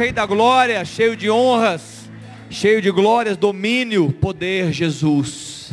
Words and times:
Rei 0.00 0.12
da 0.12 0.24
glória, 0.24 0.84
cheio 0.84 1.16
de 1.16 1.28
honras, 1.28 2.08
cheio 2.48 2.80
de 2.80 2.88
glórias, 2.88 3.36
domínio, 3.36 4.12
poder, 4.12 4.72
Jesus. 4.72 5.72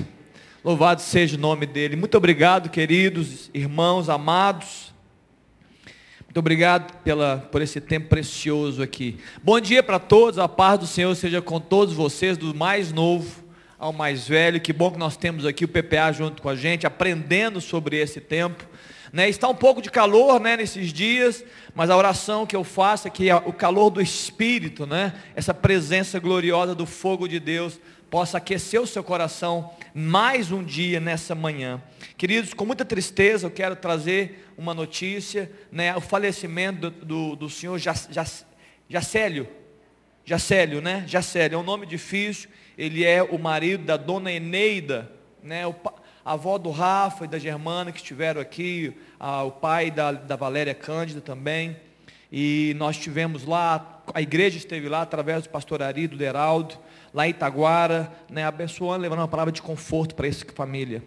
Louvado 0.63 0.99
seja 1.03 1.37
o 1.37 1.39
nome 1.39 1.67
dele. 1.67 1.95
Muito 1.95 2.17
obrigado, 2.17 2.71
queridos 2.71 3.51
irmãos 3.53 4.09
amados. 4.09 4.91
Muito 6.23 6.39
obrigado 6.39 6.91
pela, 7.03 7.47
por 7.51 7.61
esse 7.61 7.79
tempo 7.79 8.07
precioso 8.07 8.81
aqui. 8.81 9.19
Bom 9.43 9.59
dia 9.59 9.83
para 9.83 9.99
todos, 9.99 10.39
a 10.39 10.49
paz 10.49 10.79
do 10.79 10.87
Senhor 10.87 11.13
seja 11.13 11.39
com 11.39 11.59
todos 11.59 11.93
vocês, 11.93 12.35
do 12.35 12.51
mais 12.55 12.91
novo 12.91 13.43
ao 13.77 13.93
mais 13.93 14.27
velho. 14.27 14.59
Que 14.59 14.73
bom 14.73 14.89
que 14.89 14.97
nós 14.97 15.15
temos 15.15 15.45
aqui 15.45 15.65
o 15.65 15.67
PPA 15.67 16.11
junto 16.11 16.41
com 16.41 16.49
a 16.49 16.55
gente, 16.55 16.87
aprendendo 16.87 17.61
sobre 17.61 17.97
esse 17.97 18.19
tempo. 18.19 18.67
Né, 19.15 19.29
está 19.29 19.47
um 19.47 19.55
pouco 19.55 19.81
de 19.81 19.89
calor 19.89 20.41
né, 20.41 20.57
nesses 20.57 20.91
dias, 20.91 21.41
mas 21.73 21.89
a 21.89 21.95
oração 21.95 22.45
que 22.45 22.53
eu 22.53 22.65
faço 22.65 23.07
é 23.07 23.09
que 23.09 23.31
o 23.31 23.53
calor 23.53 23.89
do 23.89 24.01
Espírito, 24.01 24.85
né, 24.85 25.13
essa 25.33 25.53
presença 25.53 26.19
gloriosa 26.19 26.75
do 26.75 26.85
fogo 26.85 27.25
de 27.25 27.39
Deus, 27.39 27.79
possa 28.09 28.39
aquecer 28.39 28.81
o 28.81 28.85
seu 28.85 29.01
coração 29.01 29.71
mais 29.93 30.51
um 30.51 30.61
dia 30.61 30.99
nessa 30.99 31.33
manhã. 31.33 31.81
Queridos, 32.17 32.53
com 32.53 32.65
muita 32.65 32.83
tristeza 32.83 33.47
eu 33.47 33.51
quero 33.51 33.77
trazer 33.77 34.49
uma 34.57 34.73
notícia, 34.73 35.49
né, 35.71 35.95
o 35.95 36.01
falecimento 36.01 36.89
do, 36.89 37.05
do, 37.05 37.35
do 37.37 37.49
senhor 37.49 37.79
Jacélio, 38.89 39.47
Jacélio, 40.25 40.81
né, 40.81 41.05
Jacélio, 41.07 41.55
é 41.55 41.57
um 41.57 41.63
nome 41.63 41.85
difícil, 41.85 42.49
ele 42.77 43.05
é 43.05 43.23
o 43.23 43.39
marido 43.39 43.85
da 43.85 43.95
dona 43.95 44.29
Eneida, 44.29 45.09
né, 45.41 45.65
o, 45.65 45.73
a 46.25 46.33
avó 46.33 46.57
do 46.57 46.71
Rafa 46.71 47.25
e 47.25 47.27
da 47.27 47.37
Germana 47.37 47.91
que 47.91 47.99
estiveram 47.99 48.41
aqui, 48.41 48.97
a, 49.19 49.43
o 49.43 49.51
pai 49.51 49.91
da, 49.91 50.11
da 50.11 50.35
Valéria 50.35 50.73
Cândida 50.73 51.21
também. 51.21 51.77
E 52.31 52.73
nós 52.77 52.97
tivemos 52.97 53.45
lá, 53.45 54.01
a 54.11 54.21
igreja 54.23 54.57
esteve 54.57 54.89
lá 54.89 55.03
através 55.03 55.43
do 55.43 55.49
pastor 55.49 55.83
Ari, 55.83 56.07
do 56.07 56.17
Leraldo, 56.17 56.79
lá 57.13 57.27
em 57.27 57.29
Itaguara, 57.29 58.11
né, 58.27 58.43
abençoando, 58.43 59.03
levando 59.03 59.19
uma 59.19 59.27
palavra 59.27 59.51
de 59.51 59.61
conforto 59.61 60.15
para 60.15 60.27
essa 60.27 60.43
família. 60.53 61.03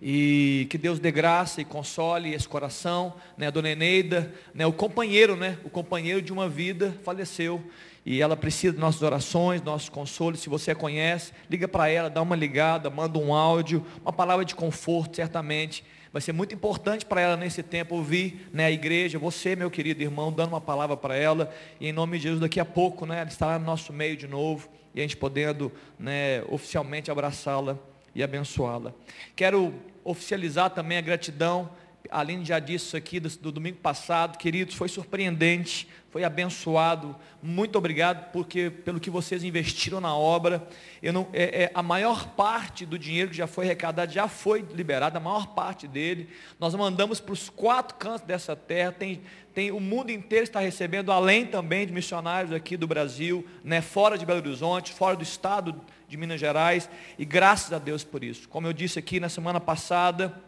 E 0.00 0.66
que 0.70 0.76
Deus 0.76 0.98
dê 0.98 1.10
graça 1.10 1.62
e 1.62 1.64
console 1.64 2.34
esse 2.34 2.46
coração, 2.46 3.14
né, 3.36 3.46
a 3.46 3.50
dona 3.50 3.70
Eneida, 3.70 4.32
né, 4.54 4.66
o 4.66 4.72
companheiro, 4.72 5.36
né, 5.36 5.58
o 5.64 5.70
companheiro 5.70 6.20
de 6.20 6.32
uma 6.32 6.48
vida 6.48 6.94
faleceu. 7.02 7.64
E 8.10 8.22
ela 8.22 8.34
precisa 8.34 8.72
de 8.72 8.80
nossas 8.80 9.02
orações, 9.02 9.60
nossos 9.60 9.90
consolos. 9.90 10.40
Se 10.40 10.48
você 10.48 10.70
a 10.70 10.74
conhece, 10.74 11.30
liga 11.50 11.68
para 11.68 11.90
ela, 11.90 12.08
dá 12.08 12.22
uma 12.22 12.34
ligada, 12.34 12.88
manda 12.88 13.18
um 13.18 13.34
áudio, 13.34 13.84
uma 14.00 14.10
palavra 14.10 14.46
de 14.46 14.54
conforto, 14.54 15.16
certamente. 15.16 15.84
Vai 16.10 16.22
ser 16.22 16.32
muito 16.32 16.54
importante 16.54 17.04
para 17.04 17.20
ela 17.20 17.36
nesse 17.36 17.62
tempo 17.62 17.96
ouvir 17.96 18.48
né, 18.50 18.64
a 18.64 18.70
igreja, 18.70 19.18
você, 19.18 19.54
meu 19.54 19.70
querido 19.70 20.02
irmão, 20.02 20.32
dando 20.32 20.52
uma 20.54 20.60
palavra 20.60 20.96
para 20.96 21.16
ela. 21.16 21.52
E 21.78 21.86
em 21.86 21.92
nome 21.92 22.16
de 22.16 22.22
Jesus, 22.22 22.40
daqui 22.40 22.58
a 22.58 22.64
pouco, 22.64 23.04
né, 23.04 23.20
ela 23.20 23.28
estará 23.28 23.58
no 23.58 23.66
nosso 23.66 23.92
meio 23.92 24.16
de 24.16 24.26
novo. 24.26 24.70
E 24.94 25.00
a 25.00 25.02
gente 25.02 25.18
podendo 25.18 25.70
né, 25.98 26.42
oficialmente 26.48 27.10
abraçá-la 27.10 27.78
e 28.14 28.22
abençoá-la. 28.22 28.94
Quero 29.36 29.74
oficializar 30.02 30.70
também 30.70 30.96
a 30.96 31.02
gratidão 31.02 31.68
a 32.10 32.20
Aline 32.20 32.44
já 32.44 32.58
disse 32.58 32.86
isso 32.86 32.96
aqui 32.96 33.20
do, 33.20 33.28
do, 33.28 33.52
domingo 33.52 33.78
passado, 33.78 34.38
queridos, 34.38 34.74
foi 34.74 34.88
surpreendente, 34.88 35.88
foi 36.10 36.24
abençoado. 36.24 37.14
Muito 37.42 37.76
obrigado 37.76 38.30
porque, 38.32 38.70
pelo 38.70 38.98
que 38.98 39.10
vocês 39.10 39.44
investiram 39.44 40.00
na 40.00 40.14
obra. 40.16 40.66
Eu 41.02 41.12
não, 41.12 41.28
é, 41.32 41.64
é, 41.64 41.70
a 41.74 41.82
maior 41.82 42.28
parte 42.30 42.86
do 42.86 42.98
dinheiro 42.98 43.30
que 43.30 43.36
já 43.36 43.46
foi 43.46 43.66
arrecadado 43.66 44.12
já 44.12 44.26
foi 44.26 44.64
liberado, 44.74 45.16
a 45.16 45.20
maior 45.20 45.48
parte 45.48 45.86
dele. 45.86 46.28
Nós 46.58 46.74
mandamos 46.74 47.20
para 47.20 47.32
os 47.32 47.48
quatro 47.48 47.96
cantos 47.96 48.22
dessa 48.22 48.56
terra. 48.56 48.92
Tem, 48.92 49.20
tem, 49.52 49.70
o 49.70 49.80
mundo 49.80 50.10
inteiro 50.10 50.44
está 50.44 50.60
recebendo, 50.60 51.12
além 51.12 51.46
também 51.46 51.86
de 51.86 51.92
missionários 51.92 52.52
aqui 52.52 52.76
do 52.76 52.86
Brasil, 52.86 53.46
né, 53.62 53.80
fora 53.80 54.16
de 54.16 54.24
Belo 54.24 54.40
Horizonte, 54.40 54.92
fora 54.92 55.16
do 55.16 55.22
estado 55.22 55.78
de 56.08 56.16
Minas 56.16 56.40
Gerais. 56.40 56.88
E 57.18 57.24
graças 57.24 57.72
a 57.72 57.78
Deus 57.78 58.02
por 58.02 58.24
isso. 58.24 58.48
Como 58.48 58.66
eu 58.66 58.72
disse 58.72 58.98
aqui 58.98 59.20
na 59.20 59.28
semana 59.28 59.60
passada 59.60 60.42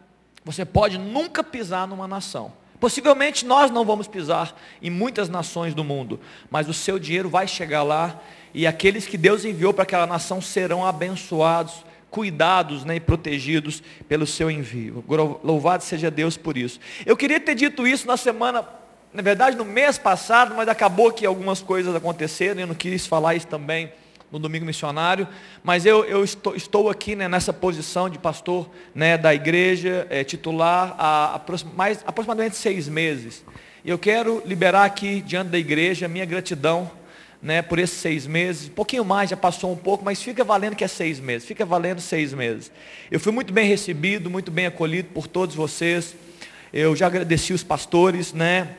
você 0.44 0.64
pode 0.64 0.98
nunca 0.98 1.44
pisar 1.44 1.86
numa 1.86 2.08
nação. 2.08 2.52
Possivelmente 2.80 3.44
nós 3.44 3.70
não 3.70 3.84
vamos 3.84 4.08
pisar 4.08 4.58
em 4.80 4.88
muitas 4.88 5.28
nações 5.28 5.74
do 5.74 5.84
mundo, 5.84 6.18
mas 6.50 6.66
o 6.66 6.72
seu 6.72 6.98
dinheiro 6.98 7.28
vai 7.28 7.46
chegar 7.46 7.82
lá 7.82 8.18
e 8.54 8.66
aqueles 8.66 9.06
que 9.06 9.18
Deus 9.18 9.44
enviou 9.44 9.74
para 9.74 9.82
aquela 9.82 10.06
nação 10.06 10.41
serão 10.41 10.84
abençoados, 10.84 11.84
cuidados 12.10 12.84
né, 12.84 12.96
e 12.96 13.00
protegidos 13.00 13.82
pelo 14.08 14.26
seu 14.26 14.50
envio. 14.50 15.04
Louvado 15.44 15.84
seja 15.84 16.10
Deus 16.10 16.38
por 16.38 16.56
isso. 16.56 16.80
Eu 17.04 17.16
queria 17.18 17.38
ter 17.38 17.54
dito 17.54 17.86
isso 17.86 18.06
na 18.06 18.16
semana, 18.16 18.66
na 19.12 19.20
verdade 19.20 19.56
no 19.56 19.64
mês 19.64 19.98
passado, 19.98 20.54
mas 20.56 20.66
acabou 20.66 21.12
que 21.12 21.26
algumas 21.26 21.60
coisas 21.60 21.94
aconteceram 21.94 22.60
e 22.60 22.62
eu 22.62 22.66
não 22.66 22.74
quis 22.74 23.06
falar 23.06 23.34
isso 23.34 23.47
também 23.47 23.92
no 24.30 24.38
domingo 24.38 24.64
missionário, 24.64 25.26
mas 25.62 25.84
eu, 25.84 26.04
eu 26.04 26.22
estou, 26.22 26.54
estou, 26.54 26.88
aqui 26.88 27.16
né, 27.16 27.28
nessa 27.28 27.52
posição 27.52 28.08
de 28.08 28.18
pastor 28.18 28.70
né, 28.94 29.18
da 29.18 29.34
igreja 29.34 30.06
é, 30.08 30.22
titular 30.22 30.94
há 30.98 31.41
mais, 31.74 32.04
aproximadamente 32.06 32.56
seis 32.56 32.88
meses. 32.88 33.44
E 33.84 33.91
eu 33.91 33.98
quero 33.98 34.42
liberar 34.46 34.84
aqui 34.84 35.20
diante 35.20 35.48
da 35.48 35.58
igreja 35.58 36.06
minha 36.06 36.24
gratidão 36.24 36.91
né, 37.42 37.62
por 37.62 37.78
esses 37.78 37.98
seis 37.98 38.26
meses. 38.26 38.68
Um 38.68 38.72
pouquinho 38.72 39.04
mais, 39.04 39.30
já 39.30 39.36
passou 39.36 39.72
um 39.72 39.76
pouco, 39.76 40.04
mas 40.04 40.22
fica 40.22 40.44
valendo 40.44 40.76
que 40.76 40.84
é 40.84 40.88
seis 40.88 41.18
meses. 41.18 41.48
Fica 41.48 41.64
valendo 41.64 42.00
seis 42.00 42.32
meses. 42.32 42.70
Eu 43.10 43.18
fui 43.18 43.32
muito 43.32 43.52
bem 43.52 43.66
recebido, 43.66 44.30
muito 44.30 44.50
bem 44.50 44.66
acolhido 44.66 45.08
por 45.14 45.26
todos 45.26 45.54
vocês. 45.54 46.14
Eu 46.72 46.94
já 46.94 47.06
agradeci 47.06 47.52
os 47.52 47.62
pastores, 47.62 48.32
né? 48.32 48.76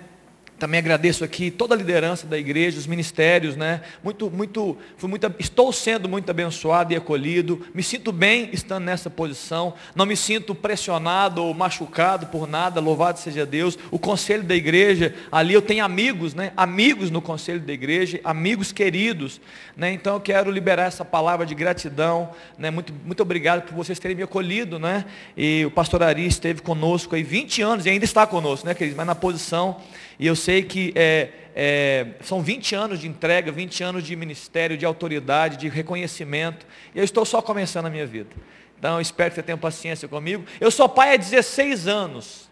Também 0.62 0.78
agradeço 0.78 1.24
aqui 1.24 1.50
toda 1.50 1.74
a 1.74 1.78
liderança 1.78 2.28
da 2.28 2.38
igreja, 2.38 2.78
os 2.78 2.86
ministérios, 2.86 3.56
né? 3.56 3.82
Muito, 4.04 4.30
muito, 4.30 4.78
fui 4.96 5.10
muito, 5.10 5.34
estou 5.40 5.74
sendo 5.74 6.08
muito 6.08 6.30
abençoado 6.30 6.94
e 6.94 6.96
acolhido. 6.96 7.66
Me 7.74 7.82
sinto 7.82 8.12
bem 8.12 8.48
estando 8.54 8.84
nessa 8.84 9.10
posição. 9.10 9.74
Não 9.96 10.06
me 10.06 10.16
sinto 10.16 10.54
pressionado 10.54 11.44
ou 11.44 11.52
machucado 11.52 12.28
por 12.28 12.48
nada. 12.48 12.80
Louvado 12.80 13.18
seja 13.18 13.44
Deus. 13.44 13.76
O 13.90 13.98
conselho 13.98 14.44
da 14.44 14.54
igreja, 14.54 15.16
ali 15.32 15.56
eu 15.56 15.64
tenho 15.64 15.84
amigos, 15.84 16.36
né? 16.36 16.54
Amigos 16.56 17.10
no 17.10 17.24
conselho 17.24 17.62
da 17.62 17.74
igreja, 17.74 18.20
amigos 18.24 18.72
queridos, 18.72 19.42
né? 19.76 19.92
Então 19.92 20.14
eu 20.14 20.22
quero 20.22 20.52
liberar 20.52 20.84
essa 20.84 21.04
palavra 21.04 21.44
de 21.44 21.56
gratidão, 21.56 22.30
né? 22.56 22.70
Muito, 22.70 22.94
muito 23.04 23.24
obrigado 23.24 23.64
por 23.64 23.74
vocês 23.74 23.98
terem 23.98 24.16
me 24.16 24.22
acolhido, 24.22 24.78
né? 24.78 25.06
E 25.36 25.66
o 25.66 25.72
pastor 25.72 26.04
Ari 26.04 26.28
esteve 26.28 26.62
conosco 26.62 27.16
aí 27.16 27.24
20 27.24 27.64
anos 27.64 27.88
e 27.88 27.90
ainda 27.90 28.06
está 28.06 28.28
conosco, 28.28 28.68
né, 28.68 28.76
queridos? 28.76 28.96
Mas 28.96 29.08
na 29.08 29.16
posição 29.16 29.78
e 30.22 30.28
eu 30.28 30.36
sei 30.36 30.62
que 30.62 30.94
é, 30.96 31.30
é, 31.56 32.08
são 32.22 32.44
20 32.44 32.76
anos 32.76 33.00
de 33.00 33.08
entrega, 33.08 33.52
20 33.52 33.84
anos 33.84 34.04
de 34.04 34.16
ministério, 34.16 34.78
de 34.78 34.86
autoridade, 34.86 35.58
de 35.58 35.68
reconhecimento. 35.68 36.64
E 36.94 37.00
eu 37.00 37.04
estou 37.04 37.26
só 37.26 37.42
começando 37.42 37.88
a 37.88 37.90
minha 37.90 38.06
vida. 38.06 38.30
Então 38.78 38.98
eu 38.98 39.02
espero 39.02 39.32
que 39.32 39.36
você 39.38 39.42
tenha 39.42 39.58
paciência 39.58 40.08
comigo. 40.08 40.46
Eu 40.60 40.70
sou 40.70 40.88
pai 40.88 41.16
há 41.16 41.18
16 41.18 41.88
anos. 41.88 42.52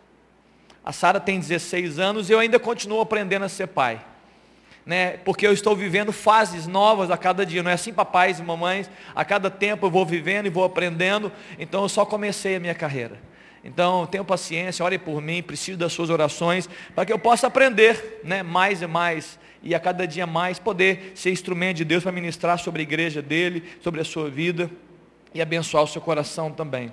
A 0.83 0.91
Sara 0.91 1.19
tem 1.19 1.39
16 1.39 1.99
anos 1.99 2.27
e 2.27 2.33
eu 2.33 2.39
ainda 2.39 2.57
continuo 2.57 3.01
aprendendo 3.01 3.45
a 3.45 3.49
ser 3.49 3.67
pai. 3.67 4.03
Né? 4.83 5.17
Porque 5.17 5.45
eu 5.45 5.53
estou 5.53 5.75
vivendo 5.75 6.11
fases 6.11 6.65
novas 6.65 7.11
a 7.11 7.17
cada 7.19 7.45
dia. 7.45 7.61
Não 7.61 7.69
é 7.69 7.75
assim, 7.75 7.93
papais 7.93 8.39
e 8.39 8.43
mamães? 8.43 8.89
A 9.13 9.23
cada 9.23 9.51
tempo 9.51 9.85
eu 9.85 9.91
vou 9.91 10.07
vivendo 10.07 10.47
e 10.47 10.49
vou 10.49 10.63
aprendendo. 10.63 11.31
Então 11.59 11.83
eu 11.83 11.89
só 11.89 12.03
comecei 12.03 12.55
a 12.55 12.59
minha 12.59 12.73
carreira. 12.73 13.29
Então, 13.63 14.05
tenham 14.05 14.23
paciência, 14.23 14.83
ore 14.83 14.97
por 14.97 15.21
mim, 15.21 15.43
preciso 15.43 15.77
das 15.77 15.91
suas 15.91 16.09
orações, 16.09 16.69
para 16.95 17.05
que 17.05 17.11
eu 17.11 17.19
possa 17.19 17.47
aprender 17.47 18.21
né, 18.23 18.41
mais 18.41 18.81
e 18.81 18.87
mais, 18.87 19.37
e 19.61 19.75
a 19.75 19.79
cada 19.79 20.07
dia 20.07 20.25
mais 20.25 20.59
poder 20.59 21.11
ser 21.15 21.31
instrumento 21.31 21.77
de 21.77 21.85
Deus 21.85 22.03
para 22.03 22.11
ministrar 22.11 22.57
sobre 22.57 22.81
a 22.81 22.83
igreja 22.83 23.21
dele, 23.21 23.63
sobre 23.81 23.99
a 23.99 24.05
sua 24.05 24.29
vida, 24.29 24.69
e 25.33 25.41
abençoar 25.41 25.83
o 25.83 25.87
seu 25.87 26.01
coração 26.01 26.51
também. 26.51 26.91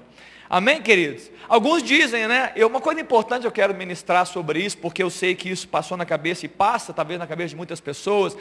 Amém, 0.48 0.80
queridos? 0.80 1.30
Alguns 1.48 1.82
dizem, 1.82 2.28
né? 2.28 2.52
Eu, 2.54 2.68
uma 2.68 2.80
coisa 2.80 3.00
importante 3.00 3.44
eu 3.44 3.52
quero 3.52 3.74
ministrar 3.74 4.24
sobre 4.26 4.60
isso, 4.60 4.78
porque 4.78 5.02
eu 5.02 5.10
sei 5.10 5.34
que 5.34 5.48
isso 5.48 5.66
passou 5.66 5.96
na 5.96 6.06
cabeça 6.06 6.46
e 6.46 6.48
passa, 6.48 6.92
talvez 6.92 7.18
na 7.18 7.26
cabeça 7.26 7.50
de 7.50 7.56
muitas 7.56 7.80
pessoas. 7.80 8.36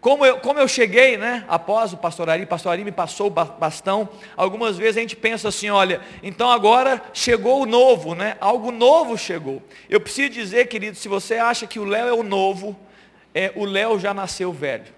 Como 0.00 0.24
eu, 0.24 0.38
como 0.38 0.58
eu 0.58 0.66
cheguei, 0.66 1.16
né? 1.16 1.44
Após 1.48 1.92
o 1.92 1.96
pastor 1.96 2.30
Ari, 2.30 2.46
pastor 2.46 2.72
Ari 2.72 2.84
me 2.84 2.90
passou 2.90 3.26
o 3.26 3.30
bastão. 3.30 4.08
Algumas 4.36 4.78
vezes 4.78 4.96
a 4.96 5.00
gente 5.00 5.14
pensa 5.14 5.48
assim, 5.48 5.68
olha, 5.68 6.00
então 6.22 6.50
agora 6.50 7.02
chegou 7.12 7.62
o 7.62 7.66
novo, 7.66 8.14
né? 8.14 8.36
Algo 8.40 8.72
novo 8.72 9.16
chegou. 9.16 9.62
Eu 9.88 10.00
preciso 10.00 10.30
dizer, 10.30 10.68
querido, 10.68 10.96
se 10.96 11.06
você 11.06 11.34
acha 11.36 11.66
que 11.66 11.78
o 11.78 11.84
Léo 11.84 12.08
é 12.08 12.12
o 12.12 12.22
novo, 12.22 12.76
é, 13.34 13.52
o 13.54 13.64
Léo 13.64 13.98
já 13.98 14.12
nasceu 14.14 14.52
velho. 14.52 14.92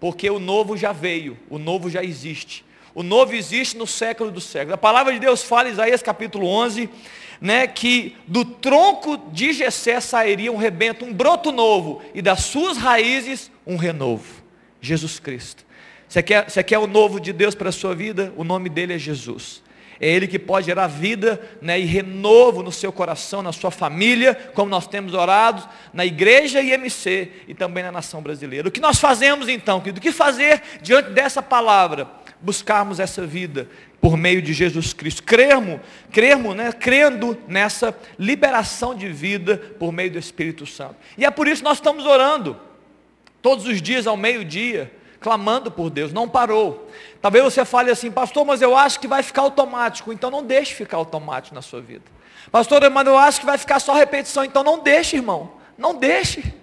Porque 0.00 0.28
o 0.28 0.38
novo 0.38 0.76
já 0.76 0.92
veio, 0.92 1.38
o 1.48 1.58
novo 1.58 1.88
já 1.88 2.02
existe. 2.02 2.67
O 2.98 3.04
novo 3.04 3.32
existe 3.32 3.78
no 3.78 3.86
século 3.86 4.28
dos 4.28 4.42
séculos. 4.42 4.74
A 4.74 4.76
palavra 4.76 5.12
de 5.12 5.20
Deus 5.20 5.40
fala 5.40 5.68
Isaías 5.68 6.02
capítulo 6.02 6.48
11, 6.48 6.90
né, 7.40 7.64
que 7.68 8.16
do 8.26 8.44
tronco 8.44 9.16
de 9.30 9.52
Jessé 9.52 10.00
sairia 10.00 10.50
um 10.50 10.56
rebento, 10.56 11.04
um 11.04 11.14
broto 11.14 11.52
novo, 11.52 12.02
e 12.12 12.20
das 12.20 12.40
suas 12.40 12.76
raízes 12.76 13.52
um 13.64 13.76
renovo. 13.76 14.42
Jesus 14.80 15.20
Cristo. 15.20 15.64
Você 16.08 16.24
quer, 16.24 16.50
você 16.50 16.60
quer 16.64 16.78
o 16.78 16.88
novo 16.88 17.20
de 17.20 17.32
Deus 17.32 17.54
para 17.54 17.68
a 17.68 17.72
sua 17.72 17.94
vida? 17.94 18.32
O 18.36 18.42
nome 18.42 18.68
dele 18.68 18.94
é 18.94 18.98
Jesus. 18.98 19.62
É 20.00 20.08
Ele 20.08 20.26
que 20.26 20.38
pode 20.38 20.66
gerar 20.66 20.88
vida 20.88 21.40
né, 21.62 21.78
e 21.78 21.84
renovo 21.84 22.64
no 22.64 22.72
seu 22.72 22.90
coração, 22.90 23.42
na 23.42 23.52
sua 23.52 23.70
família, 23.70 24.34
como 24.54 24.68
nós 24.68 24.88
temos 24.88 25.14
orado, 25.14 25.68
na 25.94 26.04
igreja 26.04 26.60
IMC 26.60 27.30
e 27.46 27.54
também 27.54 27.84
na 27.84 27.92
nação 27.92 28.20
brasileira. 28.20 28.66
O 28.66 28.72
que 28.72 28.80
nós 28.80 28.98
fazemos 28.98 29.48
então, 29.48 29.78
querido? 29.78 30.00
O 30.00 30.02
que 30.02 30.10
fazer 30.10 30.60
diante 30.82 31.10
dessa 31.10 31.40
palavra? 31.40 32.18
Buscarmos 32.40 33.00
essa 33.00 33.26
vida 33.26 33.68
por 34.00 34.16
meio 34.16 34.40
de 34.40 34.52
Jesus 34.52 34.92
Cristo. 34.92 35.22
Crermos, 35.22 35.80
crermos, 36.12 36.54
né, 36.56 36.72
crendo 36.72 37.36
nessa 37.48 37.96
liberação 38.18 38.94
de 38.94 39.08
vida 39.08 39.56
por 39.78 39.92
meio 39.92 40.10
do 40.10 40.18
Espírito 40.18 40.66
Santo. 40.66 40.96
E 41.16 41.24
é 41.24 41.30
por 41.30 41.48
isso 41.48 41.62
que 41.62 41.68
nós 41.68 41.78
estamos 41.78 42.06
orando, 42.06 42.56
todos 43.42 43.66
os 43.66 43.82
dias 43.82 44.06
ao 44.06 44.16
meio-dia 44.16 44.92
clamando 45.20 45.70
por 45.70 45.90
Deus, 45.90 46.12
não 46.12 46.28
parou. 46.28 46.88
Talvez 47.20 47.44
você 47.44 47.64
fale 47.64 47.90
assim, 47.90 48.10
pastor, 48.10 48.44
mas 48.44 48.62
eu 48.62 48.76
acho 48.76 49.00
que 49.00 49.08
vai 49.08 49.22
ficar 49.22 49.42
automático, 49.42 50.12
então 50.12 50.30
não 50.30 50.44
deixe 50.44 50.74
ficar 50.74 50.96
automático 50.96 51.54
na 51.54 51.62
sua 51.62 51.80
vida. 51.80 52.04
Pastor, 52.50 52.88
mas 52.90 53.06
eu 53.06 53.18
acho 53.18 53.40
que 53.40 53.46
vai 53.46 53.58
ficar 53.58 53.80
só 53.80 53.94
repetição, 53.94 54.44
então 54.44 54.62
não 54.62 54.78
deixe, 54.78 55.16
irmão, 55.16 55.52
não 55.76 55.94
deixe. 55.94 56.54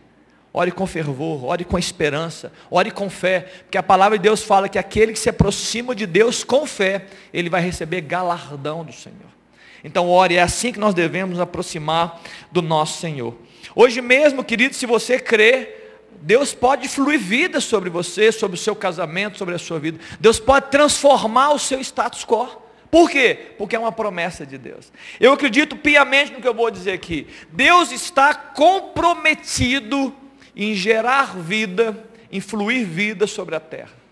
Ore 0.58 0.72
com 0.72 0.88
fervor, 0.88 1.44
ore 1.44 1.66
com 1.66 1.78
esperança, 1.78 2.50
ore 2.72 2.90
com 2.90 3.10
fé, 3.10 3.42
porque 3.64 3.78
a 3.78 3.84
palavra 3.84 4.18
de 4.18 4.24
Deus 4.24 4.42
fala 4.42 4.70
que 4.70 4.80
aquele 4.80 5.12
que 5.12 5.20
se 5.20 5.28
aproxima 5.28 5.94
de 5.94 6.06
Deus 6.06 6.46
com 6.46 6.66
fé, 6.66 7.08
ele 7.34 7.50
vai 7.50 7.60
receber 7.60 8.00
galardão 8.00 8.82
do 8.82 8.94
Senhor. 8.94 9.36
Então, 9.84 10.10
ore, 10.10 10.38
é 10.38 10.42
assim 10.42 10.72
que 10.72 10.80
nós 10.80 10.94
devemos 10.94 11.32
nos 11.32 11.42
aproximar 11.42 12.22
do 12.54 12.62
nosso 12.62 13.02
Senhor. 13.02 13.36
Hoje 13.76 14.00
mesmo, 14.00 14.46
querido, 14.46 14.74
se 14.74 14.86
você 14.86 15.20
crê, 15.20 15.76
Deus 16.22 16.54
pode 16.54 16.88
fluir 16.88 17.20
vida 17.20 17.60
sobre 17.60 17.90
você, 17.90 18.32
sobre 18.32 18.56
o 18.56 18.58
seu 18.58 18.78
casamento, 18.78 19.38
sobre 19.38 19.56
a 19.56 19.60
sua 19.60 19.78
vida. 19.78 20.00
Deus 20.22 20.40
pode 20.40 20.72
transformar 20.72 21.52
o 21.52 21.60
seu 21.60 21.82
status 21.82 22.24
quo. 22.24 22.48
Por 22.90 23.10
quê? 23.10 23.38
Porque 23.58 23.76
é 23.76 23.80
uma 23.80 23.92
promessa 23.92 24.46
de 24.46 24.58
Deus. 24.58 24.90
Eu 25.20 25.34
acredito 25.34 25.76
piamente 25.76 26.32
no 26.32 26.40
que 26.40 26.48
eu 26.48 26.54
vou 26.54 26.72
dizer 26.72 26.94
aqui. 26.94 27.28
Deus 27.52 27.92
está 27.92 28.34
comprometido 28.34 30.16
em 30.56 30.74
gerar 30.74 31.38
vida, 31.38 31.98
em 32.32 32.40
fluir 32.40 32.86
vida 32.86 33.28
sobre 33.28 33.56
a 33.56 33.60
terra. 33.60 34.06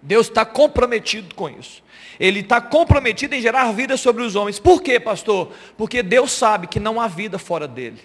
Deus 0.00 0.28
está 0.28 0.44
comprometido 0.44 1.34
com 1.34 1.48
isso. 1.48 1.82
Ele 2.18 2.40
está 2.40 2.60
comprometido 2.60 3.34
em 3.34 3.40
gerar 3.40 3.72
vida 3.72 3.96
sobre 3.96 4.22
os 4.22 4.36
homens. 4.36 4.58
Por 4.58 4.80
quê, 4.80 5.00
pastor? 5.00 5.52
Porque 5.76 6.02
Deus 6.02 6.32
sabe 6.32 6.66
que 6.66 6.80
não 6.80 7.00
há 7.00 7.08
vida 7.08 7.38
fora 7.38 7.66
dele. 7.66 8.02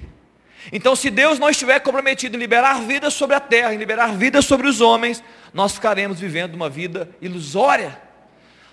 Então, 0.72 0.96
se 0.96 1.10
Deus 1.10 1.40
não 1.40 1.50
estiver 1.50 1.80
comprometido 1.80 2.36
em 2.36 2.40
liberar 2.40 2.82
vida 2.82 3.10
sobre 3.10 3.36
a 3.36 3.40
terra, 3.40 3.74
em 3.74 3.78
liberar 3.78 4.14
vida 4.16 4.42
sobre 4.42 4.68
os 4.68 4.82
homens, 4.82 5.24
nós 5.54 5.74
ficaremos 5.74 6.20
vivendo 6.20 6.56
uma 6.56 6.70
vida 6.70 7.10
ilusória. 7.22 8.00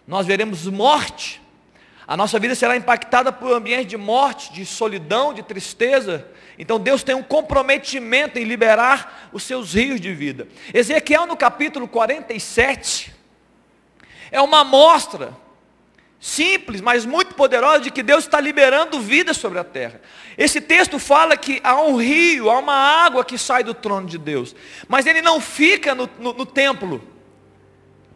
Nós 0.06 0.26
veremos 0.26 0.66
morte. 0.66 1.40
A 2.06 2.16
nossa 2.16 2.38
vida 2.38 2.54
será 2.54 2.76
impactada 2.76 3.30
por 3.30 3.50
um 3.50 3.54
ambiente 3.54 3.88
de 3.88 3.96
morte, 3.96 4.52
de 4.52 4.64
solidão, 4.64 5.32
de 5.32 5.42
tristeza. 5.42 6.26
Então 6.58 6.80
Deus 6.80 7.02
tem 7.02 7.14
um 7.14 7.22
comprometimento 7.22 8.38
em 8.38 8.44
liberar 8.44 9.30
os 9.32 9.44
seus 9.44 9.74
rios 9.74 10.00
de 10.00 10.12
vida. 10.12 10.48
Ezequiel 10.74 11.26
no 11.26 11.36
capítulo 11.36 11.86
47 11.86 13.14
é 14.30 14.40
uma 14.40 14.60
amostra 14.60 15.36
simples, 16.20 16.80
mas 16.80 17.06
muito 17.06 17.34
poderosa, 17.34 17.80
de 17.80 17.90
que 17.92 18.02
Deus 18.02 18.24
está 18.24 18.40
liberando 18.40 19.00
vida 19.00 19.32
sobre 19.32 19.58
a 19.58 19.64
terra. 19.64 20.00
Esse 20.36 20.60
texto 20.60 20.98
fala 20.98 21.36
que 21.36 21.60
há 21.62 21.80
um 21.80 21.96
rio, 21.96 22.50
há 22.50 22.58
uma 22.58 22.74
água 22.74 23.24
que 23.24 23.38
sai 23.38 23.62
do 23.62 23.72
trono 23.72 24.08
de 24.08 24.18
Deus, 24.18 24.54
mas 24.88 25.06
ele 25.06 25.22
não 25.22 25.40
fica 25.40 25.94
no, 25.94 26.10
no, 26.18 26.32
no 26.32 26.46
templo. 26.46 27.17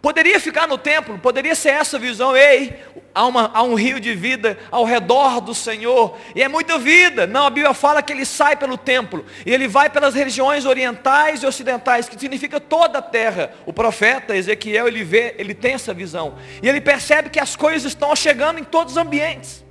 Poderia 0.02 0.40
ficar 0.40 0.66
no 0.66 0.76
templo, 0.76 1.16
poderia 1.16 1.54
ser 1.54 1.68
essa 1.68 1.96
visão, 1.96 2.36
ei, 2.36 2.76
há, 3.14 3.24
uma, 3.24 3.52
há, 3.54 3.62
um 3.62 3.74
rio 3.74 4.00
de 4.00 4.16
vida 4.16 4.58
ao 4.68 4.84
redor 4.84 5.40
do 5.40 5.54
Senhor, 5.54 6.18
e 6.34 6.42
é 6.42 6.48
muita 6.48 6.76
vida. 6.76 7.24
Não, 7.24 7.46
a 7.46 7.50
Bíblia 7.50 7.72
fala 7.72 8.02
que 8.02 8.12
ele 8.12 8.24
sai 8.24 8.56
pelo 8.56 8.76
templo, 8.76 9.24
e 9.46 9.54
ele 9.54 9.68
vai 9.68 9.88
pelas 9.88 10.12
regiões 10.12 10.66
orientais 10.66 11.44
e 11.44 11.46
ocidentais, 11.46 12.08
que 12.08 12.18
significa 12.18 12.58
toda 12.58 12.98
a 12.98 13.02
terra. 13.02 13.54
O 13.64 13.72
profeta 13.72 14.36
Ezequiel, 14.36 14.88
ele 14.88 15.04
vê, 15.04 15.36
ele 15.38 15.54
tem 15.54 15.74
essa 15.74 15.94
visão, 15.94 16.34
e 16.60 16.68
ele 16.68 16.80
percebe 16.80 17.30
que 17.30 17.38
as 17.38 17.54
coisas 17.54 17.84
estão 17.84 18.16
chegando 18.16 18.58
em 18.58 18.64
todos 18.64 18.94
os 18.94 18.98
ambientes. 18.98 19.62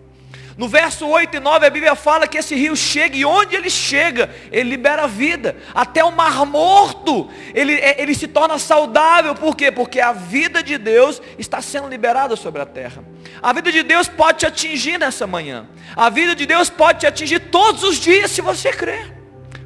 No 0.58 0.68
verso 0.68 1.08
8 1.08 1.38
e 1.38 1.40
9 1.40 1.66
a 1.66 1.70
Bíblia 1.70 1.96
fala 1.96 2.28
que 2.28 2.38
esse 2.38 2.56
rio 2.56 2.76
chega 2.76 3.16
e 3.16 3.24
onde 3.26 3.56
ele 3.56 3.70
chega, 3.70 4.30
ele 4.52 4.72
libera 4.72 5.08
vida. 5.08 5.56
Até 5.74 6.04
o 6.04 6.12
mar 6.12 6.46
morto, 6.46 7.30
ele, 7.54 7.74
é, 7.74 8.02
ele 8.02 8.14
se 8.14 8.28
torna 8.28 8.60
saudável. 8.60 9.34
Por 9.34 9.56
quê? 9.56 9.72
Porque 9.72 10.00
a 10.00 10.12
vida 10.12 10.62
de 10.62 10.78
Deus 10.78 11.22
está 11.38 11.62
sendo 11.62 11.88
liberada 11.88 12.36
sobre 12.36 12.62
a 12.62 12.66
terra. 12.66 13.04
A 13.42 13.54
vida 13.54 13.72
de 13.72 13.84
Deus 13.84 14.08
pode 14.08 14.40
te 14.40 14.46
atingir 14.46 14.98
nessa 14.98 15.26
manhã. 15.26 15.68
A 15.96 16.10
vida 16.10 16.36
de 16.36 16.46
Deus 16.46 16.70
pode 16.70 17.00
te 17.00 17.08
atingir 17.08 17.40
todos 17.52 17.84
os 17.84 17.98
dias 17.98 18.32
se 18.32 18.42
você 18.42 18.72
crer. 18.72 19.18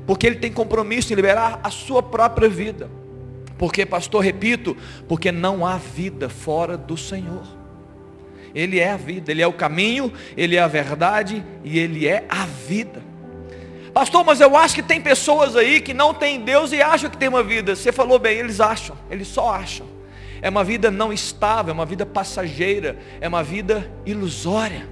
Porque 0.06 0.28
Ele 0.28 0.36
tem 0.36 0.54
compromisso 0.54 1.12
em 1.12 1.16
liberar 1.16 1.60
a 1.64 1.72
sua 1.72 2.04
própria 2.04 2.48
vida. 2.48 2.90
Porque, 3.58 3.86
pastor, 3.86 4.24
repito, 4.24 4.78
porque 5.08 5.32
não 5.32 5.66
há 5.66 5.78
vida 5.78 6.30
fora 6.30 6.78
do 6.78 6.98
Senhor. 6.98 7.65
Ele 8.56 8.80
é 8.80 8.92
a 8.92 8.98
vida, 8.98 9.32
Ele 9.32 9.42
é 9.42 9.48
o 9.48 9.54
caminho, 9.54 10.12
Ele 10.38 10.56
é 10.56 10.60
a 10.60 10.68
verdade 10.68 11.44
e 11.64 11.78
Ele 11.78 12.08
é 12.08 12.26
a 12.30 12.46
vida. 12.46 13.04
Pastor, 13.94 14.26
mas 14.26 14.42
eu 14.42 14.56
acho 14.58 14.76
que 14.76 14.84
tem 14.84 15.00
pessoas 15.00 15.56
aí 15.56 15.80
que 15.82 15.94
não 15.94 16.14
têm 16.14 16.42
Deus 16.42 16.72
e 16.72 16.82
acham 16.82 17.10
que 17.10 17.18
tem 17.18 17.30
uma 17.30 17.44
vida. 17.44 17.76
Você 17.76 17.92
falou 17.92 18.18
bem, 18.18 18.38
eles 18.38 18.60
acham, 18.60 18.98
eles 19.10 19.28
só 19.28 19.54
acham. 19.54 19.88
É 20.42 20.50
uma 20.50 20.64
vida 20.64 20.90
não 20.92 21.12
estável, 21.12 21.72
é 21.72 21.74
uma 21.74 21.86
vida 21.86 22.06
passageira, 22.06 22.98
é 23.20 23.28
uma 23.28 23.44
vida 23.44 23.90
ilusória. 24.06 24.88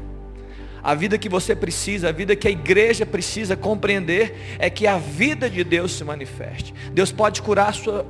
A 0.82 0.94
vida 0.96 1.18
que 1.18 1.30
você 1.30 1.56
precisa, 1.56 2.10
a 2.10 2.12
vida 2.12 2.36
que 2.36 2.48
a 2.48 2.52
igreja 2.52 3.06
precisa 3.06 3.56
compreender 3.56 4.58
é 4.60 4.70
que 4.70 4.86
a 4.86 4.98
vida 4.98 5.50
de 5.50 5.64
Deus 5.64 5.94
se 5.94 6.04
manifeste. 6.04 6.74
Deus 6.92 7.12
pode 7.12 7.42
curar 7.42 7.74
sua, 7.74 8.06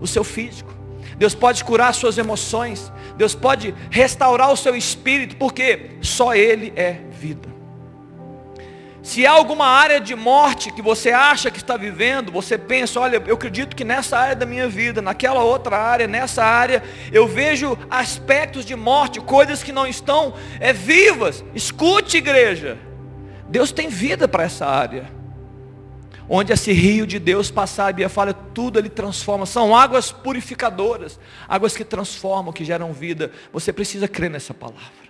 o 0.00 0.06
seu 0.06 0.24
físico. 0.24 0.77
Deus 1.18 1.34
pode 1.34 1.64
curar 1.64 1.92
suas 1.92 2.16
emoções, 2.16 2.92
Deus 3.16 3.34
pode 3.34 3.74
restaurar 3.90 4.52
o 4.52 4.56
seu 4.56 4.76
espírito, 4.76 5.36
porque 5.36 5.90
só 6.00 6.34
Ele 6.34 6.72
é 6.76 7.00
vida. 7.10 7.48
Se 9.02 9.26
há 9.26 9.32
alguma 9.32 9.66
área 9.66 10.00
de 10.00 10.14
morte 10.14 10.72
que 10.72 10.82
você 10.82 11.10
acha 11.10 11.50
que 11.50 11.58
está 11.58 11.76
vivendo, 11.76 12.30
você 12.30 12.56
pensa, 12.56 13.00
olha, 13.00 13.20
eu 13.26 13.34
acredito 13.34 13.74
que 13.74 13.84
nessa 13.84 14.16
área 14.18 14.36
da 14.36 14.46
minha 14.46 14.68
vida, 14.68 15.02
naquela 15.02 15.42
outra 15.42 15.76
área, 15.76 16.06
nessa 16.06 16.44
área, 16.44 16.82
eu 17.10 17.26
vejo 17.26 17.76
aspectos 17.90 18.64
de 18.64 18.76
morte, 18.76 19.20
coisas 19.20 19.62
que 19.62 19.72
não 19.72 19.86
estão 19.86 20.34
é, 20.60 20.72
vivas. 20.72 21.42
Escute, 21.54 22.18
igreja. 22.18 22.78
Deus 23.48 23.72
tem 23.72 23.88
vida 23.88 24.28
para 24.28 24.44
essa 24.44 24.66
área 24.66 25.17
onde 26.28 26.52
esse 26.52 26.72
rio 26.72 27.06
de 27.06 27.18
Deus 27.18 27.50
passar, 27.50 27.84
a 27.84 27.92
Bíblia 27.92 28.08
fala, 28.08 28.32
tudo 28.32 28.78
ele 28.78 28.88
transforma. 28.88 29.46
São 29.46 29.74
águas 29.74 30.12
purificadoras, 30.12 31.18
águas 31.48 31.76
que 31.76 31.84
transformam, 31.84 32.52
que 32.52 32.64
geram 32.64 32.92
vida. 32.92 33.32
Você 33.52 33.72
precisa 33.72 34.06
crer 34.06 34.30
nessa 34.30 34.52
palavra. 34.52 35.08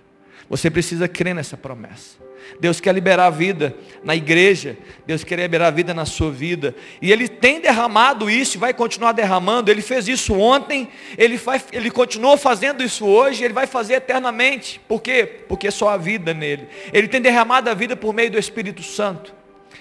Você 0.49 0.69
precisa 0.69 1.07
crer 1.07 1.35
nessa 1.35 1.55
promessa. 1.55 2.29
Deus 2.59 2.79
quer 2.79 2.93
liberar 2.93 3.27
a 3.27 3.29
vida 3.29 3.75
na 4.03 4.15
igreja, 4.15 4.77
Deus 5.05 5.23
quer 5.23 5.37
liberar 5.37 5.67
a 5.67 5.71
vida 5.71 5.93
na 5.93 6.05
sua 6.05 6.31
vida, 6.31 6.73
e 7.01 7.11
Ele 7.11 7.27
tem 7.27 7.59
derramado 7.59 8.29
isso, 8.29 8.57
vai 8.57 8.73
continuar 8.73 9.11
derramando, 9.11 9.69
Ele 9.69 9.81
fez 9.81 10.07
isso 10.07 10.33
ontem, 10.33 10.89
Ele, 11.17 11.37
faz, 11.37 11.65
ele 11.71 11.91
continua 11.91 12.37
fazendo 12.37 12.83
isso 12.83 13.05
hoje, 13.05 13.43
Ele 13.43 13.53
vai 13.53 13.67
fazer 13.67 13.95
eternamente, 13.95 14.81
por 14.87 15.01
quê? 15.01 15.25
Porque 15.47 15.69
só 15.69 15.89
a 15.89 15.97
vida 15.97 16.33
nele, 16.33 16.67
Ele 16.91 17.07
tem 17.07 17.21
derramado 17.21 17.69
a 17.69 17.73
vida 17.73 17.95
por 17.95 18.13
meio 18.13 18.31
do 18.31 18.39
Espírito 18.39 18.81
Santo, 18.81 19.33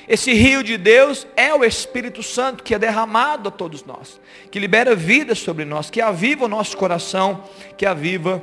esse 0.09 0.33
rio 0.33 0.63
de 0.63 0.77
Deus 0.77 1.27
é 1.37 1.55
o 1.55 1.65
Espírito 1.65 2.23
Santo 2.23 2.65
que 2.65 2.75
é 2.75 2.79
derramado 2.79 3.49
a 3.49 3.53
todos 3.53 3.85
nós, 3.85 4.21
que 4.51 4.59
libera 4.59 4.97
vida 4.97 5.35
sobre 5.35 5.65
nós, 5.65 5.91
que 5.91 6.01
aviva 6.01 6.47
o 6.47 6.49
nosso 6.49 6.77
coração, 6.77 7.45
que 7.77 7.85
aviva 7.85 8.43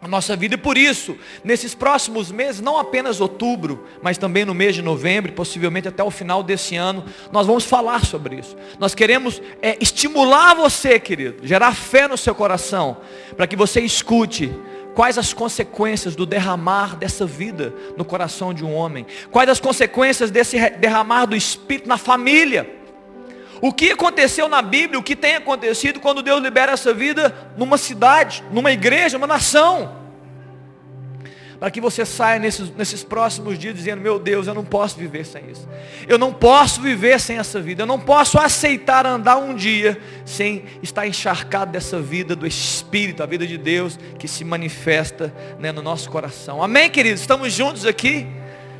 a 0.00 0.06
nossa 0.06 0.36
vida. 0.36 0.54
E 0.54 0.58
por 0.58 0.78
isso, 0.78 1.16
nesses 1.42 1.74
próximos 1.74 2.30
meses, 2.30 2.60
não 2.60 2.78
apenas 2.78 3.20
outubro, 3.20 3.86
mas 4.02 4.18
também 4.18 4.44
no 4.44 4.54
mês 4.54 4.74
de 4.74 4.82
novembro, 4.82 5.32
possivelmente 5.32 5.88
até 5.88 6.02
o 6.02 6.10
final 6.10 6.42
desse 6.42 6.76
ano, 6.76 7.04
nós 7.32 7.46
vamos 7.46 7.64
falar 7.64 8.04
sobre 8.04 8.36
isso. 8.36 8.56
Nós 8.78 8.94
queremos 8.94 9.42
é, 9.60 9.76
estimular 9.80 10.54
você, 10.54 11.00
querido, 11.00 11.46
gerar 11.46 11.74
fé 11.74 12.06
no 12.06 12.16
seu 12.16 12.34
coração, 12.34 12.98
para 13.36 13.46
que 13.46 13.56
você 13.56 13.80
escute 13.80 14.52
Quais 14.98 15.16
as 15.16 15.32
consequências 15.32 16.16
do 16.16 16.26
derramar 16.26 16.96
dessa 16.96 17.24
vida 17.24 17.72
no 17.96 18.04
coração 18.04 18.52
de 18.52 18.64
um 18.64 18.74
homem? 18.74 19.06
Quais 19.30 19.48
as 19.48 19.60
consequências 19.60 20.28
desse 20.28 20.58
derramar 20.70 21.24
do 21.24 21.36
Espírito 21.36 21.88
na 21.88 21.96
família? 21.96 22.68
O 23.60 23.72
que 23.72 23.92
aconteceu 23.92 24.48
na 24.48 24.60
Bíblia, 24.60 24.98
o 24.98 25.02
que 25.04 25.14
tem 25.14 25.36
acontecido 25.36 26.00
quando 26.00 26.20
Deus 26.20 26.42
libera 26.42 26.72
essa 26.72 26.92
vida 26.92 27.32
numa 27.56 27.78
cidade, 27.78 28.42
numa 28.50 28.72
igreja, 28.72 29.16
numa 29.16 29.28
nação? 29.28 29.97
Para 31.58 31.70
que 31.72 31.80
você 31.80 32.06
saia 32.06 32.38
nesses, 32.38 32.70
nesses 32.70 33.02
próximos 33.02 33.58
dias 33.58 33.74
dizendo, 33.74 34.00
meu 34.00 34.18
Deus, 34.18 34.46
eu 34.46 34.54
não 34.54 34.64
posso 34.64 34.96
viver 34.96 35.26
sem 35.26 35.50
isso. 35.50 35.68
Eu 36.06 36.16
não 36.16 36.32
posso 36.32 36.80
viver 36.80 37.18
sem 37.18 37.38
essa 37.38 37.60
vida. 37.60 37.82
Eu 37.82 37.86
não 37.86 37.98
posso 37.98 38.38
aceitar 38.38 39.04
andar 39.04 39.38
um 39.38 39.54
dia 39.54 40.00
sem 40.24 40.64
estar 40.82 41.06
encharcado 41.06 41.72
dessa 41.72 42.00
vida 42.00 42.36
do 42.36 42.46
Espírito, 42.46 43.24
a 43.24 43.26
vida 43.26 43.44
de 43.44 43.58
Deus 43.58 43.98
que 44.18 44.28
se 44.28 44.44
manifesta 44.44 45.34
né, 45.58 45.72
no 45.72 45.82
nosso 45.82 46.08
coração. 46.10 46.62
Amém, 46.62 46.88
queridos? 46.88 47.20
Estamos 47.20 47.52
juntos 47.52 47.84
aqui? 47.84 48.26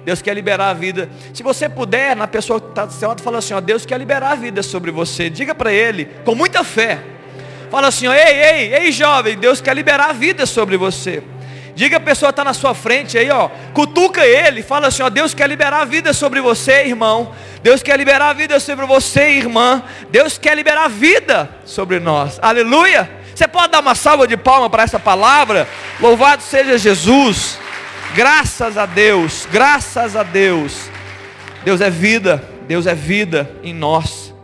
Deus 0.05 0.23
quer 0.23 0.35
liberar 0.35 0.71
a 0.71 0.75
vida. 0.75 1.11
Se 1.35 1.43
você 1.43 1.69
puder, 1.69 2.15
na 2.15 2.29
pessoa 2.29 2.61
que 2.61 2.69
está 2.69 2.87
do 2.87 2.93
seu 2.93 3.09
lado, 3.09 3.21
fala 3.23 3.39
assim, 3.39 3.55
ó, 3.55 3.61
Deus 3.61 3.85
quer 3.85 3.99
liberar 3.99 4.33
a 4.33 4.35
vida 4.37 4.63
sobre 4.63 4.93
você. 4.93 5.29
Diga 5.29 5.53
para 5.53 5.73
ele, 5.73 6.05
com 6.25 6.37
muita 6.37 6.63
fé. 6.63 7.03
Fala 7.73 7.89
assim, 7.89 8.07
ó, 8.07 8.15
ei, 8.15 8.21
ei, 8.21 8.75
ei 8.75 8.93
jovem, 8.93 9.37
Deus 9.37 9.61
quer 9.61 9.75
liberar 9.75 10.11
a 10.11 10.13
vida 10.13 10.47
sobre 10.47 10.77
você. 10.77 11.23
Diga 11.79 11.99
a 11.99 12.01
pessoa 12.01 12.31
está 12.31 12.43
na 12.43 12.53
sua 12.53 12.75
frente 12.75 13.17
aí, 13.17 13.31
ó. 13.31 13.49
Cutuca 13.73 14.27
ele, 14.27 14.65
fala 14.65 14.89
assim, 14.89 15.01
ó, 15.01 15.09
Deus 15.09 15.33
quer 15.33 15.49
liberar 15.49 15.83
a 15.83 15.85
vida 15.85 16.13
sobre 16.13 16.41
você, 16.41 16.85
irmão. 16.85 17.33
Deus 17.63 17.85
quer 17.85 17.97
liberar 17.97 18.31
a 18.31 18.33
vida 18.33 18.59
sobre 18.59 18.85
você, 18.85 19.35
irmã. 19.35 19.81
Deus 20.11 20.37
quer 20.37 20.57
liberar 20.57 20.87
a 20.87 20.89
vida 20.89 21.49
sobre 21.65 22.01
nós. 22.01 22.41
Aleluia. 22.43 23.09
Você 23.33 23.47
pode 23.47 23.71
dar 23.71 23.79
uma 23.79 23.95
salva 23.95 24.27
de 24.27 24.37
palma 24.37 24.69
para 24.69 24.83
essa 24.83 24.99
palavra? 24.99 25.69
Louvado 26.01 26.43
seja 26.43 26.77
Jesus. 26.77 27.61
Graças 28.13 28.77
a 28.77 28.85
Deus, 28.85 29.47
graças 29.49 30.17
a 30.17 30.25
Deus. 30.25 30.91
Deus 31.63 31.81
é 31.81 31.89
vida, 31.89 32.43
Deus 32.67 32.89
é 32.89 32.95
vida 32.97 33.53
em 33.63 33.73
nós. 33.73 34.35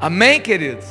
Amém, 0.00 0.40
queridos? 0.40 0.86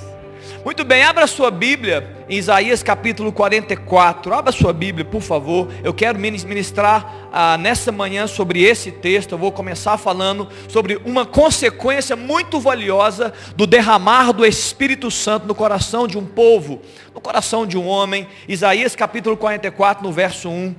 Muito 0.63 0.85
bem, 0.85 1.01
abra 1.01 1.25
sua 1.25 1.49
Bíblia 1.49 2.07
em 2.33 2.37
Isaías 2.37 2.81
capítulo 2.81 3.31
44. 3.31 4.33
Abra 4.33 4.51
sua 4.51 4.73
Bíblia, 4.73 5.05
por 5.05 5.21
favor. 5.21 5.69
Eu 5.83 5.93
quero 5.93 6.17
ministrar 6.17 7.29
ah, 7.31 7.59
nessa 7.59 7.91
manhã 7.91 8.25
sobre 8.25 8.63
esse 8.63 8.91
texto. 8.91 9.33
Eu 9.33 9.37
vou 9.37 9.51
começar 9.51 9.97
falando 9.97 10.47
sobre 10.67 10.99
uma 11.05 11.27
consequência 11.27 12.15
muito 12.15 12.59
valiosa 12.59 13.31
do 13.55 13.67
derramar 13.67 14.31
do 14.31 14.43
Espírito 14.43 15.11
Santo 15.11 15.45
no 15.45 15.53
coração 15.53 16.07
de 16.07 16.17
um 16.17 16.25
povo, 16.25 16.81
no 17.13 17.21
coração 17.21 17.67
de 17.67 17.77
um 17.77 17.85
homem. 17.85 18.27
Isaías 18.47 18.95
capítulo 18.95 19.37
44, 19.37 20.03
no 20.03 20.11
verso 20.11 20.49
1. 20.49 20.75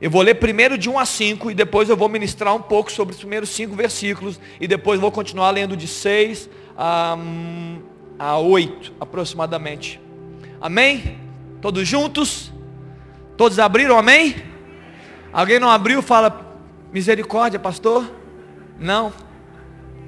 Eu 0.00 0.10
vou 0.10 0.22
ler 0.22 0.36
primeiro 0.36 0.78
de 0.78 0.88
1 0.88 0.98
a 1.00 1.04
5 1.04 1.50
e 1.50 1.54
depois 1.54 1.88
eu 1.88 1.96
vou 1.96 2.08
ministrar 2.08 2.54
um 2.54 2.62
pouco 2.62 2.92
sobre 2.92 3.12
os 3.12 3.18
primeiros 3.18 3.48
5 3.48 3.74
versículos 3.74 4.38
e 4.60 4.68
depois 4.68 5.00
vou 5.00 5.10
continuar 5.10 5.50
lendo 5.50 5.76
de 5.76 5.88
6 5.88 6.48
a 6.78 7.18
a 8.18 8.38
oito 8.38 8.94
aproximadamente. 8.98 10.05
Amém? 10.60 11.18
Todos 11.60 11.86
juntos? 11.86 12.52
Todos 13.36 13.58
abriram, 13.58 13.98
amém? 13.98 14.36
Alguém 15.32 15.60
não 15.60 15.70
abriu? 15.70 16.00
Fala, 16.00 16.56
misericórdia, 16.92 17.58
pastor? 17.58 18.10
Não. 18.78 19.12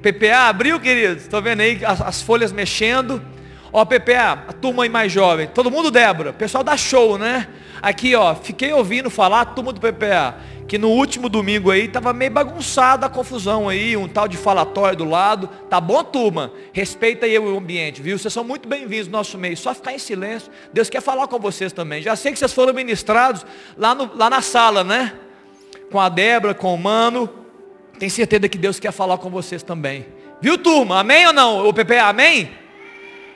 PPA 0.01 0.47
abriu, 0.47 0.79
queridos? 0.79 1.23
Estou 1.23 1.41
vendo 1.41 1.61
aí 1.61 1.83
as, 1.85 2.01
as, 2.01 2.21
folhas 2.21 2.51
mexendo. 2.51 3.21
Ó, 3.71 3.85
PPA, 3.85 4.45
a 4.47 4.53
turma 4.53 4.83
aí 4.83 4.89
mais 4.89 5.11
jovem. 5.11 5.47
Todo 5.47 5.69
mundo, 5.71 5.91
Débora. 5.91 6.33
Pessoal 6.33 6.63
dá 6.63 6.75
show, 6.75 7.17
né? 7.17 7.47
Aqui, 7.81 8.15
ó, 8.15 8.35
fiquei 8.35 8.73
ouvindo 8.73 9.09
falar, 9.09 9.41
a 9.41 9.45
turma 9.45 9.71
do 9.71 9.79
PPA 9.79 10.35
que 10.69 10.77
no 10.77 10.89
último 10.89 11.27
domingo 11.27 11.71
aí 11.71 11.85
estava 11.85 12.13
meio 12.13 12.29
bagunçada 12.29 13.07
a 13.07 13.09
confusão 13.09 13.67
aí, 13.67 13.97
um 13.97 14.07
tal 14.07 14.27
de 14.27 14.37
falatório 14.37 14.95
do 14.95 15.03
lado. 15.03 15.49
Tá 15.67 15.81
bom, 15.81 16.03
turma? 16.03 16.53
Respeita 16.71 17.25
aí 17.25 17.39
o 17.39 17.57
ambiente, 17.57 18.03
viu? 18.03 18.19
Vocês 18.19 18.31
são 18.31 18.43
muito 18.43 18.69
bem-vindos 18.69 19.07
no 19.07 19.13
nosso 19.13 19.35
meio. 19.35 19.57
Só 19.57 19.73
ficar 19.73 19.93
em 19.93 19.97
silêncio. 19.97 20.51
Deus 20.71 20.87
quer 20.87 21.01
falar 21.01 21.27
com 21.27 21.39
vocês 21.39 21.73
também. 21.73 22.03
Já 22.03 22.15
sei 22.15 22.31
que 22.31 22.37
vocês 22.37 22.53
foram 22.53 22.71
ministrados 22.71 23.43
lá, 23.75 23.95
no, 23.95 24.11
lá 24.15 24.29
na 24.29 24.41
sala, 24.41 24.83
né? 24.83 25.11
Com 25.91 25.99
a 25.99 26.07
Débora, 26.07 26.53
com 26.53 26.71
o 26.75 26.77
Mano. 26.77 27.27
Tenho 27.97 28.11
certeza 28.11 28.47
que 28.47 28.57
Deus 28.57 28.79
quer 28.79 28.91
falar 28.91 29.17
com 29.17 29.31
vocês 29.31 29.63
também. 29.63 30.05
Viu, 30.39 30.55
turma? 30.55 30.99
Amém 30.99 31.25
ou 31.25 31.33
não? 31.33 31.67
O 31.67 31.73
Pepe, 31.73 31.97
amém? 31.97 32.51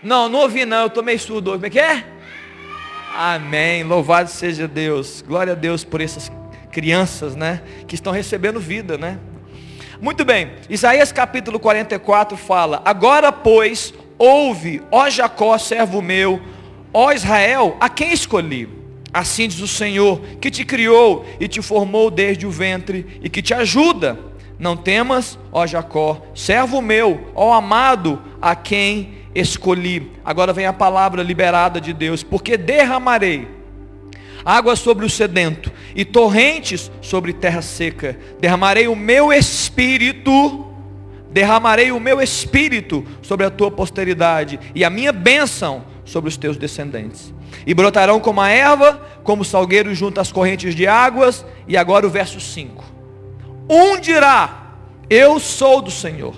Não, 0.04 0.28
não 0.28 0.40
ouvi 0.40 0.66
não, 0.66 0.84
eu 0.84 0.90
tô 0.90 1.02
meio 1.02 1.20
surdo. 1.20 1.54
Como 1.54 1.66
é 1.66 1.70
que 1.70 1.80
é? 1.80 2.04
Amém. 3.16 3.84
Louvado 3.84 4.30
seja 4.30 4.68
Deus. 4.68 5.24
Glória 5.26 5.54
a 5.54 5.56
Deus 5.56 5.84
por 5.84 6.02
essas 6.02 6.32
crianças, 6.72 7.36
né? 7.36 7.62
Que 7.88 7.96
estão 7.96 8.12
recebendo 8.12 8.60
vida, 8.60 8.98
né? 8.98 9.18
Muito 10.02 10.26
bem, 10.26 10.52
Isaías 10.70 11.14
capítulo 11.14 11.58
44 11.58 12.36
fala: 12.36 12.82
Agora, 12.84 13.32
pois, 13.32 13.94
ouve, 14.18 14.82
ó 14.92 15.10
Jacó, 15.10 15.58
servo 15.58 16.02
meu, 16.02 16.42
ó 16.94 17.14
Israel, 17.14 17.78
a 17.80 17.88
quem 17.88 18.12
escolhi? 18.12 18.68
Assim 19.14 19.48
diz 19.48 19.62
o 19.62 19.68
Senhor, 19.68 20.20
que 20.42 20.52
te 20.52 20.66
criou 20.66 21.26
e 21.40 21.48
te 21.48 21.62
formou 21.62 22.12
desde 22.12 22.46
o 22.46 22.52
ventre 22.52 23.20
e 23.22 23.30
que 23.30 23.42
te 23.42 23.54
ajuda. 23.54 24.20
Não 24.60 24.76
temas, 24.76 25.40
ó 25.52 25.66
Jacó, 25.66 26.22
servo 26.36 26.82
meu, 26.82 27.32
ó 27.34 27.54
amado, 27.54 28.22
a 28.42 28.56
quem 28.56 29.23
escolhi. 29.36 30.12
Agora 30.24 30.54
vem 30.54 30.66
a 30.66 30.74
palavra 30.74 31.24
liberada 31.24 31.80
de 31.80 31.94
Deus, 31.94 32.24
porque 32.24 32.58
derramarei 32.58 33.48
água 34.46 34.76
sobre 34.76 35.06
o 35.06 35.10
sedento 35.10 35.72
e 35.96 36.04
torrentes 36.04 36.92
sobre 37.02 37.34
terra 37.34 37.62
seca. 37.62 38.18
Derramarei 38.40 38.88
o 38.88 38.96
meu 38.96 39.32
espírito, 39.32 40.68
derramarei 41.32 41.92
o 41.92 42.00
meu 42.00 42.22
espírito 42.22 43.06
sobre 43.22 43.46
a 43.46 43.50
tua 43.50 43.72
posteridade 43.72 44.60
e 44.76 44.84
a 44.84 44.90
minha 44.90 45.12
bênção 45.12 45.86
sobre 46.04 46.30
os 46.30 46.38
teus 46.38 46.58
descendentes. 46.58 47.34
E 47.66 47.74
brotarão 47.74 48.20
como 48.20 48.42
a 48.42 48.50
erva, 48.50 49.02
como 49.24 49.46
salgueiro 49.46 49.94
junto 49.96 50.20
às 50.20 50.32
correntes 50.32 50.76
de 50.76 50.88
águas. 50.88 51.46
E 51.68 51.78
agora 51.78 52.06
o 52.06 52.10
verso 52.10 52.40
5. 52.40 52.84
Um 53.70 54.00
dirá: 54.00 54.74
Eu 55.10 55.40
sou 55.40 55.82
do 55.82 55.92
Senhor. 55.92 56.36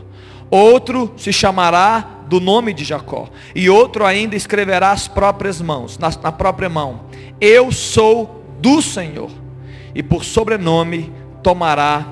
Outro 0.52 1.14
se 1.18 1.34
chamará 1.34 2.15
do 2.28 2.40
nome 2.40 2.74
de 2.74 2.84
Jacó. 2.84 3.30
E 3.54 3.70
outro 3.70 4.06
ainda 4.06 4.36
escreverá 4.36 4.92
as 4.92 5.08
próprias 5.08 5.62
mãos, 5.62 5.98
na, 5.98 6.10
na 6.22 6.32
própria 6.32 6.70
mão. 6.70 7.02
Eu 7.40 7.72
sou 7.72 8.44
do 8.60 8.82
Senhor. 8.82 9.32
E 9.94 10.04
por 10.04 10.24
sobrenome 10.24 11.12
tomará 11.42 12.06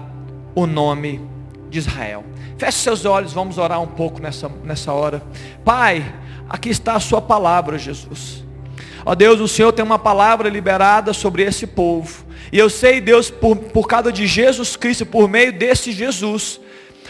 o 0.55 0.65
nome 0.65 1.21
de 1.69 1.79
Israel. 1.79 2.23
Feche 2.57 2.77
seus 2.77 3.03
olhos, 3.03 3.33
vamos 3.33 3.57
orar 3.57 3.81
um 3.81 3.87
pouco 3.87 4.21
nessa, 4.21 4.49
nessa 4.63 4.93
hora. 4.93 5.23
Pai, 5.65 6.13
aqui 6.47 6.69
está 6.69 6.93
a 6.93 6.99
sua 6.99 7.21
palavra, 7.21 7.77
Jesus. 7.77 8.43
Ó 9.05 9.15
Deus, 9.15 9.39
o 9.39 9.47
Senhor 9.47 9.71
tem 9.73 9.83
uma 9.83 9.99
palavra 9.99 10.47
liberada 10.47 11.11
sobre 11.11 11.43
esse 11.43 11.67
povo. 11.67 12.23
E 12.51 12.57
eu 12.57 12.69
sei, 12.69 13.01
Deus, 13.01 13.29
por, 13.29 13.55
por 13.55 13.87
causa 13.87 14.11
de 14.11 14.27
Jesus 14.27 14.75
Cristo, 14.75 15.05
por 15.05 15.27
meio 15.27 15.51
desse 15.51 15.91
Jesus, 15.91 16.59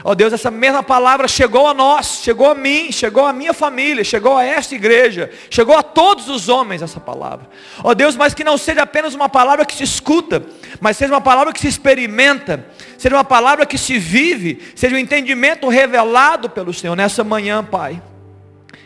Ó 0.03 0.11
oh 0.11 0.15
Deus, 0.15 0.33
essa 0.33 0.49
mesma 0.49 0.81
palavra 0.81 1.27
chegou 1.27 1.67
a 1.67 1.73
nós, 1.73 2.21
chegou 2.23 2.49
a 2.49 2.55
mim, 2.55 2.91
chegou 2.91 3.25
a 3.25 3.33
minha 3.33 3.53
família, 3.53 4.03
chegou 4.03 4.37
a 4.37 4.43
esta 4.43 4.73
igreja, 4.73 5.29
chegou 5.49 5.77
a 5.77 5.83
todos 5.83 6.29
os 6.29 6.49
homens 6.49 6.81
essa 6.81 6.99
palavra. 6.99 7.47
Ó 7.83 7.91
oh 7.91 7.95
Deus, 7.95 8.15
mas 8.15 8.33
que 8.33 8.43
não 8.43 8.57
seja 8.57 8.81
apenas 8.81 9.13
uma 9.13 9.29
palavra 9.29 9.65
que 9.65 9.75
se 9.75 9.83
escuta, 9.83 10.43
mas 10.79 10.97
seja 10.97 11.13
uma 11.13 11.21
palavra 11.21 11.53
que 11.53 11.59
se 11.59 11.67
experimenta, 11.67 12.65
seja 12.97 13.15
uma 13.15 13.23
palavra 13.23 13.65
que 13.65 13.77
se 13.77 13.97
vive, 13.99 14.61
seja 14.75 14.95
um 14.95 14.99
entendimento 14.99 15.67
revelado 15.69 16.49
pelo 16.49 16.73
Senhor 16.73 16.95
nessa 16.95 17.23
manhã, 17.23 17.63
Pai. 17.63 18.01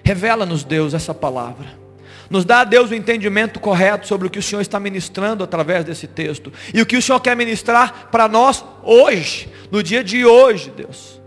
Revela-nos, 0.03 0.63
Deus, 0.63 0.93
essa 0.93 1.13
palavra. 1.13 1.86
Nos 2.29 2.43
dá, 2.43 2.63
Deus, 2.63 2.91
o 2.91 2.95
entendimento 2.95 3.59
correto 3.59 4.07
sobre 4.07 4.27
o 4.27 4.29
que 4.29 4.39
o 4.39 4.43
Senhor 4.43 4.61
está 4.61 4.79
ministrando 4.79 5.43
através 5.43 5.85
desse 5.85 6.07
texto. 6.07 6.51
E 6.73 6.81
o 6.81 6.85
que 6.85 6.97
o 6.97 7.01
Senhor 7.01 7.19
quer 7.19 7.35
ministrar 7.35 8.09
para 8.11 8.27
nós 8.27 8.63
hoje, 8.83 9.49
no 9.71 9.81
dia 9.81 10.03
de 10.03 10.25
hoje, 10.25 10.71
Deus. 10.75 11.21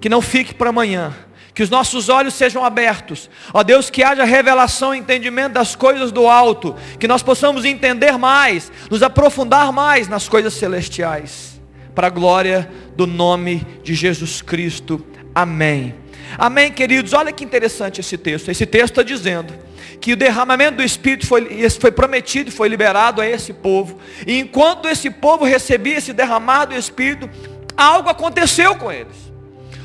Que 0.00 0.08
não 0.08 0.22
fique 0.22 0.54
para 0.54 0.70
amanhã. 0.70 1.12
Que 1.52 1.62
os 1.62 1.70
nossos 1.70 2.08
olhos 2.08 2.34
sejam 2.34 2.64
abertos. 2.64 3.30
Ó 3.52 3.62
Deus, 3.62 3.90
que 3.90 4.02
haja 4.02 4.24
revelação 4.24 4.94
e 4.94 4.98
entendimento 4.98 5.54
das 5.54 5.74
coisas 5.74 6.12
do 6.12 6.28
alto. 6.28 6.76
Que 6.98 7.08
nós 7.08 7.22
possamos 7.22 7.64
entender 7.64 8.16
mais, 8.18 8.70
nos 8.90 9.02
aprofundar 9.02 9.72
mais 9.72 10.06
nas 10.06 10.28
coisas 10.28 10.54
celestiais. 10.54 11.60
Para 11.94 12.08
a 12.08 12.10
glória 12.10 12.70
do 12.94 13.06
nome 13.06 13.66
de 13.82 13.94
Jesus 13.94 14.42
Cristo. 14.42 15.04
Amém. 15.34 15.94
Amém, 16.36 16.70
queridos. 16.70 17.14
Olha 17.14 17.32
que 17.32 17.42
interessante 17.42 18.00
esse 18.00 18.18
texto. 18.18 18.50
Esse 18.50 18.66
texto 18.66 19.00
está 19.00 19.02
dizendo 19.02 19.66
que 20.00 20.12
o 20.12 20.16
derramamento 20.16 20.76
do 20.76 20.82
Espírito 20.82 21.26
foi, 21.26 21.68
foi 21.70 21.90
prometido 21.90 22.48
e 22.48 22.52
foi 22.52 22.68
liberado 22.68 23.20
a 23.20 23.26
esse 23.26 23.52
povo. 23.52 23.98
E 24.26 24.38
enquanto 24.38 24.88
esse 24.88 25.10
povo 25.10 25.44
recebia 25.44 25.96
esse 25.96 26.12
derramado 26.12 26.74
do 26.74 26.78
Espírito, 26.78 27.28
algo 27.76 28.08
aconteceu 28.08 28.76
com 28.76 28.90
eles. 28.92 29.16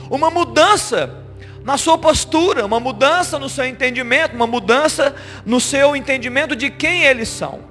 Uma 0.10 0.30
mudança 0.30 1.22
na 1.64 1.78
sua 1.78 1.98
postura, 1.98 2.66
uma 2.66 2.80
mudança 2.80 3.38
no 3.38 3.50
seu 3.50 3.66
entendimento, 3.66 4.36
uma 4.36 4.48
mudança 4.48 5.16
no 5.46 5.60
seu 5.60 5.96
entendimento 5.96 6.56
de 6.56 6.70
quem 6.70 7.04
eles 7.04 7.30
são. 7.30 7.71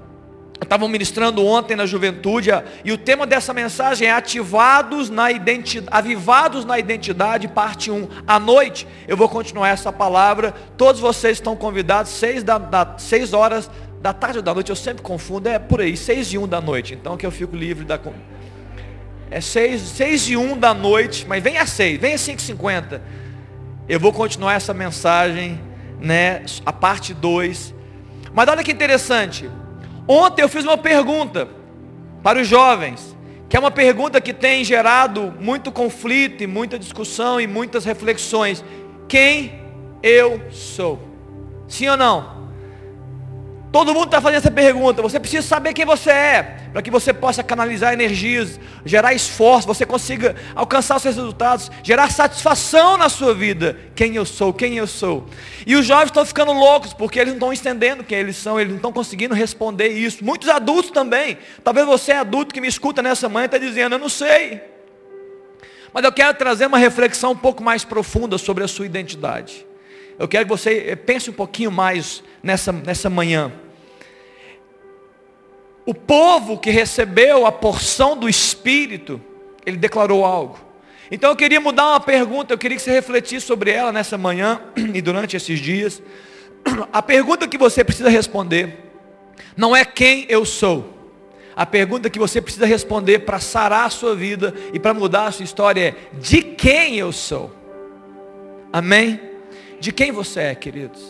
Estavam 0.62 0.88
ministrando 0.88 1.44
ontem 1.44 1.74
na 1.74 1.86
juventude 1.86 2.50
e 2.84 2.92
o 2.92 2.98
tema 2.98 3.26
dessa 3.26 3.52
mensagem 3.54 4.06
é 4.08 4.12
ativados 4.12 5.08
na 5.08 5.32
identidade, 5.32 5.88
avivados 5.90 6.64
na 6.64 6.78
identidade, 6.78 7.48
parte 7.48 7.90
1. 7.90 8.06
À 8.26 8.38
noite 8.38 8.86
eu 9.08 9.16
vou 9.16 9.28
continuar 9.28 9.70
essa 9.70 9.90
palavra. 9.90 10.52
Todos 10.76 11.00
vocês 11.00 11.38
estão 11.38 11.56
convidados, 11.56 12.12
seis, 12.12 12.44
da, 12.44 12.58
da, 12.58 12.94
seis 12.98 13.32
horas 13.32 13.70
Da 14.02 14.14
tarde 14.14 14.38
ou 14.38 14.42
da 14.42 14.54
noite, 14.54 14.70
eu 14.70 14.76
sempre 14.76 15.02
confundo, 15.02 15.48
é 15.48 15.58
por 15.58 15.80
aí, 15.82 15.94
seis 15.94 16.32
e 16.32 16.38
um 16.38 16.48
da 16.48 16.60
noite. 16.60 16.94
Então 16.94 17.16
que 17.16 17.26
eu 17.26 17.30
fico 17.30 17.54
livre 17.54 17.84
da. 17.84 17.98
É 19.30 19.40
seis, 19.40 19.82
seis 19.82 20.28
e 20.28 20.36
um 20.36 20.56
da 20.56 20.72
noite, 20.72 21.26
mas 21.28 21.42
vem 21.42 21.58
às 21.58 21.70
seis, 21.70 22.00
vem 22.00 22.14
às 22.14 22.20
cinco 22.20 22.38
e 22.38 22.42
cinquenta. 22.42 23.02
Eu 23.88 24.00
vou 24.00 24.12
continuar 24.12 24.54
essa 24.54 24.72
mensagem, 24.72 25.60
né? 26.00 26.42
A 26.64 26.72
parte 26.72 27.12
2. 27.12 27.74
Mas 28.32 28.48
olha 28.48 28.64
que 28.64 28.72
interessante. 28.72 29.50
Ontem 30.12 30.42
eu 30.42 30.48
fiz 30.48 30.64
uma 30.64 30.76
pergunta 30.76 31.48
para 32.20 32.40
os 32.40 32.48
jovens, 32.48 33.16
que 33.48 33.56
é 33.56 33.60
uma 33.60 33.70
pergunta 33.70 34.20
que 34.20 34.32
tem 34.32 34.64
gerado 34.64 35.32
muito 35.38 35.70
conflito 35.70 36.42
e 36.42 36.48
muita 36.48 36.76
discussão 36.76 37.40
e 37.40 37.46
muitas 37.46 37.84
reflexões. 37.84 38.64
Quem 39.06 39.60
eu 40.02 40.50
sou? 40.50 40.98
Sim 41.68 41.90
ou 41.90 41.96
não? 41.96 42.39
Todo 43.72 43.94
mundo 43.94 44.06
está 44.06 44.20
fazendo 44.20 44.38
essa 44.38 44.50
pergunta. 44.50 45.00
Você 45.00 45.20
precisa 45.20 45.46
saber 45.46 45.72
quem 45.72 45.84
você 45.84 46.10
é, 46.10 46.42
para 46.72 46.82
que 46.82 46.90
você 46.90 47.12
possa 47.12 47.42
canalizar 47.42 47.92
energias, 47.92 48.58
gerar 48.84 49.14
esforço, 49.14 49.66
você 49.66 49.86
consiga 49.86 50.34
alcançar 50.56 50.96
os 50.96 51.02
seus 51.02 51.14
resultados, 51.14 51.70
gerar 51.82 52.10
satisfação 52.10 52.96
na 52.96 53.08
sua 53.08 53.32
vida. 53.32 53.78
Quem 53.94 54.16
eu 54.16 54.26
sou, 54.26 54.52
quem 54.52 54.76
eu 54.76 54.88
sou. 54.88 55.26
E 55.64 55.76
os 55.76 55.86
jovens 55.86 56.06
estão 56.06 56.26
ficando 56.26 56.52
loucos, 56.52 56.92
porque 56.92 57.20
eles 57.20 57.36
não 57.36 57.52
estão 57.52 57.70
entendendo 57.70 58.02
quem 58.02 58.18
eles 58.18 58.36
são, 58.36 58.58
eles 58.58 58.70
não 58.70 58.76
estão 58.76 58.92
conseguindo 58.92 59.34
responder 59.34 59.88
isso. 59.88 60.24
Muitos 60.24 60.48
adultos 60.48 60.90
também. 60.90 61.38
Talvez 61.62 61.86
você 61.86 62.10
é 62.10 62.16
adulto 62.16 62.52
que 62.52 62.60
me 62.60 62.68
escuta 62.68 63.00
nessa 63.00 63.28
manhã 63.28 63.44
está 63.46 63.58
dizendo, 63.58 63.94
eu 63.94 63.98
não 64.00 64.08
sei. 64.08 64.60
Mas 65.92 66.04
eu 66.04 66.12
quero 66.12 66.36
trazer 66.36 66.66
uma 66.66 66.78
reflexão 66.78 67.32
um 67.32 67.36
pouco 67.36 67.62
mais 67.62 67.84
profunda 67.84 68.36
sobre 68.36 68.64
a 68.64 68.68
sua 68.68 68.86
identidade. 68.86 69.69
Eu 70.20 70.28
quero 70.28 70.44
que 70.44 70.50
você 70.50 70.88
eh, 70.88 70.96
pense 70.96 71.30
um 71.30 71.32
pouquinho 71.32 71.70
mais 71.70 72.22
nessa, 72.42 72.70
nessa 72.70 73.08
manhã. 73.08 73.50
O 75.86 75.94
povo 75.94 76.58
que 76.58 76.68
recebeu 76.68 77.46
a 77.46 77.50
porção 77.50 78.18
do 78.18 78.28
Espírito, 78.28 79.18
ele 79.64 79.78
declarou 79.78 80.22
algo. 80.22 80.58
Então 81.10 81.30
eu 81.30 81.36
queria 81.36 81.58
mudar 81.58 81.92
uma 81.92 82.00
pergunta, 82.00 82.52
eu 82.52 82.58
queria 82.58 82.76
que 82.76 82.82
você 82.82 82.90
refletisse 82.90 83.46
sobre 83.46 83.70
ela 83.70 83.90
nessa 83.92 84.18
manhã 84.18 84.60
e 84.92 85.00
durante 85.00 85.38
esses 85.38 85.58
dias. 85.58 86.02
A 86.92 87.00
pergunta 87.00 87.48
que 87.48 87.56
você 87.56 87.82
precisa 87.82 88.10
responder 88.10 88.76
não 89.56 89.74
é 89.74 89.86
quem 89.86 90.26
eu 90.28 90.44
sou. 90.44 90.98
A 91.56 91.64
pergunta 91.64 92.10
que 92.10 92.18
você 92.18 92.42
precisa 92.42 92.66
responder 92.66 93.20
para 93.20 93.40
sarar 93.40 93.86
a 93.86 93.90
sua 93.90 94.14
vida 94.14 94.54
e 94.74 94.78
para 94.78 94.92
mudar 94.92 95.28
a 95.28 95.32
sua 95.32 95.44
história 95.44 95.80
é: 95.80 96.18
de 96.18 96.42
quem 96.42 96.96
eu 96.98 97.10
sou? 97.10 97.50
Amém? 98.70 99.29
De 99.80 99.90
quem 99.90 100.12
você 100.12 100.40
é, 100.40 100.54
queridos? 100.54 101.00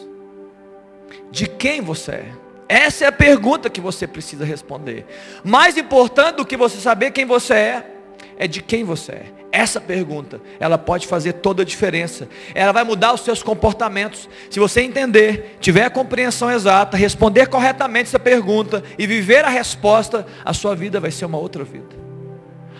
De 1.30 1.46
quem 1.46 1.80
você 1.80 2.12
é? 2.12 2.32
Essa 2.68 3.04
é 3.04 3.08
a 3.08 3.12
pergunta 3.12 3.68
que 3.68 3.80
você 3.80 4.06
precisa 4.06 4.44
responder. 4.44 5.04
Mais 5.42 5.76
importante 5.76 6.36
do 6.36 6.46
que 6.46 6.56
você 6.56 6.76
saber 6.76 7.10
quem 7.10 7.26
você 7.26 7.54
é, 7.54 7.86
é 8.38 8.46
de 8.46 8.62
quem 8.62 8.84
você 8.84 9.12
é. 9.12 9.26
Essa 9.50 9.80
pergunta, 9.80 10.40
ela 10.60 10.78
pode 10.78 11.08
fazer 11.08 11.32
toda 11.32 11.62
a 11.62 11.64
diferença. 11.64 12.28
Ela 12.54 12.70
vai 12.70 12.84
mudar 12.84 13.12
os 13.12 13.22
seus 13.22 13.42
comportamentos. 13.42 14.28
Se 14.48 14.60
você 14.60 14.82
entender, 14.82 15.56
tiver 15.60 15.84
a 15.84 15.90
compreensão 15.90 16.48
exata, 16.48 16.96
responder 16.96 17.48
corretamente 17.48 18.08
essa 18.08 18.20
pergunta 18.20 18.84
e 18.96 19.04
viver 19.04 19.44
a 19.44 19.48
resposta, 19.48 20.24
a 20.44 20.54
sua 20.54 20.76
vida 20.76 21.00
vai 21.00 21.10
ser 21.10 21.24
uma 21.24 21.38
outra 21.38 21.64
vida. 21.64 21.96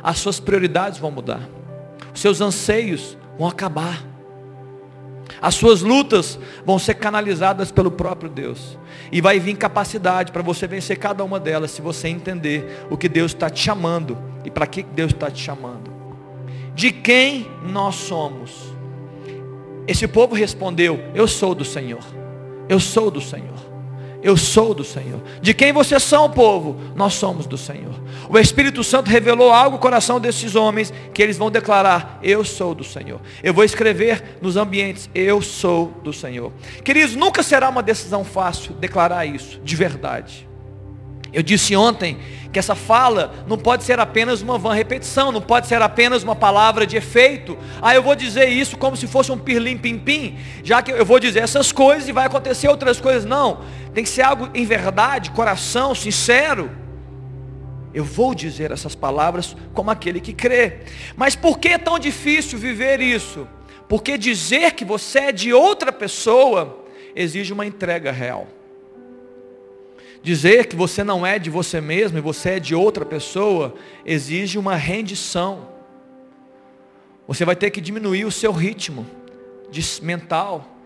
As 0.01 0.19
suas 0.19 0.39
prioridades 0.39 1.01
vão 1.01 1.11
mudar. 1.11 1.49
Os 2.15 2.21
seus 2.21 2.41
anseios 2.41 3.19
vão 3.37 3.49
acabar. 3.49 4.10
As 5.41 5.55
suas 5.55 5.81
lutas 5.81 6.39
vão 6.65 6.79
ser 6.79 6.95
canalizadas 6.95 7.71
pelo 7.71 7.91
próprio 7.91 8.31
Deus. 8.31 8.79
E 9.11 9.21
vai 9.21 9.41
vir 9.41 9.57
capacidade 9.57 10.33
para 10.33 10.43
você 10.43 10.67
vencer 10.67 10.99
cada 10.99 11.25
uma 11.25 11.41
delas, 11.41 11.71
se 11.71 11.81
você 11.81 12.09
entender 12.09 12.87
o 12.91 12.97
que 12.97 13.09
Deus 13.09 13.33
está 13.33 13.49
te 13.49 13.61
chamando 13.61 14.19
e 14.45 14.51
para 14.51 14.67
que 14.67 14.83
Deus 14.83 15.13
está 15.13 15.31
te 15.31 15.43
chamando. 15.43 15.91
De 16.75 16.93
quem 16.93 17.47
nós 17.63 17.95
somos? 17.95 18.75
Esse 19.87 20.07
povo 20.07 20.35
respondeu: 20.35 21.01
Eu 21.15 21.27
sou 21.27 21.55
do 21.55 21.65
Senhor. 21.65 22.05
Eu 22.69 22.79
sou 22.79 23.11
do 23.11 23.21
Senhor. 23.21 23.70
Eu 24.23 24.37
sou 24.37 24.75
do 24.75 24.85
Senhor. 24.85 25.23
De 25.41 25.55
quem 25.55 25.73
vocês 25.73 26.03
são, 26.03 26.31
povo? 26.31 26.79
Nós 26.95 27.15
somos 27.15 27.47
do 27.47 27.57
Senhor. 27.57 27.95
O 28.29 28.39
Espírito 28.39 28.85
Santo 28.85 29.09
revelou 29.11 29.51
algo 29.51 29.77
no 29.77 29.83
coração 29.83 30.21
desses 30.21 30.55
homens 30.55 30.93
que 31.15 31.23
eles 31.23 31.39
vão 31.39 31.51
declarar: 31.51 32.19
Eu 32.23 32.45
sou 32.45 32.75
do 32.75 32.85
Senhor. 32.85 33.21
Eu 33.43 33.55
vou 33.55 33.65
escrever 33.65 34.39
nos 34.43 34.57
ambientes: 34.57 35.09
Eu 35.15 35.41
sou 35.41 35.93
do 36.05 36.13
Senhor. 36.13 36.53
Queridos, 36.85 37.17
nunca 37.17 37.43
será 37.43 37.69
uma 37.69 37.83
decisão 37.83 38.25
fácil 38.25 38.75
declarar 38.75 39.25
isso, 39.25 39.61
de 39.65 39.75
verdade. 39.75 40.49
Eu 41.33 41.43
disse 41.43 41.77
ontem 41.77 42.19
que 42.53 42.59
essa 42.59 42.75
fala 42.75 43.33
não 43.47 43.57
pode 43.57 43.85
ser 43.85 44.01
apenas 44.01 44.43
uma 44.43 44.59
vã 44.59 44.73
repetição, 44.73 45.31
não 45.31 45.41
pode 45.41 45.67
ser 45.67 45.81
apenas 45.81 46.23
uma 46.23 46.35
palavra 46.35 46.87
de 46.87 46.97
efeito. 46.97 47.57
Ah, 47.81 47.95
eu 47.95 48.03
vou 48.03 48.15
dizer 48.15 48.49
isso 48.49 48.77
como 48.77 48.97
se 48.97 49.07
fosse 49.07 49.31
um 49.31 49.39
pirlim 49.39 49.77
pim 49.77 49.99
pim, 49.99 50.39
já 50.65 50.83
que 50.83 50.91
eu 50.91 51.05
vou 51.05 51.21
dizer 51.21 51.41
essas 51.41 51.71
coisas 51.71 52.09
e 52.09 52.13
vai 52.13 52.27
acontecer 52.27 52.69
outras 52.69 53.01
coisas. 53.01 53.25
Não, 53.25 53.61
tem 53.95 54.03
que 54.03 54.11
ser 54.11 54.23
algo 54.23 54.49
em 54.53 54.65
verdade, 54.65 55.31
coração, 55.31 55.95
sincero. 55.95 56.71
Eu 57.93 58.05
vou 58.05 58.35
dizer 58.35 58.71
essas 58.71 58.95
palavras 58.95 59.57
como 59.75 59.91
aquele 59.91 60.21
que 60.21 60.33
crê. 60.33 60.81
Mas 61.17 61.35
por 61.35 61.59
que 61.59 61.69
é 61.69 61.79
tão 61.79 61.99
difícil 61.99 62.59
viver 62.59 63.01
isso? 63.01 63.47
Porque 63.89 64.17
dizer 64.17 64.73
que 64.73 64.85
você 64.85 65.19
é 65.19 65.33
de 65.33 65.53
outra 65.53 65.93
pessoa 65.93 66.85
exige 67.15 67.53
uma 67.53 67.67
entrega 67.67 68.13
real. 68.13 68.47
Dizer 70.23 70.67
que 70.67 70.77
você 70.77 71.03
não 71.03 71.27
é 71.27 71.39
de 71.39 71.49
você 71.49 71.81
mesmo 71.81 72.19
e 72.19 72.21
você 72.21 72.51
é 72.51 72.61
de 72.61 72.75
outra 72.75 73.05
pessoa 73.05 73.75
exige 74.05 74.59
uma 74.59 74.77
rendição. 74.77 75.69
Você 77.27 77.45
vai 77.45 77.57
ter 77.57 77.71
que 77.71 77.81
diminuir 77.81 78.25
o 78.25 78.31
seu 78.31 78.53
ritmo 78.53 79.07
mental. 80.03 80.77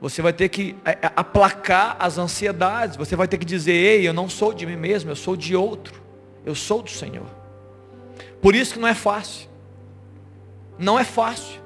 Você 0.00 0.20
vai 0.20 0.32
ter 0.32 0.48
que 0.48 0.74
é, 0.84 0.90
é, 0.90 1.12
aplacar 1.14 1.96
as 1.98 2.18
ansiedades. 2.18 2.96
Você 2.96 3.14
vai 3.14 3.28
ter 3.28 3.38
que 3.38 3.44
dizer: 3.44 3.72
Ei, 3.72 4.06
eu 4.06 4.12
não 4.12 4.28
sou 4.28 4.52
de 4.52 4.66
mim 4.66 4.76
mesmo, 4.76 5.10
eu 5.10 5.16
sou 5.16 5.36
de 5.36 5.54
outro. 5.54 6.02
Eu 6.44 6.54
sou 6.54 6.82
do 6.82 6.90
Senhor. 6.90 7.26
Por 8.42 8.54
isso 8.54 8.74
que 8.74 8.80
não 8.80 8.88
é 8.88 8.94
fácil. 8.94 9.48
Não 10.76 10.98
é 10.98 11.04
fácil. 11.04 11.61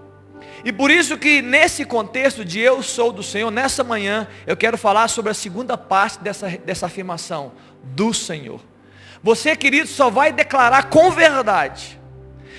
E 0.66 0.72
por 0.72 0.90
isso 0.90 1.16
que 1.16 1.40
nesse 1.40 1.84
contexto 1.84 2.44
de 2.44 2.58
eu 2.58 2.82
sou 2.82 3.12
do 3.12 3.22
Senhor, 3.22 3.52
nessa 3.52 3.84
manhã, 3.84 4.26
eu 4.44 4.56
quero 4.56 4.76
falar 4.76 5.06
sobre 5.06 5.30
a 5.30 5.34
segunda 5.34 5.78
parte 5.78 6.18
dessa, 6.18 6.48
dessa 6.48 6.86
afirmação, 6.86 7.52
do 7.84 8.12
Senhor. 8.12 8.60
Você, 9.22 9.54
querido, 9.54 9.86
só 9.86 10.10
vai 10.10 10.32
declarar 10.32 10.90
com 10.90 11.08
verdade. 11.12 12.00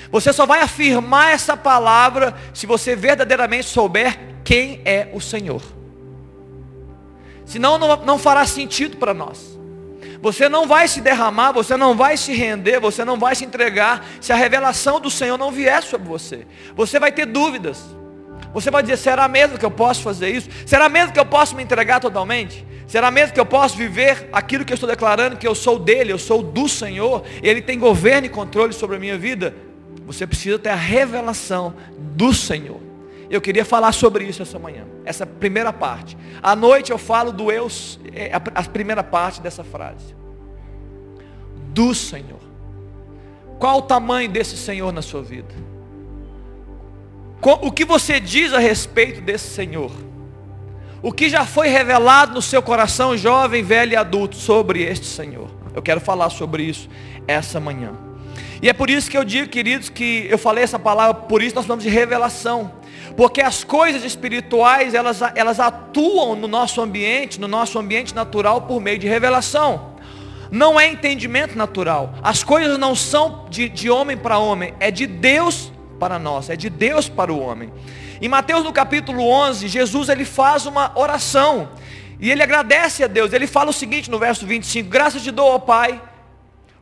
Você 0.10 0.32
só 0.32 0.46
vai 0.46 0.62
afirmar 0.62 1.34
essa 1.34 1.58
palavra 1.58 2.34
se 2.54 2.65
você 2.65 2.96
verdadeiramente 2.96 3.65
souber 3.65 4.17
quem 4.41 4.82
é 4.86 5.10
o 5.12 5.20
Senhor. 5.20 5.62
Senão 7.46 7.78
não, 7.78 8.06
não 8.06 8.17
fará 8.17 8.46
sentido 8.46 8.96
para 8.96 9.13
nós. 9.13 9.60
Você 10.22 10.48
não 10.48 10.65
vai 10.65 10.88
se 10.88 11.02
derramar, 11.02 11.52
você 11.52 11.76
não 11.76 11.93
vai 11.93 12.15
se 12.15 12.34
render, 12.34 12.80
você 12.80 13.04
não 13.04 13.20
vai 13.20 13.36
se 13.36 13.43
entregar 13.43 14.06
se 14.22 14.32
a 14.32 14.36
revelação 14.38 14.98
do 14.98 15.12
Senhor 15.12 15.38
não 15.38 15.52
vier 15.52 15.84
sobre 15.84 16.08
você. 16.08 16.48
Você 16.74 17.02
vai 17.02 17.12
ter 17.12 17.26
dúvidas. 17.26 17.97
Você 18.58 18.72
vai 18.72 18.82
dizer: 18.82 18.98
será 18.98 19.28
mesmo 19.28 19.56
que 19.56 19.63
eu 19.63 19.70
posso 19.70 20.02
fazer 20.02 20.30
isso? 20.30 20.50
Será 20.65 20.89
mesmo 20.89 21.13
que 21.13 21.20
eu 21.20 21.26
posso 21.26 21.56
me 21.56 21.62
entregar 21.62 22.00
totalmente? 22.00 22.65
Será 22.88 23.12
mesmo 23.12 23.32
que 23.32 23.39
eu 23.39 23.46
posso 23.46 23.78
viver 23.78 24.30
aquilo 24.34 24.65
que 24.65 24.74
eu 24.74 24.76
estou 24.76 24.89
declarando, 24.89 25.38
que 25.38 25.48
eu 25.48 25.54
sou 25.54 25.78
dele, 25.78 26.12
eu 26.12 26.17
sou 26.17 26.41
do 26.41 26.67
Senhor, 26.67 27.24
ele 27.43 27.62
tem 27.62 27.78
governo 27.78 28.26
e 28.26 28.30
controle 28.30 28.74
sobre 28.74 28.96
a 28.96 29.00
minha 29.00 29.15
vida? 29.15 29.54
Você 30.08 30.26
precisa 30.26 30.58
ter 30.58 30.70
a 30.70 30.76
revelação 30.76 31.76
do 32.00 32.34
Senhor. 32.34 32.80
Eu 33.30 33.39
queria 33.41 33.63
falar 33.63 33.91
sobre 33.91 34.24
isso 34.24 34.41
essa 34.41 34.58
manhã, 34.58 34.86
essa 35.06 35.24
primeira 35.24 35.72
parte. 35.72 36.17
À 36.41 36.56
noite 36.56 36.91
eu 36.91 36.98
falo 36.98 37.32
do 37.32 37.52
eu, 37.52 37.67
é, 38.12 38.32
a 38.34 38.63
primeira 38.63 39.04
parte 39.04 39.39
dessa 39.39 39.63
frase. 39.63 40.15
Do 41.67 41.93
Senhor. 41.93 42.41
Qual 43.60 43.78
o 43.78 43.82
tamanho 43.84 44.28
desse 44.28 44.58
Senhor 44.58 44.91
na 44.91 45.04
sua 45.04 45.22
vida? 45.22 45.77
O 47.41 47.71
que 47.71 47.86
você 47.86 48.19
diz 48.19 48.52
a 48.52 48.60
respeito 48.60 49.21
desse 49.21 49.50
Senhor? 49.50 49.91
O 51.02 51.12
que 51.12 51.30
já 51.30 51.45
foi 51.45 51.67
revelado 51.67 52.34
no 52.34 52.41
seu 52.41 52.62
coração, 52.62 53.15
jovem, 53.15 53.63
velho 53.63 53.93
e 53.93 53.95
adulto, 53.95 54.36
sobre 54.36 54.82
este 54.84 55.06
Senhor? 55.06 55.47
Eu 55.73 55.82
quero 55.82 56.02
falar 56.02 56.30
sobre 56.30 56.63
isso 56.63 56.89
essa 57.28 57.60
manhã. 57.60 57.93
E 58.62 58.67
é 58.67 58.73
por 58.73 58.89
isso 58.89 59.10
que 59.10 59.17
eu 59.17 59.23
digo, 59.23 59.47
queridos, 59.50 59.89
que 59.89 60.26
eu 60.30 60.38
falei 60.38 60.63
essa 60.63 60.80
palavra, 60.80 61.13
por 61.13 61.43
isso 61.43 61.56
nós 61.56 61.65
falamos 61.65 61.84
de 61.84 61.89
revelação. 61.91 62.73
Porque 63.15 63.41
as 63.41 63.63
coisas 63.63 64.04
espirituais, 64.04 64.95
elas, 64.95 65.21
elas 65.36 65.60
atuam 65.60 66.36
no 66.36 66.47
nosso 66.47 66.82
ambiente, 66.82 67.39
no 67.39 67.47
nosso 67.47 67.78
ambiente 67.78 68.15
natural, 68.15 68.63
por 68.63 68.82
meio 68.82 68.97
de 68.97 69.08
revelação. 69.08 69.95
Não 70.50 70.80
é 70.80 70.89
entendimento 70.89 71.56
natural. 71.56 72.15
As 72.23 72.43
coisas 72.43 72.80
não 72.80 72.95
são 72.95 73.45
de, 73.50 73.69
de 73.69 73.89
homem 73.89 74.17
para 74.17 74.39
homem, 74.39 74.73
é 74.80 74.89
de 74.89 75.06
Deus 75.06 75.71
para 75.98 76.18
nós, 76.18 76.50
é 76.50 76.56
de 76.56 76.70
Deus 76.70 77.10
para 77.10 77.32
o 77.34 77.40
homem. 77.40 77.72
Em 78.22 78.28
Mateus 78.28 78.64
no 78.64 78.74
capítulo 78.74 79.28
11, 79.28 79.68
Jesus 79.68 80.10
ele 80.10 80.26
faz 80.26 80.66
uma 80.66 80.92
oração. 80.98 81.70
E 82.20 82.32
ele 82.32 82.42
agradece 82.42 83.04
a 83.04 83.08
Deus. 83.08 83.34
Ele 83.34 83.46
fala 83.46 83.70
o 83.70 83.74
seguinte 83.74 84.10
no 84.10 84.18
verso 84.18 84.46
25: 84.46 84.90
Graças 84.90 85.22
te 85.22 85.32
dou, 85.32 85.48
ó 85.50 85.60
Pai, 85.60 86.02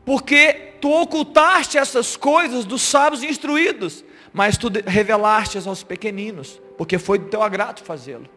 porque 0.06 0.74
tu 0.80 0.92
ocultaste 0.92 1.78
essas 1.78 2.16
coisas 2.16 2.64
dos 2.64 2.82
sábios 2.82 3.24
instruídos, 3.24 4.04
mas 4.32 4.58
tu 4.58 4.72
revelaste 4.86 5.58
aos 5.68 5.84
pequeninos, 5.84 6.62
porque 6.78 6.98
foi 6.98 7.18
do 7.18 7.26
teu 7.26 7.42
agrado 7.42 7.84
fazê-lo. 7.84 8.35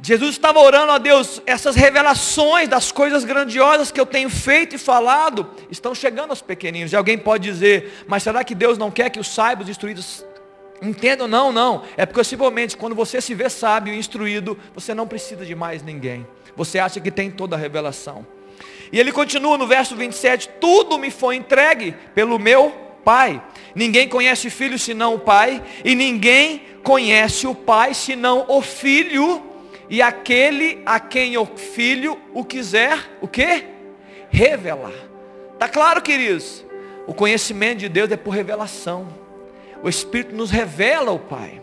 Jesus 0.00 0.30
estava 0.30 0.60
orando 0.60 0.92
a 0.92 0.98
Deus, 0.98 1.42
essas 1.44 1.74
revelações 1.74 2.68
das 2.68 2.92
coisas 2.92 3.24
grandiosas 3.24 3.90
que 3.90 4.00
eu 4.00 4.06
tenho 4.06 4.30
feito 4.30 4.76
e 4.76 4.78
falado, 4.78 5.50
estão 5.70 5.94
chegando 5.94 6.30
aos 6.30 6.40
pequeninos. 6.40 6.92
E 6.92 6.96
alguém 6.96 7.18
pode 7.18 7.44
dizer, 7.44 8.04
mas 8.06 8.22
será 8.22 8.44
que 8.44 8.54
Deus 8.54 8.78
não 8.78 8.90
quer 8.90 9.10
que 9.10 9.18
os 9.18 9.28
sábios 9.28 9.68
instruídos 9.68 10.24
entendam? 10.80 11.26
Não, 11.26 11.52
não. 11.52 11.82
É 11.96 12.06
porque 12.06 12.20
possivelmente 12.20 12.76
quando 12.76 12.94
você 12.94 13.20
se 13.20 13.34
vê 13.34 13.50
sábio 13.50 13.92
e 13.92 13.98
instruído, 13.98 14.56
você 14.72 14.94
não 14.94 15.06
precisa 15.06 15.44
de 15.44 15.54
mais 15.54 15.82
ninguém. 15.82 16.26
Você 16.56 16.78
acha 16.78 17.00
que 17.00 17.10
tem 17.10 17.30
toda 17.30 17.56
a 17.56 17.58
revelação. 17.58 18.26
E 18.92 18.98
ele 18.98 19.12
continua 19.12 19.58
no 19.58 19.66
verso 19.66 19.94
27, 19.96 20.48
tudo 20.60 20.98
me 20.98 21.10
foi 21.10 21.36
entregue 21.36 21.94
pelo 22.14 22.38
meu 22.38 22.72
Pai. 23.04 23.42
Ninguém 23.74 24.08
conhece 24.08 24.48
o 24.48 24.50
filho 24.50 24.78
senão 24.78 25.14
o 25.14 25.18
Pai, 25.18 25.62
e 25.84 25.94
ninguém 25.94 26.62
conhece 26.82 27.46
o 27.46 27.54
Pai 27.54 27.94
senão 27.94 28.44
o 28.48 28.60
Filho 28.60 29.47
e 29.90 30.02
aquele 30.02 30.82
a 30.84 31.00
quem 31.00 31.36
o 31.38 31.46
filho 31.46 32.18
o 32.34 32.44
quiser, 32.44 32.98
o 33.20 33.28
que? 33.28 33.64
Revelar. 34.30 34.92
Tá 35.58 35.68
claro, 35.68 36.02
queridos? 36.02 36.64
O 37.06 37.14
conhecimento 37.14 37.78
de 37.78 37.88
Deus 37.88 38.10
é 38.10 38.16
por 38.16 38.30
revelação. 38.30 39.08
O 39.82 39.88
Espírito 39.88 40.34
nos 40.34 40.50
revela 40.50 41.10
o 41.10 41.18
Pai. 41.18 41.62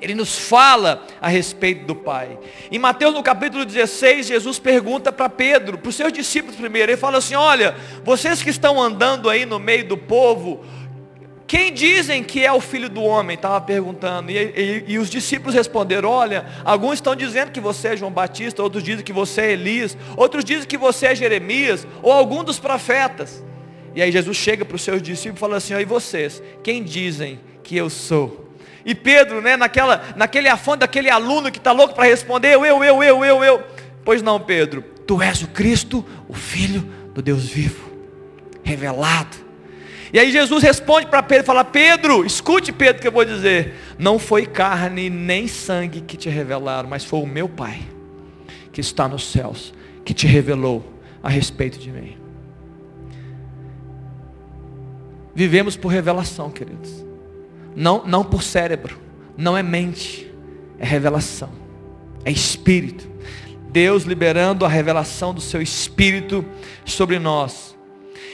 Ele 0.00 0.14
nos 0.14 0.38
fala 0.38 1.04
a 1.20 1.28
respeito 1.28 1.84
do 1.84 1.94
Pai. 1.94 2.38
Em 2.70 2.78
Mateus 2.78 3.14
no 3.14 3.22
capítulo 3.22 3.64
16, 3.64 4.26
Jesus 4.26 4.58
pergunta 4.58 5.10
para 5.10 5.28
Pedro, 5.28 5.78
para 5.78 5.88
os 5.88 5.96
seus 5.96 6.12
discípulos 6.12 6.56
primeiro, 6.56 6.92
ele 6.92 6.96
fala 6.96 7.18
assim: 7.18 7.34
olha, 7.34 7.76
vocês 8.04 8.42
que 8.42 8.50
estão 8.50 8.80
andando 8.80 9.28
aí 9.28 9.44
no 9.44 9.58
meio 9.58 9.86
do 9.86 9.96
povo, 9.96 10.64
quem 11.48 11.72
dizem 11.72 12.22
que 12.22 12.44
é 12.44 12.52
o 12.52 12.60
filho 12.60 12.90
do 12.90 13.02
homem? 13.02 13.34
Estava 13.34 13.58
perguntando. 13.58 14.30
E, 14.30 14.36
e, 14.36 14.84
e, 14.86 14.98
os 14.98 15.08
discípulos 15.08 15.54
responderam: 15.54 16.10
Olha, 16.10 16.44
alguns 16.62 16.94
estão 16.94 17.16
dizendo 17.16 17.50
que 17.50 17.58
você 17.58 17.88
é 17.88 17.96
João 17.96 18.12
Batista, 18.12 18.62
outros 18.62 18.84
dizem 18.84 19.02
que 19.02 19.14
você 19.14 19.40
é 19.40 19.52
Elias, 19.52 19.96
outros 20.14 20.44
dizem 20.44 20.68
que 20.68 20.76
você 20.76 21.06
é 21.06 21.14
Jeremias, 21.14 21.86
ou 22.02 22.12
algum 22.12 22.44
dos 22.44 22.58
profetas. 22.58 23.42
E 23.94 24.02
aí 24.02 24.12
Jesus 24.12 24.36
chega 24.36 24.62
para 24.62 24.76
os 24.76 24.82
seus 24.82 25.00
discípulos 25.00 25.38
e 25.38 25.40
fala 25.40 25.56
assim: 25.56 25.72
E 25.72 25.86
vocês, 25.86 26.42
quem 26.62 26.84
dizem 26.84 27.40
que 27.64 27.74
eu 27.74 27.88
sou? 27.88 28.52
E 28.84 28.94
Pedro, 28.94 29.40
né, 29.40 29.56
naquela, 29.56 30.04
naquele 30.16 30.48
afã 30.48 30.76
daquele 30.76 31.08
aluno 31.08 31.50
que 31.50 31.56
está 31.56 31.72
louco 31.72 31.94
para 31.94 32.04
responder: 32.04 32.56
Eu, 32.56 32.66
eu, 32.66 32.84
eu, 32.84 33.02
eu, 33.02 33.24
eu, 33.24 33.42
eu. 33.42 33.62
Pois 34.04 34.20
não, 34.20 34.38
Pedro, 34.38 34.82
tu 35.06 35.22
és 35.22 35.42
o 35.42 35.48
Cristo, 35.48 36.04
o 36.28 36.34
Filho 36.34 36.82
do 37.14 37.22
Deus 37.22 37.46
vivo, 37.46 37.90
revelado 38.62 39.47
e 40.12 40.18
aí 40.18 40.32
Jesus 40.32 40.62
responde 40.62 41.06
para 41.06 41.22
Pedro, 41.22 41.44
fala, 41.44 41.64
Pedro, 41.64 42.24
escute 42.24 42.72
Pedro 42.72 43.02
que 43.02 43.08
eu 43.08 43.12
vou 43.12 43.24
dizer, 43.24 43.74
não 43.98 44.18
foi 44.18 44.46
carne 44.46 45.10
nem 45.10 45.46
sangue 45.46 46.00
que 46.00 46.16
te 46.16 46.28
revelaram, 46.28 46.88
mas 46.88 47.04
foi 47.04 47.20
o 47.20 47.26
meu 47.26 47.48
Pai, 47.48 47.80
que 48.72 48.80
está 48.80 49.06
nos 49.06 49.30
céus, 49.30 49.74
que 50.04 50.14
te 50.14 50.26
revelou 50.26 50.84
a 51.22 51.28
respeito 51.28 51.78
de 51.78 51.90
mim. 51.90 52.16
Vivemos 55.34 55.76
por 55.76 55.88
revelação, 55.88 56.50
queridos. 56.50 57.04
Não, 57.76 58.04
não 58.04 58.24
por 58.24 58.42
cérebro, 58.42 58.98
não 59.36 59.56
é 59.56 59.62
mente, 59.62 60.32
é 60.78 60.86
revelação, 60.86 61.50
é 62.24 62.30
espírito. 62.30 63.08
Deus 63.70 64.04
liberando 64.04 64.64
a 64.64 64.68
revelação 64.68 65.34
do 65.34 65.40
seu 65.40 65.60
espírito 65.60 66.44
sobre 66.84 67.18
nós 67.18 67.77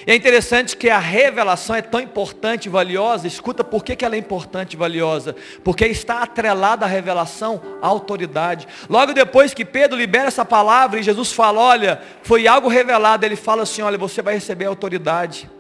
e 0.06 0.12
é 0.12 0.14
interessante 0.14 0.76
que 0.76 0.90
a 0.90 0.98
revelação 0.98 1.74
é 1.74 1.82
tão 1.82 2.00
importante 2.00 2.66
e 2.66 2.68
valiosa. 2.68 3.26
Escuta 3.26 3.64
por 3.64 3.82
que, 3.82 3.96
que 3.96 4.04
ela 4.04 4.14
é 4.14 4.18
importante 4.18 4.74
e 4.74 4.76
valiosa. 4.76 5.34
Porque 5.62 5.86
está 5.86 6.22
atrelada 6.22 6.84
à 6.84 6.88
revelação 6.88 7.60
à 7.80 7.86
autoridade. 7.86 8.68
Logo 8.88 9.14
depois 9.14 9.54
que 9.54 9.64
Pedro 9.64 9.96
libera 9.96 10.28
essa 10.28 10.44
palavra 10.44 11.00
e 11.00 11.02
Jesus 11.02 11.32
fala, 11.32 11.60
olha, 11.60 12.00
foi 12.22 12.46
algo 12.46 12.68
revelado. 12.68 13.24
Ele 13.24 13.36
fala 13.36 13.62
assim, 13.62 13.80
olha, 13.80 13.96
você 13.96 14.20
vai 14.20 14.34
receber 14.34 14.66
autoridade. 14.66 15.50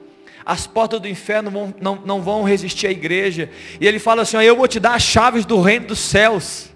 As 0.44 0.66
portas 0.66 1.00
do 1.00 1.08
inferno 1.08 1.50
vão, 1.50 1.74
não, 1.80 2.02
não 2.04 2.22
vão 2.22 2.42
resistir 2.42 2.86
à 2.86 2.90
igreja. 2.90 3.48
E 3.80 3.86
ele 3.86 3.98
fala 3.98 4.22
assim, 4.22 4.36
eu 4.38 4.56
vou 4.56 4.68
te 4.68 4.78
dar 4.78 4.94
as 4.94 5.02
chaves 5.02 5.46
do 5.46 5.58
reino 5.60 5.86
dos 5.86 6.00
céus. 6.00 6.73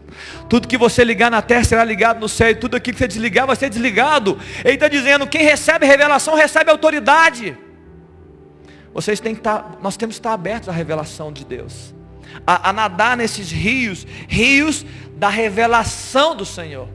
Tudo 0.49 0.69
que 0.69 0.79
você 0.79 1.05
ligar 1.05 1.31
na 1.31 1.43
terra 1.43 1.65
será 1.65 1.85
ligado 1.85 2.21
no 2.21 2.29
céu, 2.29 2.51
e 2.51 2.55
tudo 2.55 2.77
aquilo 2.77 2.95
que 2.95 3.03
você 3.03 3.09
desligar 3.09 3.47
vai 3.47 3.57
ser 3.57 3.69
desligado. 3.69 4.39
Ele 4.65 4.75
está 4.75 4.89
dizendo: 4.89 5.27
quem 5.27 5.43
recebe 5.43 5.87
revelação 5.87 6.35
recebe 6.35 6.71
autoridade. 6.71 7.57
Vocês 8.93 9.21
têm 9.21 9.35
que 9.35 9.41
estar, 9.41 9.59
tá, 9.59 9.79
nós 9.83 9.97
temos 9.97 10.17
que 10.17 10.21
estar 10.21 10.33
abertos 10.33 10.69
à 10.69 10.73
revelação 10.73 11.33
de 11.33 11.45
Deus, 11.45 11.95
a, 12.47 12.71
a 12.71 12.73
nadar 12.73 13.17
nesses 13.17 13.51
rios, 13.51 14.07
rios 14.27 14.85
da 15.15 15.29
revelação 15.29 16.35
do 16.35 16.45
Senhor, 16.45 16.89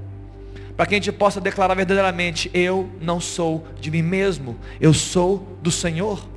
para 0.75 0.85
que 0.85 0.95
a 0.95 0.97
gente 0.97 1.11
possa 1.11 1.39
declarar 1.39 1.75
verdadeiramente: 1.75 2.49
eu 2.53 2.89
não 2.99 3.21
sou 3.21 3.65
de 3.79 3.89
mim 3.89 4.01
mesmo, 4.01 4.59
eu 4.81 4.93
sou 4.93 5.57
do 5.61 5.71
Senhor. 5.71 6.32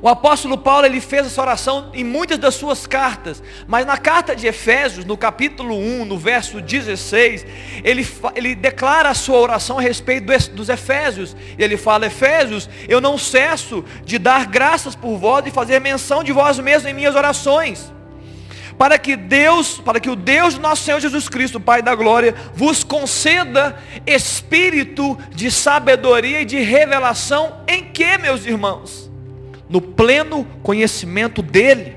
O 0.00 0.08
apóstolo 0.08 0.56
Paulo 0.56 0.86
ele 0.86 1.00
fez 1.00 1.26
essa 1.26 1.40
oração 1.40 1.90
em 1.92 2.04
muitas 2.04 2.38
das 2.38 2.54
suas 2.54 2.86
cartas, 2.86 3.42
mas 3.66 3.84
na 3.84 3.96
carta 3.96 4.34
de 4.34 4.46
Efésios, 4.46 5.04
no 5.04 5.16
capítulo 5.16 5.76
1, 5.76 6.04
no 6.04 6.16
verso 6.16 6.60
16, 6.60 7.44
ele, 7.82 8.06
ele 8.36 8.54
declara 8.54 9.08
a 9.08 9.14
sua 9.14 9.38
oração 9.38 9.78
a 9.78 9.82
respeito 9.82 10.26
dos 10.52 10.68
Efésios. 10.68 11.36
E 11.58 11.62
ele 11.64 11.76
fala: 11.76 12.06
Efésios, 12.06 12.70
eu 12.88 13.00
não 13.00 13.18
cesso 13.18 13.84
de 14.04 14.18
dar 14.18 14.46
graças 14.46 14.94
por 14.94 15.18
vós 15.18 15.44
e 15.46 15.50
fazer 15.50 15.80
menção 15.80 16.22
de 16.22 16.30
vós 16.30 16.58
mesmos 16.60 16.90
em 16.90 16.94
minhas 16.94 17.16
orações. 17.16 17.92
Para 18.78 18.96
que 18.96 19.16
Deus, 19.16 19.80
para 19.80 19.98
que 19.98 20.08
o 20.08 20.14
Deus 20.14 20.54
do 20.54 20.60
nosso 20.60 20.84
Senhor 20.84 21.00
Jesus 21.00 21.28
Cristo, 21.28 21.58
Pai 21.58 21.82
da 21.82 21.96
glória, 21.96 22.32
vos 22.54 22.84
conceda 22.84 23.76
espírito 24.06 25.18
de 25.34 25.50
sabedoria 25.50 26.42
e 26.42 26.44
de 26.44 26.60
revelação 26.60 27.64
em 27.66 27.86
que, 27.86 28.16
meus 28.18 28.46
irmãos? 28.46 29.07
No 29.68 29.80
pleno 29.80 30.44
conhecimento 30.62 31.42
dEle, 31.42 31.96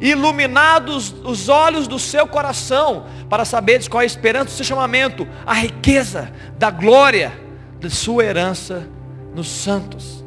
iluminados 0.00 1.14
os 1.24 1.48
olhos 1.48 1.88
do 1.88 1.98
seu 1.98 2.26
coração, 2.26 3.06
para 3.28 3.44
saberes 3.44 3.88
qual 3.88 4.00
é 4.00 4.04
a 4.04 4.06
esperança 4.06 4.46
do 4.46 4.50
seu 4.52 4.64
chamamento, 4.64 5.26
a 5.44 5.54
riqueza 5.54 6.32
da 6.58 6.70
glória 6.70 7.32
de 7.80 7.90
sua 7.90 8.24
herança 8.24 8.88
nos 9.34 9.48
santos. 9.48 10.24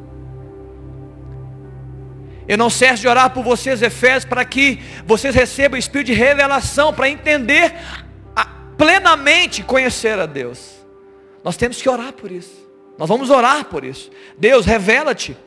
Eu 2.47 2.57
não 2.57 2.69
cesso 2.69 3.01
de 3.01 3.07
orar 3.07 3.29
por 3.29 3.43
vocês, 3.43 3.81
Efésios, 3.81 4.25
para 4.25 4.43
que 4.43 4.79
vocês 5.05 5.33
recebam 5.33 5.77
o 5.77 5.79
espírito 5.79 6.07
de 6.07 6.13
revelação, 6.13 6.93
para 6.93 7.09
entender 7.09 7.73
a, 8.35 8.45
plenamente 8.77 9.63
conhecer 9.63 10.19
a 10.19 10.25
Deus. 10.25 10.81
Nós 11.43 11.55
temos 11.55 11.81
que 11.81 11.89
orar 11.89 12.11
por 12.13 12.31
isso. 12.31 12.69
Nós 12.97 13.07
vamos 13.07 13.29
orar 13.29 13.65
por 13.65 13.85
isso. 13.85 14.11
Deus, 14.37 14.65
revela-te 14.65 15.37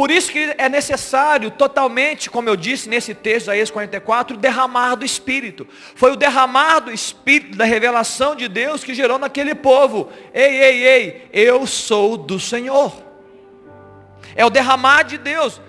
por 0.00 0.10
isso 0.10 0.32
que 0.32 0.54
é 0.56 0.66
necessário 0.66 1.50
totalmente, 1.50 2.30
como 2.30 2.48
eu 2.48 2.56
disse 2.56 2.88
nesse 2.88 3.12
texto, 3.14 3.48
Isaías 3.48 3.70
44, 3.70 4.34
o 4.34 4.40
derramar 4.40 4.94
do 4.94 5.04
Espírito. 5.04 5.68
Foi 5.94 6.10
o 6.10 6.16
derramar 6.16 6.80
do 6.80 6.90
Espírito, 6.90 7.58
da 7.58 7.66
revelação 7.66 8.34
de 8.34 8.48
Deus 8.48 8.82
que 8.82 8.94
gerou 8.94 9.18
naquele 9.18 9.54
povo. 9.54 10.08
Ei, 10.32 10.56
ei, 10.56 10.86
ei, 10.86 11.28
eu 11.30 11.66
sou 11.66 12.16
do 12.16 12.40
Senhor. 12.40 12.94
É 14.34 14.42
o 14.42 14.48
derramar 14.48 15.02
de 15.02 15.18
Deus. 15.18 15.60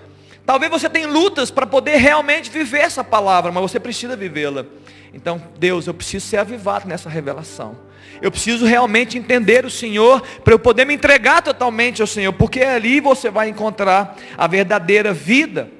Talvez 0.46 0.72
você 0.72 0.88
tenha 0.88 1.06
lutas 1.06 1.50
para 1.50 1.66
poder 1.66 1.96
realmente 1.96 2.48
viver 2.48 2.78
essa 2.78 3.04
palavra, 3.04 3.52
mas 3.52 3.60
você 3.60 3.78
precisa 3.78 4.16
vivê-la. 4.16 4.64
Então, 5.12 5.42
Deus, 5.58 5.86
eu 5.86 5.92
preciso 5.92 6.26
ser 6.26 6.38
avivado 6.38 6.88
nessa 6.88 7.10
revelação. 7.10 7.76
Eu 8.20 8.30
preciso 8.30 8.64
realmente 8.64 9.18
entender 9.18 9.64
o 9.64 9.70
Senhor 9.70 10.20
para 10.44 10.54
eu 10.54 10.58
poder 10.58 10.84
me 10.84 10.94
entregar 10.94 11.42
totalmente 11.42 12.00
ao 12.00 12.06
Senhor, 12.06 12.32
porque 12.32 12.60
ali 12.60 13.00
você 13.00 13.30
vai 13.30 13.48
encontrar 13.48 14.16
a 14.36 14.46
verdadeira 14.46 15.12
vida. 15.12 15.70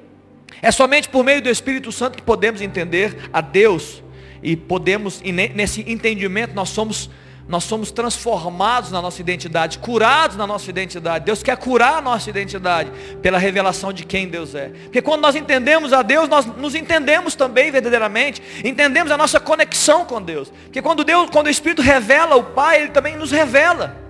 É 0.61 0.71
somente 0.71 1.09
por 1.09 1.23
meio 1.23 1.41
do 1.41 1.49
Espírito 1.49 1.91
Santo 1.91 2.17
que 2.17 2.23
podemos 2.23 2.61
entender 2.61 3.15
a 3.31 3.41
Deus 3.41 4.03
e 4.41 4.55
podemos, 4.55 5.21
nesse 5.55 5.81
entendimento, 5.89 6.53
nós 6.53 6.69
somos 6.69 7.09
nós 7.47 7.65
somos 7.65 7.91
transformados 7.91 8.91
na 8.91 9.01
nossa 9.01 9.19
identidade, 9.19 9.79
curados 9.79 10.37
na 10.37 10.47
nossa 10.47 10.69
identidade. 10.69 11.25
Deus 11.25 11.43
quer 11.43 11.57
curar 11.57 11.97
a 11.97 12.01
nossa 12.01 12.29
identidade 12.29 12.91
pela 13.21 13.37
revelação 13.37 13.91
de 13.91 14.05
quem 14.05 14.27
Deus 14.27 14.55
é. 14.55 14.69
Porque 14.69 15.01
quando 15.01 15.21
nós 15.21 15.35
entendemos 15.35 15.91
a 15.91 16.01
Deus, 16.01 16.29
nós 16.29 16.45
nos 16.45 16.73
entendemos 16.75 17.35
também 17.35 17.71
verdadeiramente, 17.71 18.41
entendemos 18.63 19.11
a 19.11 19.17
nossa 19.17 19.39
conexão 19.39 20.05
com 20.05 20.21
Deus. 20.21 20.51
Porque 20.63 20.81
quando 20.81 21.03
Deus, 21.03 21.29
quando 21.29 21.47
o 21.47 21.49
Espírito 21.49 21.81
revela 21.81 22.35
o 22.35 22.43
Pai, 22.43 22.81
ele 22.81 22.91
também 22.91 23.17
nos 23.17 23.31
revela. 23.31 24.02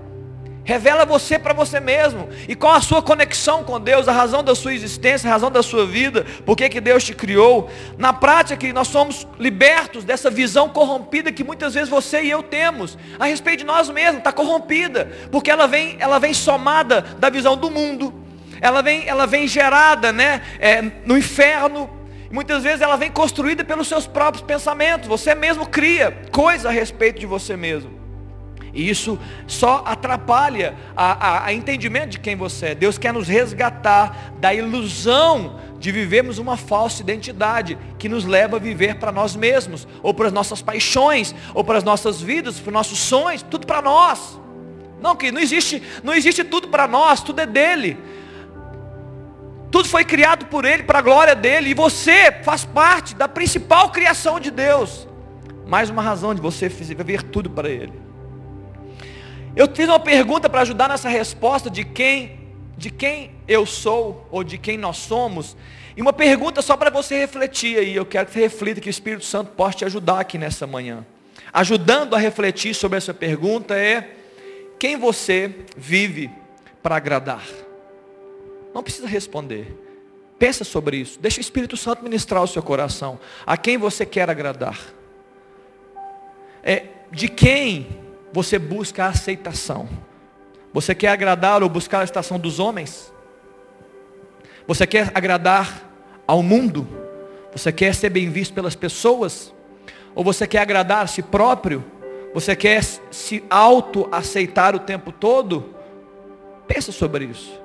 Revela 0.65 1.05
você 1.05 1.37
para 1.37 1.53
você 1.53 1.79
mesmo. 1.79 2.29
E 2.47 2.55
qual 2.55 2.73
a 2.73 2.81
sua 2.81 3.01
conexão 3.01 3.63
com 3.63 3.79
Deus, 3.79 4.07
a 4.07 4.13
razão 4.13 4.41
da 4.41 4.55
sua 4.55 4.73
existência, 4.73 5.29
a 5.29 5.33
razão 5.33 5.51
da 5.51 5.61
sua 5.61 5.85
vida, 5.85 6.25
por 6.45 6.55
que, 6.55 6.79
Deus 6.79 7.03
te 7.03 7.13
criou. 7.13 7.69
Na 7.97 8.13
prática, 8.13 8.71
nós 8.71 8.87
somos 8.87 9.27
libertos 9.37 10.05
dessa 10.05 10.29
visão 10.29 10.69
corrompida 10.69 11.31
que 11.31 11.43
muitas 11.43 11.73
vezes 11.73 11.89
você 11.89 12.23
e 12.23 12.29
eu 12.29 12.41
temos 12.41 12.97
a 13.19 13.25
respeito 13.25 13.59
de 13.59 13.65
nós 13.65 13.89
mesmos, 13.89 14.19
está 14.19 14.31
corrompida, 14.31 15.11
porque 15.31 15.51
ela 15.51 15.67
vem, 15.67 15.97
ela 15.99 16.19
vem 16.19 16.33
somada 16.33 17.01
da 17.01 17.29
visão 17.29 17.57
do 17.57 17.69
mundo, 17.69 18.13
ela 18.61 18.81
vem, 18.81 19.07
ela 19.07 19.25
vem 19.25 19.47
gerada 19.47 20.11
né, 20.11 20.41
é, 20.59 20.81
no 21.05 21.17
inferno, 21.17 21.89
muitas 22.31 22.63
vezes 22.63 22.81
ela 22.81 22.95
vem 22.95 23.11
construída 23.11 23.63
pelos 23.63 23.87
seus 23.87 24.07
próprios 24.07 24.43
pensamentos. 24.45 25.07
Você 25.07 25.35
mesmo 25.35 25.65
cria 25.65 26.11
coisas 26.31 26.65
a 26.65 26.71
respeito 26.71 27.19
de 27.19 27.25
você 27.25 27.57
mesmo. 27.57 28.02
E 28.73 28.89
isso 28.89 29.19
só 29.45 29.83
atrapalha 29.85 30.73
a, 30.95 31.27
a, 31.27 31.45
a, 31.45 31.53
entendimento 31.53 32.09
de 32.09 32.19
quem 32.19 32.35
você 32.35 32.67
é. 32.67 32.75
Deus 32.75 32.97
quer 32.97 33.13
nos 33.13 33.27
resgatar 33.27 34.33
da 34.39 34.51
ilusão 34.51 35.59
de 35.77 35.91
vivermos 35.91 36.39
uma 36.39 36.57
falsa 36.57 37.01
identidade 37.01 37.77
que 37.99 38.09
nos 38.09 38.25
leva 38.25 38.55
a 38.55 38.59
viver 38.59 38.95
para 38.95 39.11
nós 39.11 39.35
mesmos, 39.35 39.87
ou 40.01 40.13
para 40.13 40.27
as 40.27 40.33
nossas 40.33 40.61
paixões, 40.61 41.35
ou 41.53 41.63
para 41.63 41.77
as 41.77 41.83
nossas 41.83 42.19
vidas, 42.19 42.59
para 42.59 42.69
os 42.69 42.73
nossos 42.73 42.97
sonhos, 42.97 43.43
tudo 43.43 43.67
para 43.67 43.81
nós. 43.81 44.39
Não, 44.99 45.15
que 45.15 45.31
não 45.31 45.41
existe, 45.41 45.83
não 46.01 46.13
existe 46.13 46.43
tudo 46.43 46.69
para 46.69 46.87
nós, 46.87 47.21
tudo 47.21 47.41
é 47.41 47.45
dele. 47.45 47.97
Tudo 49.69 49.87
foi 49.87 50.05
criado 50.05 50.45
por 50.45 50.65
ele, 50.65 50.83
para 50.83 50.99
a 50.99 51.01
glória 51.01 51.35
dele, 51.35 51.69
e 51.69 51.73
você 51.73 52.31
faz 52.43 52.65
parte 52.65 53.13
da 53.13 53.27
principal 53.27 53.91
criação 53.91 54.39
de 54.39 54.49
Deus. 54.49 55.07
Mais 55.67 55.89
uma 55.89 56.01
razão 56.01 56.33
de 56.33 56.41
você 56.41 56.69
viver 56.69 57.21
tudo 57.23 57.49
para 57.49 57.69
ele. 57.69 58.12
Eu 59.55 59.67
fiz 59.73 59.87
uma 59.87 59.99
pergunta 59.99 60.49
para 60.49 60.61
ajudar 60.61 60.89
nessa 60.89 61.07
resposta 61.07 61.69
de 61.69 61.83
quem, 61.83 62.39
de 62.75 62.89
quem 62.89 63.31
eu 63.47 63.67
sou 63.67 64.27
ou 64.31 64.43
de 64.43 64.57
quem 64.57 64.77
nós 64.77 64.97
somos. 64.97 65.55
E 65.95 66.01
uma 66.01 66.11
pergunta 66.11 66.59
só 66.61 66.75
para 66.75 66.89
você 66.89 67.15
refletir 67.19 67.77
aí. 67.77 67.95
Eu 67.95 68.05
quero 68.05 68.25
que 68.25 68.33
você 68.33 68.39
reflita 68.39 68.81
que 68.81 68.89
o 68.89 68.91
Espírito 68.91 69.25
Santo 69.25 69.51
possa 69.51 69.77
te 69.77 69.85
ajudar 69.85 70.19
aqui 70.19 70.39
nessa 70.39 70.65
manhã. 70.65 71.05
Ajudando 71.51 72.15
a 72.15 72.17
refletir 72.17 72.73
sobre 72.73 72.97
essa 72.97 73.13
pergunta 73.13 73.77
é 73.77 74.15
quem 74.79 74.97
você 74.97 75.53
vive 75.77 76.31
para 76.81 76.95
agradar? 76.95 77.45
Não 78.73 78.81
precisa 78.81 79.07
responder. 79.07 79.77
Pensa 80.39 80.63
sobre 80.63 80.97
isso. 80.97 81.19
Deixa 81.19 81.37
o 81.37 81.41
Espírito 81.41 81.77
Santo 81.77 82.03
ministrar 82.03 82.41
o 82.41 82.47
seu 82.47 82.63
coração. 82.63 83.19
A 83.45 83.55
quem 83.55 83.77
você 83.77 84.03
quer 84.03 84.31
agradar? 84.31 84.79
É, 86.63 86.87
de 87.11 87.27
quem 87.29 88.02
você 88.33 88.57
busca 88.57 89.05
a 89.05 89.09
aceitação. 89.09 89.87
Você 90.73 90.95
quer 90.95 91.09
agradar 91.09 91.61
ou 91.61 91.69
buscar 91.69 91.99
a 91.99 92.01
aceitação 92.01 92.39
dos 92.39 92.59
homens? 92.59 93.13
Você 94.67 94.87
quer 94.87 95.11
agradar 95.13 95.87
ao 96.25 96.41
mundo? 96.41 96.87
Você 97.51 97.71
quer 97.71 97.93
ser 97.93 98.09
bem 98.09 98.31
visto 98.31 98.53
pelas 98.53 98.75
pessoas? 98.75 99.53
Ou 100.15 100.23
você 100.23 100.47
quer 100.47 100.59
agradar 100.59 101.03
a 101.03 101.07
si 101.07 101.21
próprio? 101.21 101.85
Você 102.33 102.55
quer 102.55 102.83
se 102.83 103.43
auto-aceitar 103.47 104.75
o 104.75 104.79
tempo 104.79 105.11
todo? 105.11 105.75
Pensa 106.67 106.91
sobre 106.91 107.25
isso. 107.25 107.61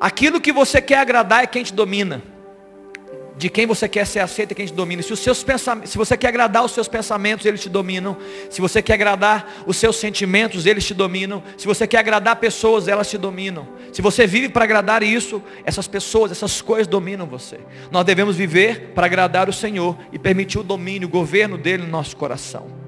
Aquilo 0.00 0.40
que 0.40 0.52
você 0.52 0.82
quer 0.82 0.98
agradar 0.98 1.44
é 1.44 1.46
quem 1.46 1.62
te 1.62 1.72
domina 1.72 2.31
de 3.36 3.48
quem 3.48 3.66
você 3.66 3.88
quer 3.88 4.06
ser 4.06 4.20
aceito 4.20 4.52
e 4.52 4.54
quem 4.54 4.66
te 4.66 4.72
domina. 4.72 5.02
Se, 5.02 5.12
os 5.12 5.20
seus 5.20 5.44
se 5.84 5.98
você 5.98 6.16
quer 6.16 6.28
agradar 6.28 6.64
os 6.64 6.72
seus 6.72 6.88
pensamentos, 6.88 7.46
eles 7.46 7.60
te 7.60 7.68
dominam. 7.68 8.16
Se 8.50 8.60
você 8.60 8.82
quer 8.82 8.94
agradar 8.94 9.62
os 9.66 9.76
seus 9.76 9.96
sentimentos, 9.96 10.66
eles 10.66 10.84
te 10.84 10.94
dominam. 10.94 11.42
Se 11.56 11.66
você 11.66 11.86
quer 11.86 11.98
agradar 11.98 12.36
pessoas, 12.36 12.88
elas 12.88 13.08
te 13.08 13.16
dominam. 13.16 13.66
Se 13.92 14.02
você 14.02 14.26
vive 14.26 14.48
para 14.48 14.64
agradar 14.64 15.02
isso, 15.02 15.42
essas 15.64 15.86
pessoas, 15.88 16.30
essas 16.30 16.60
coisas 16.60 16.86
dominam 16.86 17.26
você. 17.26 17.60
Nós 17.90 18.04
devemos 18.04 18.36
viver 18.36 18.92
para 18.94 19.06
agradar 19.06 19.48
o 19.48 19.52
Senhor 19.52 19.96
e 20.12 20.18
permitir 20.18 20.58
o 20.58 20.62
domínio, 20.62 21.08
o 21.08 21.10
governo 21.10 21.56
dele 21.56 21.84
no 21.84 21.90
nosso 21.90 22.16
coração. 22.16 22.81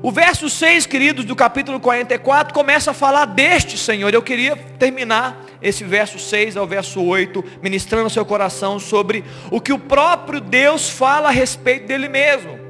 O 0.00 0.12
verso 0.12 0.48
6, 0.48 0.86
queridos, 0.86 1.24
do 1.24 1.34
capítulo 1.34 1.80
44, 1.80 2.54
começa 2.54 2.92
a 2.92 2.94
falar 2.94 3.24
deste 3.24 3.76
Senhor. 3.76 4.14
Eu 4.14 4.22
queria 4.22 4.54
terminar 4.54 5.44
esse 5.60 5.82
verso 5.82 6.20
6 6.20 6.56
ao 6.56 6.68
verso 6.68 7.02
8, 7.02 7.44
ministrando 7.60 8.08
seu 8.08 8.24
coração 8.24 8.78
sobre 8.78 9.24
o 9.50 9.60
que 9.60 9.72
o 9.72 9.78
próprio 9.78 10.40
Deus 10.40 10.88
fala 10.88 11.28
a 11.28 11.32
respeito 11.32 11.88
dele 11.88 12.08
mesmo. 12.08 12.60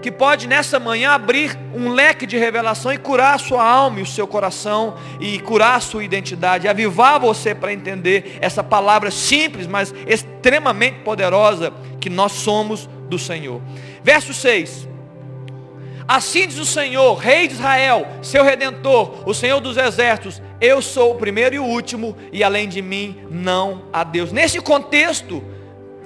Que 0.00 0.12
pode 0.12 0.46
nessa 0.46 0.78
manhã 0.78 1.10
abrir 1.10 1.58
um 1.74 1.88
leque 1.88 2.24
de 2.24 2.38
revelação 2.38 2.92
e 2.92 2.98
curar 2.98 3.34
a 3.34 3.38
sua 3.38 3.64
alma 3.64 3.98
e 3.98 4.02
o 4.02 4.06
seu 4.06 4.28
coração 4.28 4.96
e 5.18 5.40
curar 5.40 5.74
a 5.74 5.80
sua 5.80 6.04
identidade, 6.04 6.68
avivar 6.68 7.18
você 7.18 7.52
para 7.52 7.72
entender 7.72 8.38
essa 8.40 8.62
palavra 8.62 9.10
simples, 9.10 9.66
mas 9.66 9.92
extremamente 10.06 11.00
poderosa 11.00 11.72
que 12.00 12.08
nós 12.08 12.30
somos 12.30 12.88
do 13.08 13.18
Senhor. 13.18 13.60
Verso 14.04 14.32
6. 14.32 14.89
Assim 16.10 16.44
diz 16.44 16.58
o 16.58 16.66
Senhor, 16.66 17.14
Rei 17.14 17.46
de 17.46 17.54
Israel, 17.54 18.04
seu 18.20 18.42
Redentor, 18.42 19.22
o 19.28 19.32
Senhor 19.32 19.60
dos 19.60 19.76
Exércitos, 19.76 20.42
eu 20.60 20.82
sou 20.82 21.12
o 21.12 21.14
primeiro 21.14 21.54
e 21.54 21.60
o 21.60 21.64
último, 21.64 22.16
e 22.32 22.42
além 22.42 22.68
de 22.68 22.82
mim 22.82 23.16
não 23.30 23.84
há 23.92 24.02
Deus. 24.02 24.32
Nesse 24.32 24.60
contexto, 24.60 25.40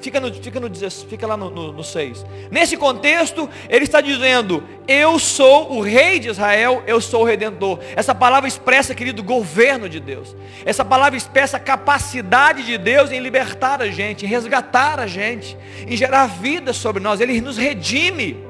fica, 0.03 0.21
no, 0.21 0.31
fica, 0.31 0.61
no, 0.61 0.71
fica 1.09 1.27
lá 1.27 1.39
no, 1.39 1.49
no, 1.49 1.73
no 1.73 1.83
6. 1.83 2.23
Nesse 2.51 2.77
contexto, 2.77 3.49
ele 3.67 3.85
está 3.85 4.03
dizendo, 4.03 4.63
eu 4.87 5.19
sou 5.19 5.73
o 5.73 5.81
rei 5.81 6.19
de 6.19 6.29
Israel, 6.29 6.83
eu 6.87 7.01
sou 7.01 7.23
o 7.23 7.25
redentor. 7.25 7.79
Essa 7.97 8.15
palavra 8.15 8.47
expressa, 8.47 8.95
querido, 8.95 9.23
governo 9.23 9.89
de 9.89 10.01
Deus. 10.01 10.37
Essa 10.67 10.85
palavra 10.85 11.17
expressa 11.17 11.57
a 11.57 11.61
capacidade 11.61 12.63
de 12.67 12.77
Deus 12.77 13.11
em 13.11 13.21
libertar 13.21 13.81
a 13.81 13.89
gente, 13.89 14.27
em 14.27 14.29
resgatar 14.29 15.01
a 15.01 15.07
gente, 15.07 15.57
em 15.89 15.97
gerar 15.97 16.27
vida 16.27 16.75
sobre 16.75 17.03
nós. 17.03 17.23
Ele 17.23 17.41
nos 17.41 17.57
redime. 17.57 18.44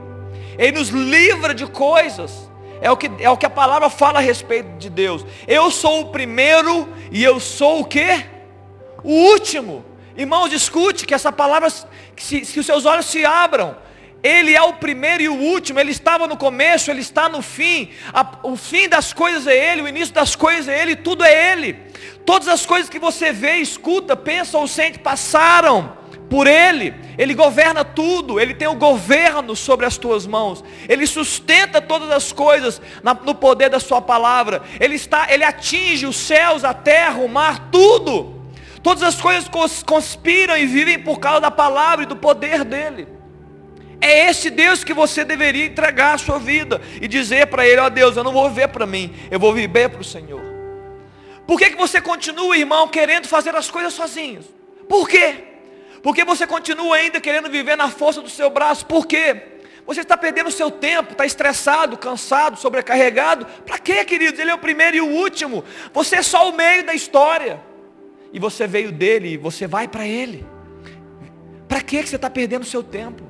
Ele 0.59 0.79
nos 0.79 0.88
livra 0.88 1.55
de 1.55 1.67
coisas. 1.67 2.51
É 2.81 2.90
o, 2.90 2.97
que, 2.97 3.11
é 3.19 3.31
o 3.31 3.37
que 3.37 3.47
a 3.47 3.51
palavra 3.51 3.88
fala 3.88 4.19
a 4.19 4.23
respeito 4.23 4.77
de 4.79 4.90
Deus. 4.90 5.25
Eu 5.47 5.71
sou 5.71 6.03
o 6.03 6.09
primeiro 6.11 6.88
e 7.11 7.23
eu 7.25 7.40
sou 7.40 7.81
o 7.81 7.85
que? 7.85 8.25
O 9.03 9.11
último. 9.11 9.85
Irmãos, 10.17 10.53
escute 10.53 11.07
que 11.07 11.14
essa 11.14 11.33
palavra, 11.33 11.69
que, 12.14 12.45
se, 12.45 12.59
os 12.59 12.67
seus 12.67 12.85
olhos 12.85 13.07
se 13.07 13.25
abram. 13.25 13.77
Ele 14.23 14.55
é 14.55 14.62
o 14.62 14.75
primeiro 14.75 15.23
e 15.23 15.29
o 15.29 15.35
último, 15.35 15.79
Ele 15.79 15.90
estava 15.90 16.27
no 16.27 16.37
começo, 16.37 16.90
Ele 16.90 17.01
está 17.01 17.29
no 17.29 17.43
fim. 17.43 17.90
A, 18.12 18.38
o 18.43 18.57
fim 18.57 18.88
das 18.88 19.12
coisas 19.12 19.47
é 19.47 19.73
Ele, 19.73 19.83
o 19.83 19.88
início 19.88 20.14
das 20.14 20.35
coisas 20.35 20.67
é 20.69 20.81
Ele, 20.81 20.97
tudo 20.97 21.25
é 21.25 21.53
Ele. 21.53 21.75
Todas 22.25 22.49
as 22.49 22.64
coisas 22.64 22.88
que 22.88 22.99
você 22.99 23.33
vê, 23.33 23.57
escuta, 23.57 24.17
pensa 24.17 24.57
ou 24.57 24.67
sente 24.67 24.99
passaram 24.99 26.04
por 26.29 26.47
Ele. 26.47 26.95
Ele 27.17 27.35
governa 27.35 27.85
tudo, 27.85 28.41
Ele 28.41 28.55
tem 28.55 28.69
o 28.69 28.75
governo 28.75 29.55
sobre 29.55 29.87
as 29.87 29.97
tuas 29.97 30.27
mãos. 30.27 30.65
Ele 30.89 31.07
sustenta 31.07 31.81
todas 31.81 32.11
as 32.11 32.33
coisas 32.33 32.81
no 33.25 33.35
poder 33.35 33.69
da 33.69 33.81
Sua 33.81 34.01
palavra. 34.01 34.63
Ele 34.81 34.95
está, 34.95 35.33
Ele 35.33 35.45
atinge 35.45 36.07
os 36.07 36.17
céus, 36.17 36.65
a 36.65 36.75
terra, 36.75 37.19
o 37.19 37.29
mar, 37.29 37.69
tudo. 37.71 38.43
Todas 38.83 39.03
as 39.03 39.21
coisas 39.21 39.49
conspiram 39.85 40.57
e 40.57 40.67
vivem 40.67 40.99
por 40.99 41.19
causa 41.19 41.41
da 41.41 41.51
palavra 41.51 42.05
e 42.05 42.09
do 42.09 42.17
poder 42.17 42.65
dele. 42.65 43.09
É 44.01 44.29
esse 44.29 44.51
Deus 44.51 44.85
que 44.85 44.93
você 44.93 45.25
deveria 45.25 45.65
entregar 45.65 46.15
a 46.15 46.19
sua 46.19 46.39
vida 46.39 46.83
e 47.01 47.09
dizer 47.09 47.47
para 47.47 47.67
Ele, 47.67 47.81
ó 47.81 47.87
oh, 47.87 47.91
Deus, 47.91 48.17
eu 48.17 48.23
não 48.25 48.33
vou 48.33 48.49
viver 48.51 48.69
para 48.69 48.85
mim, 48.85 49.15
eu 49.31 49.41
vou 49.41 49.55
viver 49.55 49.89
para 49.89 50.03
o 50.03 50.05
Senhor. 50.05 50.43
Por 51.47 51.59
que, 51.59 51.71
que 51.71 51.77
você 51.77 52.01
continua, 52.01 52.57
irmão, 52.57 52.89
querendo 52.89 53.27
fazer 53.27 53.55
as 53.55 53.71
coisas 53.71 53.95
sozinhos? 53.95 54.45
Por 54.89 55.09
quê? 55.09 55.54
Porque 56.05 56.23
você 56.23 56.47
continua 56.47 56.97
ainda 56.97 57.19
querendo 57.19 57.49
viver 57.49 57.77
na 57.77 57.88
força 57.88 58.21
do 58.21 58.29
seu 58.29 58.51
braço. 58.51 58.85
Por 58.85 59.07
quê? 59.07 59.55
Você 59.87 60.03
está 60.03 60.19
perdendo 60.19 60.49
o 60.49 60.53
seu 60.53 60.71
tempo, 60.71 61.12
está 61.12 61.25
estressado, 61.25 61.97
cansado, 61.97 62.59
sobrecarregado. 62.59 63.47
Para 63.64 63.79
quê, 63.79 64.05
queridos? 64.05 64.38
Ele 64.38 64.51
é 64.51 64.55
o 64.55 64.59
primeiro 64.59 64.99
e 64.99 65.01
o 65.01 65.07
último. 65.07 65.64
Você 65.95 66.17
é 66.17 66.23
só 66.23 66.51
o 66.51 66.55
meio 66.55 66.85
da 66.85 66.93
história. 66.93 67.59
E 68.35 68.38
você 68.38 68.67
veio 68.67 68.93
dele 68.93 69.31
e 69.31 69.37
você 69.38 69.67
vai 69.67 69.88
para 69.88 70.07
ele. 70.07 70.47
Para 71.67 71.81
que 71.81 72.03
você 72.03 72.17
está 72.17 72.29
perdendo 72.29 72.64
o 72.64 72.67
seu 72.67 72.83
tempo? 72.83 73.23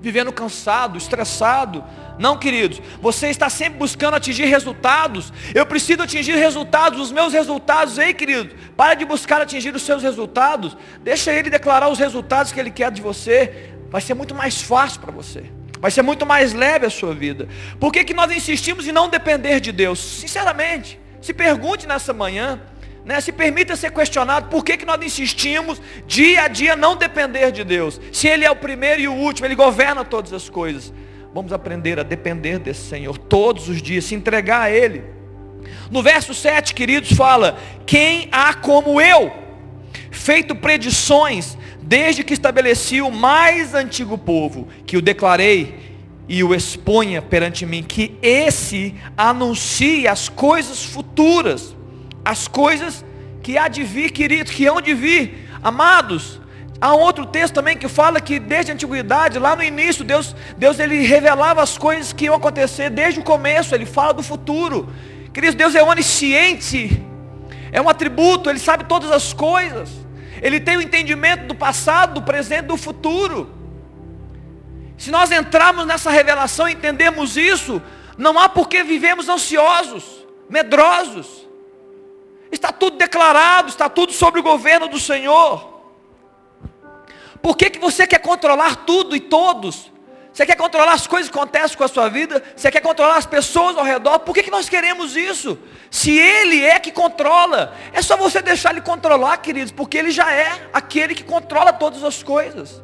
Vivendo 0.00 0.32
cansado, 0.32 0.96
estressado, 0.96 1.84
não, 2.18 2.36
queridos, 2.36 2.82
você 3.00 3.28
está 3.28 3.48
sempre 3.48 3.78
buscando 3.78 4.14
atingir 4.16 4.46
resultados. 4.46 5.32
Eu 5.54 5.64
preciso 5.64 6.02
atingir 6.02 6.34
resultados, 6.34 7.00
os 7.00 7.12
meus 7.12 7.32
resultados. 7.32 7.96
Ei, 7.96 8.12
querido, 8.12 8.54
para 8.76 8.94
de 8.94 9.04
buscar 9.04 9.40
atingir 9.40 9.74
os 9.74 9.82
seus 9.82 10.02
resultados. 10.02 10.76
Deixa 11.02 11.32
ele 11.32 11.48
declarar 11.48 11.88
os 11.88 11.98
resultados 11.98 12.50
que 12.50 12.58
ele 12.58 12.70
quer 12.70 12.90
de 12.90 13.00
você. 13.00 13.72
Vai 13.88 14.00
ser 14.00 14.14
muito 14.14 14.34
mais 14.34 14.60
fácil 14.60 15.00
para 15.00 15.12
você. 15.12 15.44
Vai 15.80 15.92
ser 15.92 16.02
muito 16.02 16.26
mais 16.26 16.52
leve 16.52 16.86
a 16.86 16.90
sua 16.90 17.14
vida. 17.14 17.48
Por 17.78 17.92
que, 17.92 18.02
que 18.02 18.12
nós 18.12 18.32
insistimos 18.32 18.86
em 18.88 18.92
não 18.92 19.08
depender 19.08 19.60
de 19.60 19.70
Deus? 19.70 20.00
Sinceramente, 20.00 20.98
se 21.20 21.32
pergunte 21.32 21.86
nessa 21.86 22.12
manhã. 22.12 22.60
Né, 23.04 23.22
se 23.22 23.32
permita 23.32 23.74
ser 23.74 23.90
questionado 23.90 24.50
por 24.50 24.62
que, 24.62 24.76
que 24.76 24.84
nós 24.84 25.00
insistimos 25.00 25.80
dia 26.06 26.42
a 26.42 26.48
dia 26.48 26.76
não 26.76 26.94
depender 26.94 27.50
de 27.50 27.64
Deus. 27.64 27.98
Se 28.12 28.28
Ele 28.28 28.44
é 28.44 28.50
o 28.50 28.56
primeiro 28.56 29.00
e 29.00 29.08
o 29.08 29.14
último, 29.14 29.46
Ele 29.46 29.54
governa 29.54 30.04
todas 30.04 30.30
as 30.30 30.50
coisas. 30.50 30.92
Vamos 31.34 31.52
aprender 31.52 31.98
a 31.98 32.02
depender 32.02 32.58
desse 32.58 32.88
Senhor 32.88 33.18
todos 33.18 33.68
os 33.68 33.82
dias, 33.82 34.04
se 34.04 34.14
entregar 34.14 34.62
a 34.62 34.70
Ele. 34.70 35.04
No 35.90 36.02
verso 36.02 36.34
7, 36.34 36.74
queridos, 36.74 37.12
fala: 37.12 37.58
Quem 37.86 38.28
há 38.32 38.54
como 38.54 39.00
eu, 39.00 39.32
feito 40.10 40.54
predições, 40.54 41.56
desde 41.82 42.24
que 42.24 42.34
estabeleci 42.34 43.00
o 43.00 43.10
mais 43.10 43.74
antigo 43.74 44.16
povo, 44.16 44.68
que 44.86 44.96
o 44.96 45.02
declarei 45.02 45.88
e 46.28 46.44
o 46.44 46.54
exponha 46.54 47.22
perante 47.22 47.64
mim, 47.64 47.82
que 47.82 48.14
esse 48.20 48.94
anuncie 49.16 50.06
as 50.06 50.28
coisas 50.28 50.84
futuras, 50.84 51.74
as 52.24 52.46
coisas 52.46 53.04
que 53.42 53.56
há 53.56 53.68
de 53.68 53.82
vir, 53.82 54.10
queridos, 54.10 54.52
que 54.52 54.66
hão 54.66 54.80
de 54.80 54.92
vir, 54.92 55.48
amados. 55.62 56.40
Há 56.80 56.94
um 56.94 57.00
outro 57.00 57.26
texto 57.26 57.54
também 57.54 57.76
que 57.76 57.88
fala 57.88 58.20
que 58.20 58.38
desde 58.38 58.70
a 58.70 58.74
antiguidade, 58.74 59.38
lá 59.38 59.56
no 59.56 59.64
início, 59.64 60.04
Deus, 60.04 60.34
Deus 60.56 60.78
ele 60.78 61.02
revelava 61.02 61.60
as 61.60 61.76
coisas 61.76 62.12
que 62.12 62.26
iam 62.26 62.36
acontecer 62.36 62.88
desde 62.88 63.18
o 63.18 63.24
começo, 63.24 63.74
ele 63.74 63.84
fala 63.84 64.14
do 64.14 64.22
futuro. 64.22 64.88
Queridos, 65.32 65.56
Deus 65.56 65.74
é 65.74 65.82
onisciente, 65.82 67.02
é 67.72 67.80
um 67.80 67.88
atributo, 67.88 68.48
ele 68.48 68.60
sabe 68.60 68.84
todas 68.84 69.10
as 69.10 69.32
coisas. 69.32 69.90
Ele 70.40 70.60
tem 70.60 70.76
o 70.76 70.82
entendimento 70.82 71.46
do 71.46 71.54
passado, 71.54 72.14
do 72.14 72.22
presente, 72.22 72.66
do 72.66 72.76
futuro. 72.76 73.52
Se 74.96 75.10
nós 75.10 75.32
entrarmos 75.32 75.84
nessa 75.84 76.10
revelação 76.10 76.68
e 76.68 76.74
entendermos 76.74 77.36
isso, 77.36 77.82
não 78.16 78.38
há 78.38 78.48
por 78.48 78.68
que 78.68 78.84
vivemos 78.84 79.28
ansiosos, 79.28 80.24
medrosos. 80.48 81.48
Está 82.52 82.72
tudo 82.72 82.96
declarado, 82.96 83.68
está 83.68 83.88
tudo 83.88 84.12
sobre 84.12 84.38
o 84.38 84.44
governo 84.44 84.86
do 84.88 84.98
Senhor. 84.98 85.77
Por 87.42 87.56
que, 87.56 87.70
que 87.70 87.78
você 87.78 88.06
quer 88.06 88.18
controlar 88.18 88.84
tudo 88.84 89.14
e 89.14 89.20
todos? 89.20 89.90
Você 90.32 90.46
quer 90.46 90.56
controlar 90.56 90.92
as 90.92 91.06
coisas 91.06 91.28
que 91.28 91.36
acontecem 91.36 91.76
com 91.76 91.82
a 91.82 91.88
sua 91.88 92.08
vida? 92.08 92.42
Você 92.54 92.70
quer 92.70 92.80
controlar 92.80 93.16
as 93.16 93.26
pessoas 93.26 93.76
ao 93.76 93.84
redor? 93.84 94.20
Por 94.20 94.32
que, 94.32 94.44
que 94.44 94.50
nós 94.50 94.68
queremos 94.68 95.16
isso? 95.16 95.58
Se 95.90 96.16
Ele 96.16 96.64
é 96.64 96.78
que 96.78 96.92
controla, 96.92 97.74
é 97.92 98.00
só 98.00 98.16
você 98.16 98.40
deixar 98.40 98.70
Ele 98.70 98.80
controlar, 98.80 99.38
queridos, 99.38 99.72
porque 99.72 99.98
Ele 99.98 100.12
já 100.12 100.32
é 100.32 100.68
aquele 100.72 101.14
que 101.14 101.24
controla 101.24 101.72
todas 101.72 102.04
as 102.04 102.22
coisas. 102.22 102.80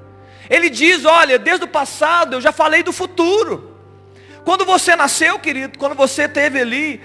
Ele 0.51 0.69
diz: 0.69 1.05
Olha, 1.05 1.39
desde 1.39 1.65
o 1.65 1.69
passado 1.69 2.35
eu 2.35 2.41
já 2.41 2.51
falei 2.51 2.83
do 2.83 2.93
futuro. 2.93 3.73
Quando 4.45 4.65
você 4.67 4.95
nasceu, 4.95 5.39
querido, 5.39 5.79
quando 5.79 5.95
você 5.95 6.29
teve 6.29 6.61
ali, 6.61 7.01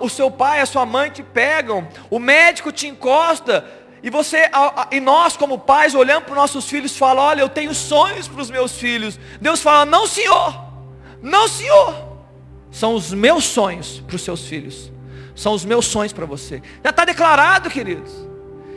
o 0.00 0.08
seu 0.10 0.30
pai, 0.30 0.60
a 0.60 0.66
sua 0.66 0.84
mãe 0.84 1.10
te 1.10 1.22
pegam, 1.22 1.88
o 2.10 2.18
médico 2.18 2.70
te 2.70 2.86
encosta, 2.86 3.64
e 4.02 4.10
você, 4.10 4.50
e 4.90 4.98
nós 4.98 5.36
como 5.36 5.58
pais, 5.58 5.94
olhando 5.94 6.24
para 6.24 6.32
os 6.32 6.38
nossos 6.38 6.68
filhos, 6.68 6.96
fala, 6.96 7.22
olha, 7.22 7.40
eu 7.40 7.48
tenho 7.48 7.72
sonhos 7.72 8.26
para 8.26 8.42
os 8.42 8.50
meus 8.50 8.72
filhos. 8.72 9.18
Deus 9.40 9.62
fala, 9.62 9.84
não 9.84 10.06
senhor, 10.06 10.60
não 11.22 11.46
senhor. 11.46 11.94
São 12.70 12.94
os 12.94 13.12
meus 13.12 13.44
sonhos 13.44 14.02
para 14.04 14.16
os 14.16 14.22
seus 14.22 14.46
filhos. 14.46 14.90
São 15.36 15.52
os 15.52 15.64
meus 15.64 15.86
sonhos 15.86 16.12
para 16.12 16.26
você. 16.26 16.60
Já 16.82 16.90
está 16.90 17.04
declarado, 17.04 17.70
queridos. 17.70 18.10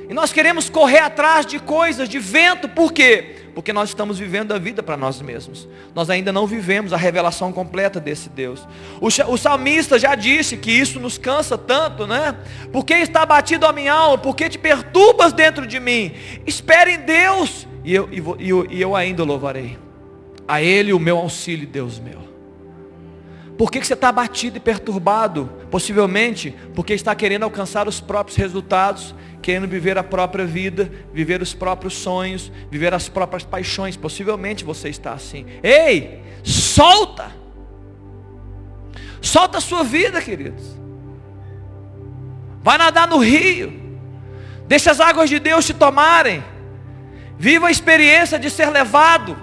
E 0.07 0.13
nós 0.13 0.31
queremos 0.31 0.69
correr 0.69 0.99
atrás 0.99 1.45
de 1.45 1.57
coisas, 1.59 2.07
de 2.07 2.19
vento, 2.19 2.69
por 2.69 2.93
quê? 2.93 3.44
Porque 3.55 3.71
nós 3.71 3.89
estamos 3.89 4.19
vivendo 4.19 4.51
a 4.51 4.59
vida 4.59 4.83
para 4.83 4.97
nós 4.97 5.21
mesmos. 5.21 5.65
Nós 5.95 6.09
ainda 6.09 6.31
não 6.33 6.45
vivemos 6.45 6.91
a 6.91 6.97
revelação 6.97 7.53
completa 7.53 8.01
desse 8.01 8.27
Deus. 8.27 8.67
O, 8.99 9.07
o 9.07 9.37
salmista 9.37 9.97
já 9.97 10.13
disse 10.13 10.57
que 10.57 10.69
isso 10.69 10.99
nos 10.99 11.17
cansa 11.17 11.57
tanto, 11.57 12.05
né? 12.05 12.35
Porque 12.73 12.93
está 12.93 13.25
batido 13.25 13.65
a 13.65 13.71
minha 13.71 13.93
alma, 13.93 14.17
porque 14.17 14.49
te 14.49 14.59
perturbas 14.59 15.31
dentro 15.31 15.65
de 15.65 15.79
mim. 15.79 16.11
Espere 16.45 16.95
em 16.95 16.99
Deus, 16.99 17.65
e 17.85 17.95
eu, 17.95 18.09
e 18.11 18.49
eu, 18.49 18.67
e 18.69 18.81
eu 18.81 18.93
ainda 18.93 19.23
louvarei. 19.23 19.77
A 20.45 20.61
Ele 20.61 20.91
o 20.91 20.99
meu 20.99 21.17
auxílio, 21.17 21.65
Deus 21.65 21.97
meu. 21.97 22.34
Por 23.57 23.71
que, 23.71 23.83
você 23.83 23.93
está 23.93 24.09
abatido 24.09 24.57
e 24.57 24.59
perturbado? 24.59 25.49
Possivelmente 25.71 26.53
porque 26.73 26.93
está 26.93 27.15
querendo 27.15 27.43
alcançar 27.43 27.87
os 27.87 28.01
próprios 28.01 28.37
resultados 28.37 29.15
querendo 29.45 29.67
viver 29.67 29.95
a 29.95 30.03
própria 30.03 30.43
vida, 30.43 30.91
viver 31.13 31.39
os 31.39 31.53
próprios 31.53 31.93
sonhos, 31.93 32.51
viver 32.71 32.95
as 32.95 33.07
próprias 33.07 33.43
paixões. 33.43 33.95
Possivelmente 33.95 34.63
você 34.63 34.89
está 34.89 35.13
assim. 35.13 35.45
Ei, 35.61 36.23
solta! 36.43 37.31
Solta 39.21 39.59
a 39.59 39.61
sua 39.61 39.83
vida, 39.83 40.19
queridos. 40.19 40.63
Vai 42.63 42.79
nadar 42.79 43.07
no 43.07 43.19
rio. 43.19 43.71
Deixa 44.67 44.89
as 44.89 44.99
águas 44.99 45.29
de 45.29 45.37
Deus 45.37 45.63
te 45.63 45.75
tomarem. 45.75 46.43
Viva 47.37 47.67
a 47.67 47.71
experiência 47.71 48.39
de 48.39 48.49
ser 48.49 48.71
levado. 48.71 49.37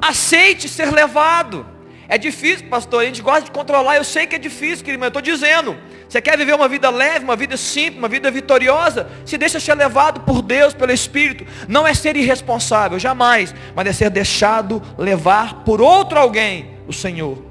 Aceite 0.00 0.70
ser 0.70 0.90
levado. 0.90 1.66
É 2.08 2.18
difícil, 2.18 2.66
pastor. 2.68 3.02
A 3.02 3.06
gente 3.06 3.22
gosta 3.22 3.42
de 3.42 3.50
controlar. 3.50 3.96
Eu 3.96 4.04
sei 4.04 4.26
que 4.26 4.36
é 4.36 4.38
difícil, 4.38 4.84
querido, 4.84 5.00
mas 5.00 5.06
eu 5.06 5.20
estou 5.20 5.22
dizendo. 5.22 5.76
Você 6.08 6.20
quer 6.20 6.36
viver 6.36 6.54
uma 6.54 6.68
vida 6.68 6.90
leve, 6.90 7.24
uma 7.24 7.36
vida 7.36 7.56
simples, 7.56 7.98
uma 7.98 8.08
vida 8.08 8.30
vitoriosa? 8.30 9.08
Se 9.24 9.38
deixa 9.38 9.58
ser 9.58 9.74
levado 9.74 10.20
por 10.20 10.42
Deus, 10.42 10.74
pelo 10.74 10.92
Espírito. 10.92 11.46
Não 11.68 11.86
é 11.86 11.94
ser 11.94 12.16
irresponsável, 12.16 12.98
jamais. 12.98 13.54
Mas 13.74 13.86
é 13.86 13.92
ser 13.92 14.10
deixado 14.10 14.82
levar 14.98 15.64
por 15.64 15.80
outro 15.80 16.18
alguém, 16.18 16.76
o 16.86 16.92
Senhor. 16.92 17.42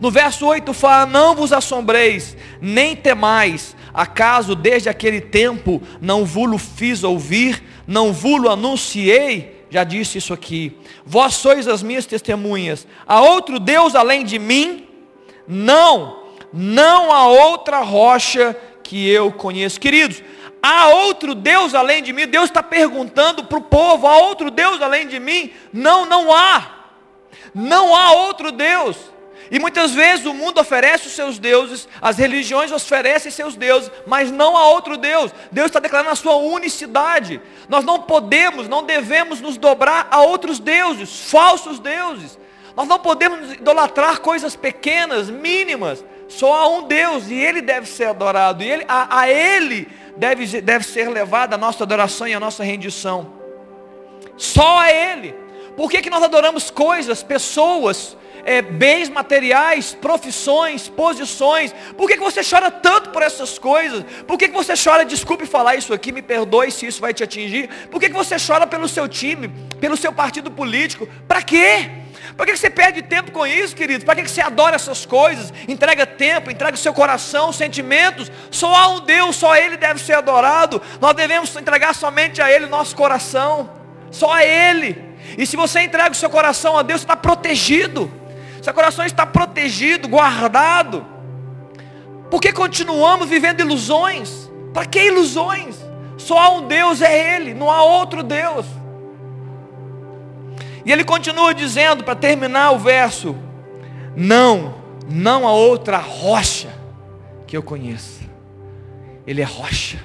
No 0.00 0.10
verso 0.10 0.46
8 0.46 0.72
fala: 0.72 1.06
Não 1.06 1.34
vos 1.34 1.52
assombreis, 1.52 2.36
nem 2.60 2.94
temais, 2.94 3.74
acaso 3.92 4.54
desde 4.54 4.88
aquele 4.88 5.20
tempo 5.20 5.82
não 6.00 6.24
vulo 6.24 6.58
fiz 6.58 7.02
ouvir, 7.02 7.62
não 7.86 8.12
vulo 8.12 8.50
anunciei, 8.50 9.55
já 9.76 9.84
disse 9.84 10.18
isso 10.18 10.32
aqui. 10.32 10.76
Vós 11.04 11.34
sois 11.34 11.68
as 11.68 11.82
minhas 11.82 12.06
testemunhas. 12.06 12.86
Há 13.06 13.20
outro 13.20 13.58
Deus 13.58 13.94
além 13.94 14.24
de 14.24 14.38
mim? 14.38 14.86
Não 15.46 16.26
não 16.52 17.12
há 17.12 17.28
outra 17.28 17.80
rocha 17.80 18.56
que 18.82 19.08
eu 19.10 19.32
conheço. 19.32 19.78
Queridos, 19.78 20.22
há 20.62 20.88
outro 20.88 21.34
Deus 21.34 21.74
além 21.74 22.02
de 22.02 22.12
mim? 22.12 22.26
Deus 22.26 22.46
está 22.46 22.62
perguntando 22.62 23.44
para 23.44 23.58
o 23.58 23.62
povo: 23.62 24.06
há 24.06 24.16
outro 24.16 24.50
Deus 24.50 24.80
além 24.80 25.06
de 25.06 25.20
mim? 25.20 25.52
Não, 25.72 26.06
não 26.06 26.32
há. 26.32 26.74
Não 27.54 27.94
há 27.94 28.12
outro 28.12 28.50
Deus. 28.50 28.96
E 29.50 29.58
muitas 29.58 29.92
vezes 29.92 30.26
o 30.26 30.34
mundo 30.34 30.60
oferece 30.60 31.06
os 31.06 31.12
seus 31.12 31.38
deuses, 31.38 31.88
as 32.00 32.16
religiões 32.16 32.72
oferecem 32.72 33.30
seus 33.30 33.54
deuses, 33.54 33.90
mas 34.06 34.30
não 34.30 34.56
há 34.56 34.70
outro 34.70 34.96
Deus. 34.96 35.32
Deus 35.52 35.66
está 35.66 35.78
declarando 35.78 36.10
a 36.10 36.16
sua 36.16 36.36
unicidade. 36.36 37.40
Nós 37.68 37.84
não 37.84 38.02
podemos, 38.02 38.68
não 38.68 38.82
devemos 38.82 39.40
nos 39.40 39.56
dobrar 39.56 40.08
a 40.10 40.20
outros 40.22 40.58
deuses, 40.58 41.30
falsos 41.30 41.78
deuses. 41.78 42.38
Nós 42.76 42.88
não 42.88 42.98
podemos 42.98 43.52
idolatrar 43.52 44.20
coisas 44.20 44.56
pequenas, 44.56 45.30
mínimas. 45.30 46.04
Só 46.28 46.52
há 46.52 46.68
um 46.68 46.82
Deus 46.82 47.28
e 47.28 47.34
Ele 47.34 47.62
deve 47.62 47.86
ser 47.86 48.06
adorado. 48.06 48.62
E 48.62 48.70
ele, 48.70 48.84
a, 48.88 49.20
a 49.20 49.30
Ele 49.30 49.88
deve, 50.16 50.60
deve 50.60 50.84
ser 50.84 51.08
levada 51.08 51.54
a 51.54 51.58
nossa 51.58 51.84
adoração 51.84 52.26
e 52.26 52.34
a 52.34 52.40
nossa 52.40 52.64
rendição. 52.64 53.32
Só 54.36 54.80
a 54.80 54.92
Ele. 54.92 55.34
Por 55.76 55.90
que, 55.90 56.02
que 56.02 56.10
nós 56.10 56.22
adoramos 56.22 56.70
coisas, 56.70 57.22
pessoas, 57.22 58.16
é, 58.46 58.62
bens 58.62 59.08
materiais, 59.08 59.92
profissões, 59.92 60.88
posições? 60.88 61.74
Por 61.96 62.08
que, 62.08 62.16
que 62.16 62.22
você 62.22 62.42
chora 62.48 62.70
tanto 62.70 63.10
por 63.10 63.20
essas 63.20 63.58
coisas? 63.58 64.04
Por 64.24 64.38
que, 64.38 64.48
que 64.48 64.54
você 64.54 64.74
chora, 64.82 65.04
desculpe 65.04 65.44
falar 65.44 65.74
isso 65.74 65.92
aqui, 65.92 66.12
me 66.12 66.22
perdoe 66.22 66.70
se 66.70 66.86
isso 66.86 67.00
vai 67.00 67.12
te 67.12 67.24
atingir? 67.24 67.68
Por 67.90 68.00
que, 68.00 68.08
que 68.08 68.14
você 68.14 68.36
chora 68.38 68.64
pelo 68.64 68.86
seu 68.86 69.08
time, 69.08 69.48
pelo 69.80 69.96
seu 69.96 70.12
partido 70.12 70.48
político? 70.48 71.08
Para 71.26 71.42
quê? 71.42 71.90
Para 72.36 72.46
que 72.46 72.56
você 72.56 72.70
perde 72.70 73.02
tempo 73.02 73.32
com 73.32 73.44
isso, 73.44 73.74
queridos? 73.74 74.04
Para 74.04 74.14
que 74.22 74.28
você 74.28 74.40
adora 74.40 74.76
essas 74.76 75.04
coisas? 75.04 75.52
Entrega 75.66 76.06
tempo, 76.06 76.48
entrega 76.48 76.76
o 76.76 76.78
seu 76.78 76.94
coração, 76.94 77.52
sentimentos. 77.52 78.30
Só 78.52 78.72
há 78.72 78.88
um 78.90 79.00
Deus, 79.00 79.34
só 79.34 79.56
Ele 79.56 79.76
deve 79.76 80.00
ser 80.00 80.12
adorado. 80.12 80.80
Nós 81.00 81.14
devemos 81.14 81.54
entregar 81.56 81.96
somente 81.96 82.40
a 82.40 82.50
Ele 82.50 82.66
nosso 82.66 82.94
coração. 82.94 83.70
Só 84.12 84.32
a 84.32 84.44
Ele. 84.44 85.02
E 85.36 85.44
se 85.44 85.56
você 85.56 85.80
entrega 85.80 86.12
o 86.12 86.14
seu 86.14 86.30
coração 86.30 86.78
a 86.78 86.82
Deus, 86.82 87.00
está 87.00 87.16
protegido. 87.16 88.25
Seu 88.66 88.74
coração 88.74 89.06
está 89.06 89.24
protegido, 89.24 90.08
guardado. 90.08 91.06
Porque 92.28 92.52
continuamos 92.52 93.28
vivendo 93.28 93.60
ilusões? 93.60 94.50
Para 94.74 94.84
que 94.84 94.98
ilusões? 95.04 95.76
Só 96.18 96.36
há 96.36 96.50
um 96.50 96.66
Deus, 96.66 97.00
é 97.00 97.36
Ele, 97.36 97.54
não 97.54 97.70
há 97.70 97.84
outro 97.84 98.24
Deus. 98.24 98.66
E 100.84 100.90
ele 100.90 101.04
continua 101.04 101.54
dizendo, 101.54 102.02
para 102.02 102.16
terminar 102.16 102.72
o 102.72 102.78
verso: 102.80 103.36
Não, 104.16 104.74
não 105.08 105.46
há 105.46 105.52
outra 105.52 105.98
rocha 105.98 106.76
que 107.46 107.56
eu 107.56 107.62
conheça. 107.62 108.24
Ele 109.24 109.42
é 109.42 109.44
rocha. 109.44 110.00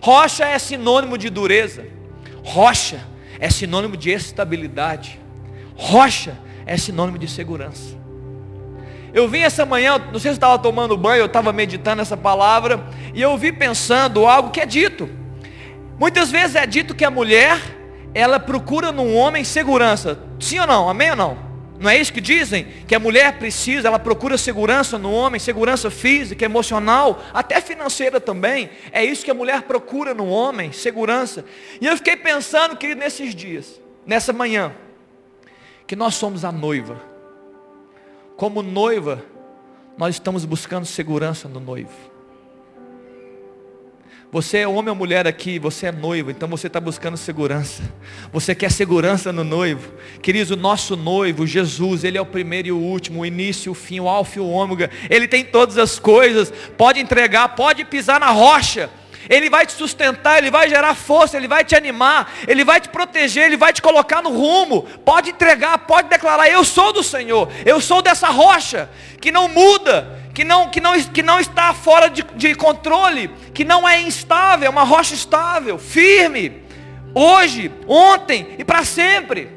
Rocha 0.00 0.44
é 0.44 0.60
sinônimo 0.60 1.18
de 1.18 1.28
dureza. 1.28 1.84
Rocha 2.44 3.04
é 3.40 3.50
sinônimo 3.50 3.96
de 3.96 4.10
estabilidade. 4.10 5.18
Rocha 5.74 6.38
é 6.68 6.76
sinônimo 6.76 7.18
de 7.18 7.26
segurança. 7.26 7.96
Eu 9.12 9.26
vim 9.26 9.40
essa 9.40 9.64
manhã, 9.64 9.98
não 10.12 10.20
sei 10.20 10.32
se 10.32 10.36
estava 10.36 10.58
tomando 10.58 10.96
banho, 10.96 11.22
eu 11.22 11.26
estava 11.26 11.50
meditando 11.52 12.02
essa 12.02 12.16
palavra, 12.16 12.86
e 13.14 13.22
eu 13.22 13.36
vi 13.38 13.50
pensando 13.50 14.26
algo 14.26 14.50
que 14.50 14.60
é 14.60 14.66
dito. 14.66 15.08
Muitas 15.98 16.30
vezes 16.30 16.54
é 16.54 16.66
dito 16.66 16.94
que 16.94 17.06
a 17.06 17.10
mulher 17.10 17.58
ela 18.14 18.38
procura 18.38 18.92
num 18.92 19.16
homem 19.16 19.44
segurança. 19.44 20.20
Sim 20.38 20.60
ou 20.60 20.66
não? 20.66 20.88
Amém 20.88 21.10
ou 21.10 21.16
não? 21.16 21.48
Não 21.80 21.88
é 21.88 21.96
isso 21.96 22.12
que 22.12 22.20
dizem? 22.20 22.66
Que 22.86 22.94
a 22.94 22.98
mulher 22.98 23.38
precisa, 23.38 23.88
ela 23.88 23.98
procura 23.98 24.36
segurança 24.36 24.98
no 24.98 25.10
homem, 25.10 25.40
segurança 25.40 25.90
física, 25.90 26.44
emocional, 26.44 27.22
até 27.32 27.60
financeira 27.60 28.20
também. 28.20 28.68
É 28.92 29.04
isso 29.04 29.24
que 29.24 29.30
a 29.30 29.34
mulher 29.34 29.62
procura 29.62 30.12
no 30.12 30.28
homem, 30.28 30.70
segurança. 30.72 31.44
E 31.80 31.86
eu 31.86 31.96
fiquei 31.96 32.16
pensando, 32.16 32.76
que 32.76 32.94
nesses 32.94 33.34
dias, 33.34 33.80
nessa 34.04 34.32
manhã, 34.32 34.72
que 35.88 35.96
nós 35.96 36.14
somos 36.14 36.44
a 36.44 36.52
noiva. 36.52 37.00
Como 38.36 38.62
noiva, 38.62 39.24
nós 39.96 40.16
estamos 40.16 40.44
buscando 40.44 40.84
segurança 40.84 41.48
no 41.48 41.58
noivo. 41.58 41.90
Você 44.30 44.58
é 44.58 44.68
homem 44.68 44.90
ou 44.90 44.94
mulher 44.94 45.26
aqui, 45.26 45.58
você 45.58 45.86
é 45.86 45.92
noivo, 45.92 46.30
então 46.30 46.46
você 46.46 46.66
está 46.66 46.78
buscando 46.78 47.16
segurança. 47.16 47.82
Você 48.30 48.54
quer 48.54 48.70
segurança 48.70 49.32
no 49.32 49.42
noivo. 49.42 49.90
Queridos, 50.20 50.50
o 50.50 50.56
nosso 50.56 50.94
noivo, 50.94 51.46
Jesus, 51.46 52.04
ele 52.04 52.18
é 52.18 52.20
o 52.20 52.26
primeiro 52.26 52.68
e 52.68 52.72
o 52.72 52.76
último, 52.76 53.22
o 53.22 53.26
início, 53.26 53.72
o 53.72 53.74
fim, 53.74 53.98
o 53.98 54.08
alfa 54.08 54.38
e 54.38 54.42
o 54.42 54.46
ômega. 54.46 54.90
Ele 55.08 55.26
tem 55.26 55.42
todas 55.42 55.78
as 55.78 55.98
coisas, 55.98 56.52
pode 56.76 57.00
entregar, 57.00 57.56
pode 57.56 57.86
pisar 57.86 58.20
na 58.20 58.30
rocha. 58.30 58.90
Ele 59.28 59.50
vai 59.50 59.66
te 59.66 59.72
sustentar, 59.72 60.38
Ele 60.38 60.50
vai 60.50 60.68
gerar 60.68 60.94
força, 60.94 61.36
Ele 61.36 61.48
vai 61.48 61.64
te 61.64 61.76
animar, 61.76 62.32
Ele 62.46 62.64
vai 62.64 62.80
te 62.80 62.88
proteger, 62.88 63.44
Ele 63.44 63.56
vai 63.56 63.72
te 63.72 63.82
colocar 63.82 64.22
no 64.22 64.30
rumo. 64.30 64.82
Pode 65.04 65.30
entregar, 65.30 65.78
pode 65.78 66.08
declarar: 66.08 66.48
Eu 66.48 66.64
sou 66.64 66.92
do 66.92 67.02
Senhor, 67.02 67.48
eu 67.66 67.80
sou 67.80 68.00
dessa 68.00 68.28
rocha 68.28 68.88
que 69.20 69.30
não 69.30 69.48
muda, 69.48 70.18
que 70.34 70.44
não, 70.44 70.68
que 70.70 70.80
não, 70.80 71.00
que 71.02 71.22
não 71.22 71.40
está 71.40 71.74
fora 71.74 72.08
de, 72.08 72.22
de 72.36 72.54
controle, 72.54 73.28
que 73.52 73.64
não 73.64 73.88
é 73.88 74.00
instável, 74.00 74.66
é 74.66 74.70
uma 74.70 74.84
rocha 74.84 75.12
estável, 75.14 75.78
firme, 75.78 76.62
hoje, 77.14 77.70
ontem 77.86 78.54
e 78.58 78.64
para 78.64 78.84
sempre. 78.84 79.50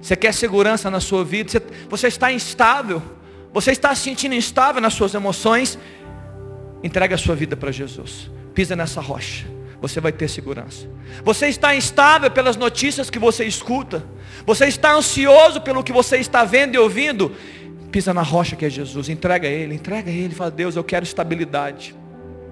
Você 0.00 0.16
quer 0.16 0.34
segurança 0.34 0.90
na 0.90 0.98
sua 0.98 1.24
vida, 1.24 1.48
você, 1.48 1.62
você 1.88 2.08
está 2.08 2.32
instável, 2.32 3.00
você 3.52 3.70
está 3.70 3.94
se 3.94 4.02
sentindo 4.02 4.34
instável 4.34 4.80
nas 4.80 4.94
suas 4.94 5.14
emoções, 5.14 5.78
entregue 6.82 7.14
a 7.14 7.18
sua 7.18 7.34
vida 7.34 7.56
para 7.56 7.70
Jesus, 7.70 8.30
pisa 8.54 8.74
nessa 8.76 9.00
rocha, 9.00 9.46
você 9.80 10.00
vai 10.00 10.12
ter 10.12 10.28
segurança. 10.28 10.88
Você 11.24 11.48
está 11.48 11.74
instável 11.74 12.30
pelas 12.30 12.56
notícias 12.56 13.10
que 13.10 13.18
você 13.18 13.44
escuta, 13.44 14.04
você 14.46 14.66
está 14.66 14.94
ansioso 14.94 15.60
pelo 15.60 15.82
que 15.82 15.92
você 15.92 16.18
está 16.18 16.44
vendo 16.44 16.74
e 16.74 16.78
ouvindo, 16.78 17.32
pisa 17.90 18.14
na 18.14 18.22
rocha 18.22 18.56
que 18.56 18.64
é 18.64 18.70
Jesus, 18.70 19.08
entrega 19.08 19.46
a 19.46 19.50
Ele, 19.50 19.74
entrega 19.74 20.10
a 20.10 20.14
Ele, 20.14 20.34
fala, 20.34 20.50
Deus, 20.50 20.76
eu 20.76 20.84
quero 20.84 21.04
estabilidade. 21.04 21.94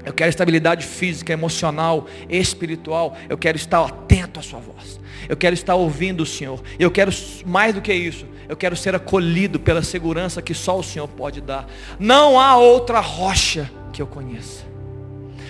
Eu 0.04 0.14
quero 0.14 0.30
estabilidade 0.30 0.86
física, 0.86 1.32
emocional, 1.32 2.06
espiritual. 2.28 3.16
Eu 3.28 3.36
quero 3.36 3.56
estar 3.56 3.84
atento 3.84 4.40
à 4.40 4.42
sua 4.42 4.58
voz. 4.58 4.98
Eu 5.28 5.36
quero 5.36 5.52
estar 5.52 5.74
ouvindo 5.74 6.22
o 6.22 6.26
Senhor. 6.26 6.58
Eu 6.78 6.90
quero 6.90 7.12
mais 7.44 7.74
do 7.74 7.82
que 7.82 7.92
isso. 7.92 8.26
Eu 8.48 8.56
quero 8.56 8.74
ser 8.76 8.94
acolhido 8.94 9.60
pela 9.60 9.82
segurança 9.82 10.40
que 10.40 10.54
só 10.54 10.78
o 10.78 10.82
Senhor 10.82 11.06
pode 11.06 11.40
dar. 11.40 11.68
Não 11.98 12.40
há 12.40 12.56
outra 12.56 12.98
rocha 13.00 13.70
que 13.90 14.00
eu 14.00 14.06
conheça. 14.06 14.64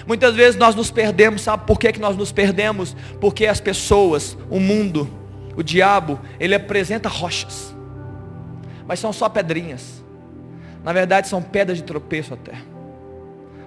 Muitas 0.07 0.35
vezes 0.35 0.59
nós 0.59 0.75
nos 0.75 0.91
perdemos, 0.91 1.43
sabe 1.43 1.67
por 1.67 1.79
que, 1.79 1.93
que 1.93 2.01
nós 2.01 2.17
nos 2.17 2.33
perdemos? 2.33 2.97
Porque 3.21 3.47
as 3.47 3.61
pessoas, 3.61 4.37
o 4.49 4.59
mundo, 4.59 5.09
o 5.57 5.63
diabo, 5.63 6.19
ele 6.39 6.55
apresenta 6.55 7.09
rochas 7.09 7.75
mas 8.91 8.99
são 8.99 9.13
só 9.13 9.29
pedrinhas. 9.29 10.03
Na 10.83 10.93
verdade, 10.93 11.29
são 11.29 11.41
pedras 11.41 11.79
de 11.79 11.85
tropeço 11.85 12.35
até. 12.35 12.55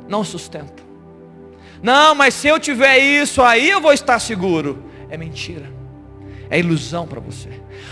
Não 0.06 0.22
sustenta. 0.22 0.84
Não, 1.82 2.14
mas 2.14 2.34
se 2.34 2.50
eu 2.50 2.60
tiver 2.60 2.98
isso, 2.98 3.42
aí 3.42 3.70
eu 3.70 3.80
vou 3.80 3.94
estar 3.94 4.20
seguro. 4.20 4.84
É 5.10 5.16
mentira. 5.16 5.72
É 6.50 6.60
ilusão 6.60 7.08
para 7.08 7.22
você. 7.22 7.48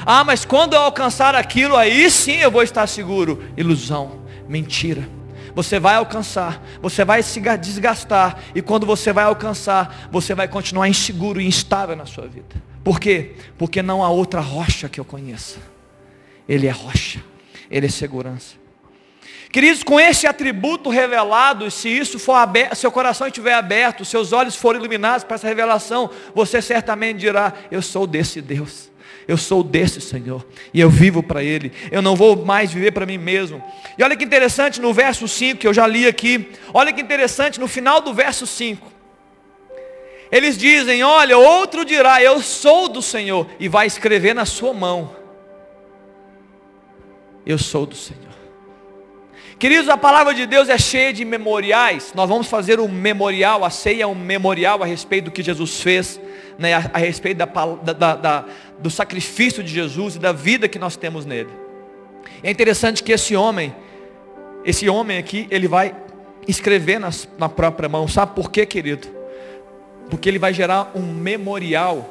Ah, 0.06 0.26
mas 0.26 0.44
quando 0.44 0.74
eu 0.74 0.82
alcançar 0.82 1.34
aquilo, 1.34 1.78
aí 1.78 2.12
sim 2.12 2.36
eu 2.36 2.52
vou 2.52 2.64
estar 2.64 2.86
seguro. 2.86 3.42
Ilusão. 3.56 4.24
Mentira. 4.46 5.08
Você 5.56 5.80
vai 5.80 5.96
alcançar, 5.96 6.64
você 6.82 7.04
vai 7.04 7.22
se 7.24 7.40
desgastar, 7.58 8.40
e 8.56 8.62
quando 8.62 8.86
você 8.86 9.12
vai 9.12 9.26
alcançar, 9.26 10.10
você 10.12 10.34
vai 10.34 10.48
continuar 10.48 10.88
inseguro 10.88 11.42
e 11.42 11.48
instável 11.48 11.96
na 11.96 12.06
sua 12.06 12.28
vida. 12.28 12.56
Por 12.84 13.00
quê? 13.00 13.36
Porque 13.58 13.82
não 13.82 14.04
há 14.04 14.10
outra 14.10 14.42
rocha 14.42 14.90
que 14.90 15.00
eu 15.00 15.06
conheça. 15.06 15.60
Ele 16.48 16.68
é 16.68 16.72
rocha, 16.72 17.24
Ele 17.70 17.86
é 17.86 17.90
segurança. 17.90 18.62
Queridos, 19.52 19.84
com 19.84 20.00
esse 20.00 20.26
atributo 20.26 20.90
revelado, 20.90 21.70
se 21.70 21.90
isso 21.90 22.18
for 22.18 22.36
aberto, 22.36 22.76
seu 22.76 22.92
coração 22.92 23.28
estiver 23.28 23.54
aberto, 23.54 24.06
seus 24.06 24.32
olhos 24.32 24.56
forem 24.56 24.80
iluminados 24.80 25.26
para 25.26 25.36
essa 25.36 25.48
revelação, 25.48 26.10
você 26.34 26.62
certamente 26.62 27.18
dirá: 27.18 27.54
Eu 27.70 27.82
sou 27.82 28.08
desse 28.08 28.42
Deus. 28.42 28.91
Eu 29.28 29.38
sou 29.38 29.64
desse 29.64 30.02
Senhor. 30.02 30.46
E 30.74 30.80
eu 30.80 30.90
vivo 30.90 31.22
para 31.22 31.44
Ele. 31.44 31.72
Eu 31.92 32.02
não 32.02 32.16
vou 32.16 32.46
mais 32.46 32.72
viver 32.74 32.92
para 32.92 33.06
mim 33.06 33.18
mesmo. 33.18 33.64
E 33.98 34.04
olha 34.04 34.16
que 34.16 34.26
interessante 34.26 34.82
no 34.82 34.94
verso 34.94 35.28
5, 35.28 35.60
que 35.60 35.68
eu 35.68 35.74
já 35.74 35.88
li 35.88 36.08
aqui. 36.08 36.50
Olha 36.74 36.92
que 36.94 37.02
interessante 37.02 37.60
no 37.60 37.68
final 37.68 38.02
do 38.02 38.14
verso 38.14 38.48
5. 38.48 38.92
Eles 40.32 40.58
dizem: 40.58 41.04
Olha, 41.04 41.38
outro 41.38 41.84
dirá: 41.86 42.22
Eu 42.22 42.42
sou 42.42 42.88
do 42.88 43.02
Senhor. 43.02 43.48
E 43.60 43.68
vai 43.68 43.88
escrever 43.88 44.34
na 44.34 44.46
sua 44.46 44.74
mão 44.74 45.22
eu 47.46 47.58
sou 47.58 47.86
do 47.86 47.96
Senhor. 47.96 48.32
Queridos, 49.58 49.90
a 49.90 49.98
palavra 49.98 50.34
de 50.34 50.48
Deus 50.48 50.70
é 50.70 50.78
cheia 50.78 51.14
de 51.14 51.24
memoriais. 51.24 52.14
Nós 52.16 52.28
vamos 52.28 52.48
fazer 52.48 52.80
um 52.80 52.88
memorial, 52.88 53.64
a 53.64 53.70
ceia 53.70 54.04
é 54.04 54.08
um 54.08 54.16
memorial 54.16 54.82
a 54.82 54.86
respeito 54.88 55.26
do 55.26 55.32
que 55.32 55.44
Jesus 55.44 55.82
fez, 55.82 56.20
né, 56.58 56.74
a, 56.74 56.90
a 56.94 56.98
respeito 56.98 57.38
da, 57.38 57.46
da, 57.46 58.16
da, 58.16 58.46
do 58.82 58.90
sacrifício 58.90 59.64
de 59.64 59.72
Jesus 59.72 60.16
e 60.16 60.20
da 60.20 60.32
vida 60.32 60.68
que 60.68 60.80
nós 60.80 60.96
temos 60.96 61.26
nele. 61.26 61.50
É 62.44 62.50
interessante 62.50 63.04
que 63.04 63.12
esse 63.12 63.36
homem, 63.36 63.74
esse 64.66 64.90
homem 64.90 65.18
aqui, 65.18 65.48
ele 65.52 65.68
vai 65.68 65.96
escrever 66.48 67.00
nas, 67.00 67.28
na 67.38 67.48
própria 67.48 67.88
mão. 67.88 68.08
Sabe 68.08 68.34
por 68.36 68.52
quê, 68.52 68.66
querido? 68.66 69.08
Porque 70.10 70.28
ele 70.28 70.40
vai 70.40 70.54
gerar 70.54 70.92
um 70.96 71.14
memorial 71.14 72.10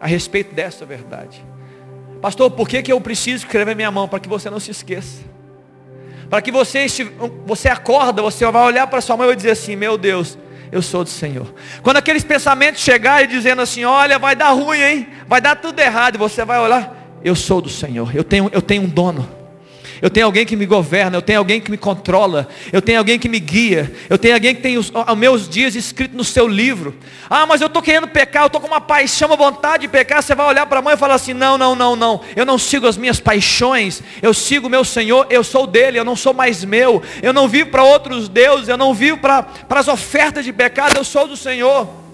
a 0.00 0.06
respeito 0.06 0.54
dessa 0.54 0.84
verdade. 0.84 1.44
Pastor, 2.20 2.50
por 2.50 2.68
que, 2.68 2.82
que 2.82 2.92
eu 2.92 3.00
preciso 3.00 3.44
escrever 3.44 3.74
minha 3.74 3.90
mão? 3.90 4.08
Para 4.08 4.20
que 4.20 4.28
você 4.28 4.50
não 4.50 4.60
se 4.60 4.70
esqueça. 4.70 5.22
Para 6.28 6.42
que 6.42 6.52
você, 6.52 6.86
você 7.46 7.68
acorda, 7.68 8.20
você 8.20 8.44
vai 8.50 8.66
olhar 8.66 8.86
para 8.86 9.00
sua 9.00 9.16
mão 9.16 9.32
e 9.32 9.36
dizer 9.36 9.52
assim, 9.52 9.76
meu 9.76 9.96
Deus, 9.96 10.36
eu 10.70 10.82
sou 10.82 11.04
do 11.04 11.10
Senhor. 11.10 11.54
Quando 11.82 11.96
aqueles 11.96 12.24
pensamentos 12.24 12.80
chegarem 12.80 13.28
dizendo 13.28 13.62
assim, 13.62 13.84
olha, 13.84 14.18
vai 14.18 14.34
dar 14.34 14.50
ruim, 14.50 14.80
hein? 14.80 15.08
Vai 15.26 15.40
dar 15.40 15.56
tudo 15.56 15.78
errado, 15.80 16.16
e 16.16 16.18
você 16.18 16.44
vai 16.44 16.58
olhar, 16.58 17.18
eu 17.24 17.34
sou 17.34 17.60
do 17.60 17.68
Senhor, 17.68 18.14
eu 18.14 18.24
tenho, 18.24 18.50
eu 18.52 18.62
tenho 18.62 18.82
um 18.82 18.88
dono. 18.88 19.37
Eu 20.00 20.08
tenho 20.08 20.26
alguém 20.26 20.46
que 20.46 20.54
me 20.54 20.64
governa, 20.64 21.16
eu 21.16 21.22
tenho 21.22 21.38
alguém 21.38 21.60
que 21.60 21.70
me 21.70 21.76
controla, 21.76 22.48
eu 22.72 22.80
tenho 22.80 22.98
alguém 22.98 23.18
que 23.18 23.28
me 23.28 23.40
guia, 23.40 23.92
eu 24.08 24.16
tenho 24.16 24.34
alguém 24.34 24.54
que 24.54 24.62
tem 24.62 24.78
os, 24.78 24.90
os 24.90 25.16
meus 25.16 25.48
dias 25.48 25.74
escritos 25.74 26.16
no 26.16 26.24
seu 26.24 26.46
livro. 26.46 26.94
Ah, 27.28 27.46
mas 27.46 27.60
eu 27.60 27.66
estou 27.66 27.82
querendo 27.82 28.06
pecar, 28.06 28.44
eu 28.44 28.46
estou 28.46 28.60
com 28.60 28.68
uma 28.68 28.80
paixão, 28.80 29.28
uma 29.28 29.36
vontade 29.36 29.82
de 29.82 29.88
pecar. 29.88 30.22
Você 30.22 30.34
vai 30.34 30.46
olhar 30.46 30.66
para 30.66 30.78
a 30.78 30.82
mãe 30.82 30.94
e 30.94 30.96
falar 30.96 31.14
assim: 31.14 31.32
não, 31.32 31.58
não, 31.58 31.74
não, 31.74 31.96
não. 31.96 32.20
Eu 32.36 32.46
não 32.46 32.58
sigo 32.58 32.86
as 32.86 32.96
minhas 32.96 33.18
paixões, 33.18 34.02
eu 34.22 34.32
sigo 34.32 34.68
meu 34.68 34.84
Senhor, 34.84 35.26
eu 35.30 35.42
sou 35.42 35.66
dele, 35.66 35.98
eu 35.98 36.04
não 36.04 36.16
sou 36.16 36.32
mais 36.32 36.64
meu. 36.64 37.02
Eu 37.22 37.32
não 37.32 37.48
vivo 37.48 37.70
para 37.70 37.82
outros 37.82 38.28
deuses, 38.28 38.68
eu 38.68 38.76
não 38.76 38.94
vivo 38.94 39.18
para 39.18 39.46
as 39.68 39.88
ofertas 39.88 40.44
de 40.44 40.52
pecado, 40.52 40.96
eu 40.96 41.04
sou 41.04 41.26
do 41.26 41.36
Senhor. 41.36 42.07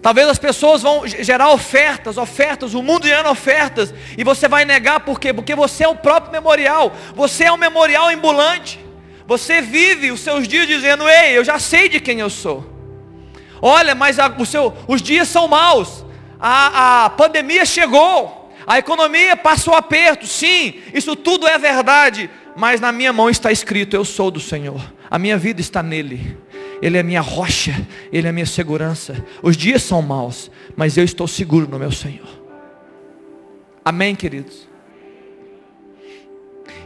Talvez 0.00 0.28
as 0.28 0.38
pessoas 0.38 0.82
vão 0.82 1.06
gerar 1.06 1.50
ofertas, 1.50 2.16
ofertas, 2.16 2.72
o 2.74 2.82
mundo 2.82 3.06
gerando 3.06 3.30
ofertas, 3.30 3.92
e 4.16 4.22
você 4.22 4.46
vai 4.46 4.64
negar 4.64 5.00
por 5.00 5.18
quê? 5.18 5.32
Porque 5.32 5.54
você 5.54 5.84
é 5.84 5.88
o 5.88 5.96
próprio 5.96 6.32
memorial, 6.32 6.92
você 7.14 7.44
é 7.44 7.52
um 7.52 7.56
memorial 7.56 8.08
ambulante. 8.08 8.78
Você 9.26 9.60
vive 9.60 10.10
os 10.10 10.20
seus 10.20 10.48
dias 10.48 10.66
dizendo, 10.66 11.06
ei, 11.06 11.36
eu 11.36 11.44
já 11.44 11.58
sei 11.58 11.88
de 11.88 12.00
quem 12.00 12.20
eu 12.20 12.30
sou. 12.30 12.64
Olha, 13.60 13.94
mas 13.94 14.18
a, 14.18 14.28
o 14.28 14.46
seu, 14.46 14.74
os 14.86 15.02
dias 15.02 15.28
são 15.28 15.48
maus, 15.48 16.04
a, 16.40 17.04
a 17.04 17.10
pandemia 17.10 17.66
chegou, 17.66 18.50
a 18.66 18.78
economia 18.78 19.36
passou 19.36 19.74
aperto, 19.74 20.26
sim, 20.26 20.80
isso 20.94 21.16
tudo 21.16 21.46
é 21.46 21.58
verdade, 21.58 22.30
mas 22.56 22.80
na 22.80 22.92
minha 22.92 23.12
mão 23.12 23.28
está 23.28 23.50
escrito, 23.50 23.94
eu 23.94 24.04
sou 24.04 24.30
do 24.30 24.40
Senhor, 24.40 24.80
a 25.10 25.18
minha 25.18 25.36
vida 25.36 25.60
está 25.60 25.82
nele. 25.82 26.38
Ele 26.80 26.96
é 26.96 27.02
minha 27.02 27.20
rocha, 27.20 27.86
Ele 28.12 28.28
é 28.28 28.32
minha 28.32 28.46
segurança. 28.46 29.24
Os 29.42 29.56
dias 29.56 29.82
são 29.82 30.00
maus, 30.00 30.50
mas 30.76 30.96
eu 30.96 31.04
estou 31.04 31.26
seguro 31.26 31.68
no 31.68 31.78
meu 31.78 31.90
Senhor. 31.90 32.28
Amém, 33.84 34.14
queridos? 34.14 34.68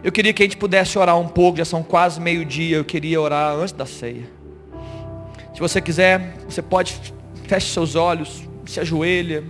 Eu 0.04 0.10
queria 0.10 0.32
que 0.32 0.42
a 0.42 0.46
gente 0.46 0.56
pudesse 0.56 0.98
orar 0.98 1.18
um 1.18 1.28
pouco, 1.28 1.58
já 1.58 1.64
são 1.64 1.82
quase 1.82 2.20
meio-dia. 2.20 2.76
Eu 2.76 2.84
queria 2.84 3.20
orar 3.20 3.54
antes 3.54 3.72
da 3.72 3.86
ceia. 3.86 4.28
Se 5.54 5.60
você 5.60 5.80
quiser, 5.80 6.36
você 6.48 6.62
pode, 6.62 6.98
feche 7.46 7.72
seus 7.72 7.94
olhos, 7.94 8.42
se 8.66 8.80
ajoelha. 8.80 9.44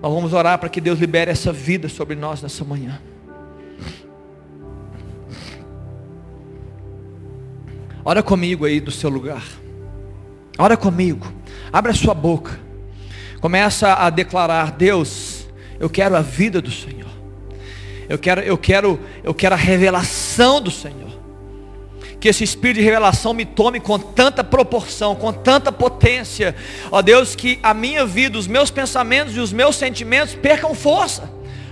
Nós 0.00 0.12
vamos 0.12 0.32
orar 0.32 0.58
para 0.58 0.68
que 0.68 0.80
Deus 0.80 0.98
libere 0.98 1.30
essa 1.30 1.52
vida 1.52 1.88
sobre 1.88 2.16
nós 2.16 2.42
nessa 2.42 2.64
manhã. 2.64 3.00
Ora 8.08 8.22
comigo 8.22 8.64
aí 8.64 8.80
do 8.80 8.90
seu 8.90 9.10
lugar. 9.10 9.44
Ora 10.56 10.78
comigo. 10.78 11.30
Abra 11.70 11.92
sua 11.92 12.14
boca. 12.14 12.58
Começa 13.38 13.92
a 13.92 14.08
declarar: 14.08 14.72
Deus, 14.72 15.46
Eu 15.78 15.90
quero 15.90 16.16
a 16.16 16.22
vida 16.22 16.62
do 16.62 16.70
Senhor. 16.70 17.10
Eu 18.08 18.18
quero, 18.18 18.40
eu 18.40 18.56
quero, 18.56 18.98
eu 19.22 19.34
quero 19.34 19.54
a 19.54 19.58
revelação 19.58 20.58
do 20.58 20.70
Senhor. 20.70 21.10
Que 22.18 22.28
esse 22.28 22.42
espírito 22.42 22.78
de 22.78 22.82
revelação 22.82 23.34
me 23.34 23.44
tome 23.44 23.78
com 23.78 23.98
tanta 23.98 24.42
proporção, 24.42 25.14
com 25.14 25.30
tanta 25.30 25.70
potência. 25.70 26.56
Ó 26.90 27.02
Deus, 27.02 27.36
que 27.36 27.58
a 27.62 27.74
minha 27.74 28.06
vida, 28.06 28.38
os 28.38 28.46
meus 28.46 28.70
pensamentos 28.70 29.36
e 29.36 29.38
os 29.38 29.52
meus 29.52 29.76
sentimentos 29.76 30.34
percam 30.34 30.74
força 30.74 31.30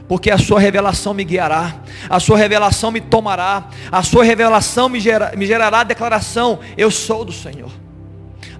porque 0.08 0.30
a 0.30 0.38
sua 0.38 0.60
revelação 0.60 1.12
me 1.12 1.24
guiará, 1.24 1.82
a 2.08 2.20
sua 2.20 2.38
revelação 2.38 2.90
me 2.90 3.00
tomará, 3.00 3.68
a 3.90 4.02
sua 4.02 4.24
revelação 4.24 4.88
me, 4.88 5.00
gera, 5.00 5.32
me 5.36 5.46
gerará 5.46 5.80
a 5.80 5.84
declaração: 5.84 6.60
eu 6.76 6.90
sou 6.90 7.24
do 7.24 7.32
Senhor. 7.32 7.70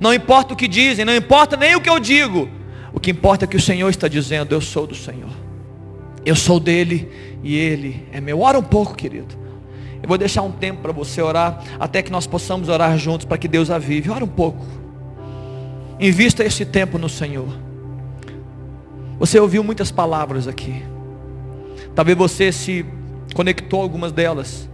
Não 0.01 0.13
importa 0.13 0.55
o 0.55 0.57
que 0.57 0.69
dizem, 0.69 1.05
não 1.05 1.15
importa 1.15 1.57
nem 1.57 1.75
o 1.75 1.81
que 1.81 1.89
eu 1.89 1.99
digo, 1.99 2.49
o 2.93 3.01
que 3.01 3.11
importa 3.11 3.45
é 3.45 3.49
que 3.49 3.57
o 3.57 3.61
Senhor 3.61 3.89
está 3.89 4.09
dizendo: 4.09 4.55
eu 4.55 4.61
sou 4.61 4.87
do 4.87 4.95
Senhor, 4.95 5.31
eu 6.25 6.35
sou 6.35 6.59
dele 6.59 7.11
e 7.43 7.55
ele 7.57 8.07
é 8.13 8.21
meu. 8.21 8.41
Ora 8.41 8.59
um 8.59 8.63
pouco, 8.63 8.95
querido. 8.95 9.47
Eu 10.03 10.09
vou 10.09 10.19
deixar 10.19 10.43
um 10.43 10.53
tempo 10.53 10.83
para 10.83 10.93
você 10.93 11.23
orar, 11.23 11.63
até 11.81 12.03
que 12.03 12.13
nós 12.13 12.27
possamos 12.27 12.69
orar 12.69 12.97
juntos 12.99 13.25
para 13.25 13.39
que 13.39 13.49
Deus 13.49 13.71
avive. 13.71 14.11
Ora 14.11 14.25
um 14.25 14.29
pouco. 14.29 14.65
Invista 15.99 16.45
esse 16.45 16.65
tempo 16.65 16.99
no 16.99 17.09
Senhor. 17.09 17.49
Você 19.19 19.41
ouviu 19.41 19.65
muitas 19.65 19.91
palavras 19.91 20.47
aqui. 20.47 20.83
Talvez 21.97 22.17
você 22.17 22.53
se 22.53 22.85
conectou 23.35 23.81
a 23.81 23.83
algumas 23.83 24.13
delas. 24.13 24.69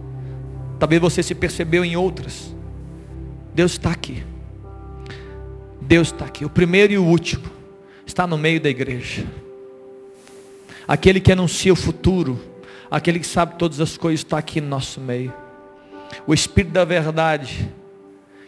Talvez 0.77 1.01
você 1.01 1.23
se 1.23 1.33
percebeu 1.33 1.85
em 1.85 1.95
outras. 1.95 2.53
Deus 3.55 3.71
está 3.71 3.91
aqui. 3.91 4.25
Deus 5.79 6.09
está 6.09 6.25
aqui. 6.25 6.43
O 6.43 6.49
primeiro 6.49 6.91
e 6.91 6.97
o 6.97 7.05
último 7.05 7.45
está 8.05 8.27
no 8.27 8.37
meio 8.37 8.59
da 8.59 8.69
igreja. 8.69 9.25
Aquele 10.85 11.21
que 11.21 11.31
anuncia 11.31 11.71
o 11.71 11.77
futuro, 11.77 12.37
aquele 12.91 13.19
que 13.19 13.27
sabe 13.27 13.55
todas 13.57 13.79
as 13.79 13.95
coisas, 13.95 14.19
está 14.19 14.37
aqui 14.37 14.59
no 14.59 14.67
nosso 14.67 14.99
meio. 14.99 15.33
O 16.27 16.33
Espírito 16.33 16.73
da 16.73 16.83
verdade, 16.83 17.71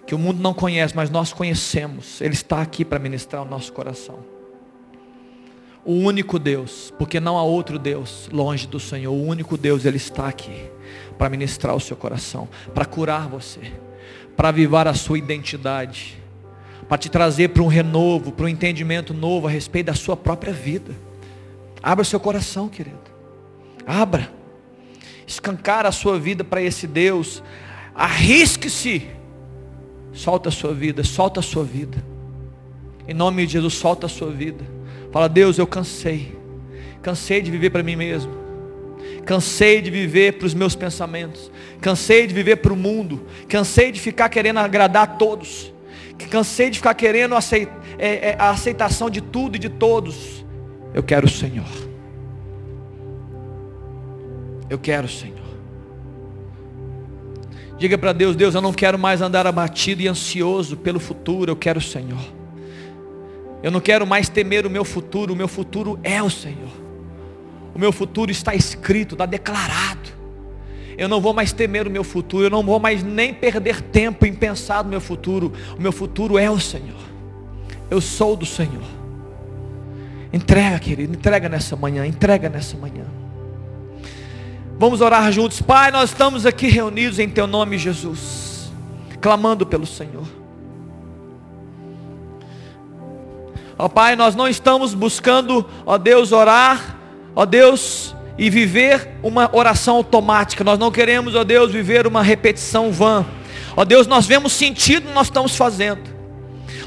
que 0.05 0.13
o 0.13 0.19
mundo 0.19 0.41
não 0.41 0.53
conhece, 0.53 0.93
mas 0.93 1.09
nós 1.09 1.32
conhecemos, 1.32 2.19
ele 2.19 2.34
está 2.34 2.61
aqui 2.61 2.84
para 2.84 2.99
ministrar 2.99 3.41
o 3.41 3.45
nosso 3.45 3.71
coração 3.71 4.34
o 5.86 5.93
único 5.93 6.39
Deus, 6.39 6.91
porque 6.97 7.19
não 7.19 7.38
há 7.38 7.43
outro 7.43 7.77
Deus 7.77 8.27
longe 8.33 8.65
do 8.65 8.79
Senhor. 8.79 9.13
O 9.13 9.23
único 9.23 9.55
Deus, 9.55 9.86
Ele 9.86 9.97
está 9.97 10.27
aqui 10.27 10.69
para 11.15 11.29
ministrar 11.29 11.75
o 11.75 11.79
seu 11.79 11.95
coração, 11.95 12.49
para 12.73 12.86
curar 12.86 13.29
você, 13.29 13.59
para 14.36 14.49
avivar 14.49 14.88
a 14.88 14.95
sua 14.95 15.19
identidade, 15.19 16.19
para 16.89 16.97
te 16.97 17.07
trazer 17.07 17.49
para 17.49 17.61
um 17.61 17.67
renovo, 17.67 18.31
para 18.31 18.45
um 18.45 18.49
entendimento 18.49 19.13
novo 19.13 19.47
a 19.47 19.49
respeito 19.49 19.86
da 19.86 19.93
sua 19.93 20.17
própria 20.17 20.51
vida. 20.51 20.91
Abra 21.83 22.03
seu 22.03 22.19
coração, 22.19 22.67
querido. 22.67 22.97
Abra. 23.86 24.31
Escancar 25.27 25.86
a 25.86 25.91
sua 25.91 26.19
vida 26.19 26.43
para 26.43 26.61
esse 26.61 26.88
Deus. 26.88 27.43
Arrisque-se. 27.93 29.07
Solta 30.11 30.49
a 30.49 30.51
sua 30.51 30.73
vida, 30.73 31.03
solta 31.03 31.41
a 31.41 31.43
sua 31.43 31.63
vida. 31.63 32.03
Em 33.07 33.13
nome 33.13 33.45
de 33.45 33.53
Jesus, 33.53 33.75
solta 33.75 34.07
a 34.07 34.09
sua 34.09 34.31
vida. 34.31 34.74
Fala, 35.16 35.30
Deus, 35.30 35.57
eu 35.57 35.66
cansei. 35.66 36.38
Cansei 37.01 37.41
de 37.41 37.49
viver 37.49 37.70
para 37.70 37.82
mim 37.82 37.95
mesmo. 37.95 38.34
Cansei 39.26 39.82
de 39.82 39.89
viver 39.89 40.34
para 40.34 40.45
os 40.45 40.53
meus 40.53 40.76
pensamentos. 40.76 41.49
Cansei 41.80 42.28
de 42.28 42.34
viver 42.34 42.57
para 42.57 42.74
o 42.74 42.76
mundo. 42.76 43.26
Cansei 43.47 43.93
de 43.93 44.01
ficar 44.01 44.28
querendo 44.28 44.57
agradar 44.59 45.03
a 45.03 45.07
todos. 45.07 45.74
Cansei 46.30 46.70
de 46.70 46.80
ficar 46.80 46.93
querendo 46.95 47.34
é, 47.34 47.61
é, 47.97 48.36
a 48.38 48.49
aceitação 48.49 49.09
de 49.09 49.22
tudo 49.22 49.55
e 49.55 49.59
de 49.59 49.70
todos. 49.70 50.45
Eu 50.93 51.01
quero 51.01 51.28
o 51.28 51.30
Senhor. 51.30 51.63
Eu 54.70 54.78
quero 54.78 55.05
o 55.05 55.09
Senhor. 55.09 55.39
Diga 57.78 57.97
para 57.97 58.11
Deus, 58.11 58.36
Deus, 58.36 58.53
eu 58.53 58.61
não 58.61 58.74
quero 58.74 58.99
mais 58.99 59.22
andar 59.22 59.47
abatido 59.47 60.01
e 60.01 60.09
ansioso 60.09 60.76
pelo 60.76 60.99
futuro, 60.99 61.51
eu 61.51 61.55
quero 61.55 61.80
o 61.80 61.82
Senhor. 61.82 62.44
Eu 63.64 63.72
não 63.72 63.80
quero 63.80 64.06
mais 64.06 64.30
temer 64.30 64.66
o 64.66 64.70
meu 64.70 64.86
futuro, 64.86 65.34
o 65.34 65.36
meu 65.36 65.47
futuro 65.47 65.99
é 66.03 66.22
o 66.22 66.30
Senhor. 66.30 66.70
O 67.74 67.80
meu 67.80 67.91
futuro 67.91 68.32
está 68.32 68.56
escrito, 68.56 69.16
está 69.16 69.26
declarado. 69.26 70.16
Eu 70.97 71.10
não 71.10 71.20
vou 71.20 71.34
mais 71.34 71.51
temer 71.51 71.88
o 71.88 71.91
meu 71.91 72.03
futuro, 72.03 72.45
eu 72.45 72.49
não 72.49 72.64
vou 72.64 72.80
mais 72.80 73.03
nem 73.03 73.34
perder 73.34 73.82
tempo 73.82 74.26
em 74.26 74.34
pensar 74.34 74.84
no 74.84 74.89
meu 74.89 75.01
futuro. 75.01 75.51
O 75.78 75.82
meu 75.82 75.91
futuro 75.91 76.38
é 76.38 76.49
o 76.49 76.60
Senhor. 76.60 76.95
Eu 77.89 77.99
sou 77.99 78.36
do 78.36 78.45
Senhor. 78.45 78.84
Entrega, 80.32 80.80
querido, 80.80 81.14
entrega 81.14 81.49
nessa 81.49 81.76
manhã, 81.76 82.06
entrega 82.06 82.49
nessa 82.49 82.78
manhã. 82.78 83.06
Vamos 84.78 85.01
orar 85.01 85.32
juntos. 85.32 85.62
Pai, 85.62 85.91
nós 85.91 86.12
estamos 86.12 86.45
aqui 86.45 86.68
reunidos 86.68 87.20
em 87.20 87.30
Teu 87.30 87.47
nome, 87.47 87.78
Jesus, 87.78 88.72
clamando 89.22 89.66
pelo 89.66 89.86
Senhor. 89.86 90.44
Ó 93.78 93.89
Pai, 93.89 94.15
nós 94.15 94.36
não 94.36 94.47
estamos 94.47 94.93
buscando, 94.93 95.65
ó 95.86 95.97
Deus, 95.97 96.32
orar, 96.32 96.97
ó 97.36 97.45
Deus, 97.45 98.15
e 98.38 98.49
viver 98.49 99.17
uma 99.21 99.49
oração 99.53 99.97
automática. 99.97 100.63
Nós 100.63 100.80
não 100.80 100.91
queremos, 100.91 101.36
ó 101.36 101.43
Deus, 101.43 101.71
viver 101.71 102.07
uma 102.07 102.21
repetição 102.21 102.91
vã. 102.91 103.26
Ó 103.76 103.84
Deus, 103.84 104.07
nós 104.07 104.26
vemos 104.26 104.53
sentido 104.53 105.03
no 105.03 105.09
que 105.09 105.15
nós 105.15 105.28
estamos 105.28 105.55
fazendo. 105.55 106.15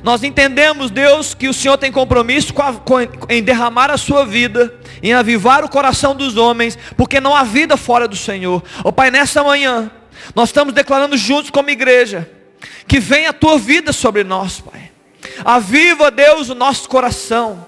Nós 0.03 0.22
entendemos, 0.22 0.91
Deus, 0.91 1.34
que 1.34 1.49
o 1.49 1.55
Senhor 1.55 1.76
tem 1.76 1.91
compromisso 1.91 2.55
com 2.55 2.62
a, 2.62 2.72
com, 2.72 2.97
em 3.28 3.43
derramar 3.43 3.91
a 3.91 3.97
sua 3.97 4.24
vida, 4.24 4.74
em 5.03 5.12
avivar 5.12 5.64
o 5.64 5.68
coração 5.68 6.14
dos 6.14 6.36
homens, 6.36 6.78
porque 6.97 7.20
não 7.20 7.34
há 7.34 7.43
vida 7.43 7.76
fora 7.76 8.07
do 8.07 8.16
Senhor. 8.16 8.62
Ó 8.84 8.93
Pai, 8.93 9.11
nessa 9.11 9.43
manhã, 9.43 9.91
nós 10.34 10.51
estamos 10.51 10.72
declarando 10.72 11.16
juntos 11.16 11.51
como 11.51 11.68
igreja, 11.70 12.30
que 12.86 13.01
venha 13.01 13.30
a 13.30 13.32
tua 13.32 13.59
vida 13.59 13.93
sobre 13.93 14.24
nós, 14.24 14.61
Pai. 14.61 14.88
Aviva, 15.45 16.11
Deus, 16.11 16.49
o 16.49 16.55
nosso 16.55 16.89
coração. 16.89 17.66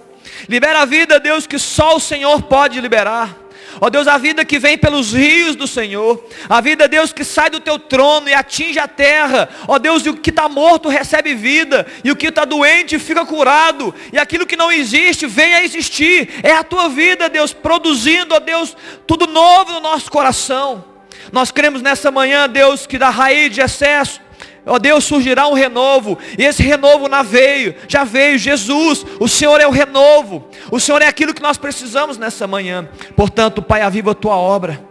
Libera 0.49 0.81
a 0.81 0.85
vida, 0.85 1.21
Deus, 1.21 1.47
que 1.47 1.59
só 1.59 1.97
o 1.97 2.01
Senhor 2.01 2.43
pode 2.43 2.81
liberar. 2.81 3.37
Ó 3.81 3.89
Deus, 3.89 4.09
a 4.09 4.19
vida 4.19 4.45
que 4.45 4.59
vem 4.59 4.77
pelos 4.77 5.13
rios 5.13 5.55
do 5.55 5.67
Senhor. 5.67 6.23
A 6.49 6.61
vida, 6.61 6.89
Deus, 6.89 7.13
que 7.13 7.25
sai 7.25 7.51
do 7.51 7.61
teu 7.61 7.79
trono 7.79 8.29
e 8.29 8.35
atinge 8.35 8.79
a 8.79 8.89
terra. 8.89 9.49
Ó 9.69 9.79
Deus, 9.79 10.05
e 10.05 10.09
o 10.09 10.17
que 10.17 10.31
está 10.31 10.49
morto 10.49 10.89
recebe 10.89 11.35
vida. 11.35 11.87
E 12.03 12.11
o 12.11 12.17
que 12.17 12.29
está 12.29 12.45
doente 12.45 12.99
fica 12.99 13.25
curado. 13.25 13.95
E 14.13 14.19
aquilo 14.19 14.47
que 14.47 14.57
não 14.57 14.73
existe 14.73 15.27
vem 15.27 15.55
a 15.55 15.63
existir. 15.63 16.41
É 16.43 16.53
a 16.53 16.65
tua 16.65 16.89
vida, 16.89 17.29
Deus, 17.29 17.53
produzindo, 17.53 18.35
ó 18.35 18.41
Deus, 18.41 18.77
tudo 19.07 19.27
novo 19.27 19.73
no 19.73 19.81
nosso 19.81 20.11
coração. 20.11 20.85
Nós 21.31 21.51
cremos 21.51 21.81
nessa 21.81 22.11
manhã, 22.11 22.49
Deus, 22.49 22.87
que 22.87 22.99
da 22.99 23.11
raiz 23.11 23.55
de 23.55 23.61
excesso 23.61 24.21
Ó 24.67 24.79
Deus, 24.79 25.05
surgirá 25.05 25.49
um 25.49 25.55
renovo. 25.55 26.19
E 26.39 26.45
esse 26.45 26.63
renovo 26.63 27.09
na 27.09 27.23
veio, 27.23 27.75
já 27.89 28.05
veio. 28.05 28.39
Jesus, 28.39 29.05
o 29.19 29.29
Senhor 29.29 29.61
é 29.61 29.67
o 29.67 29.71
renovo. 29.71 30.49
O 30.71 30.79
Senhor 30.79 31.03
é 31.03 31.07
aquilo 31.07 31.35
que 31.35 31.43
nós 31.43 31.57
precisamos 31.57 32.19
nessa 32.19 32.47
manhã. 32.47 32.89
Portanto, 33.17 33.63
Pai, 33.63 33.83
aviva 33.83 34.13
a 34.13 34.15
tua 34.15 34.37
obra 34.37 34.91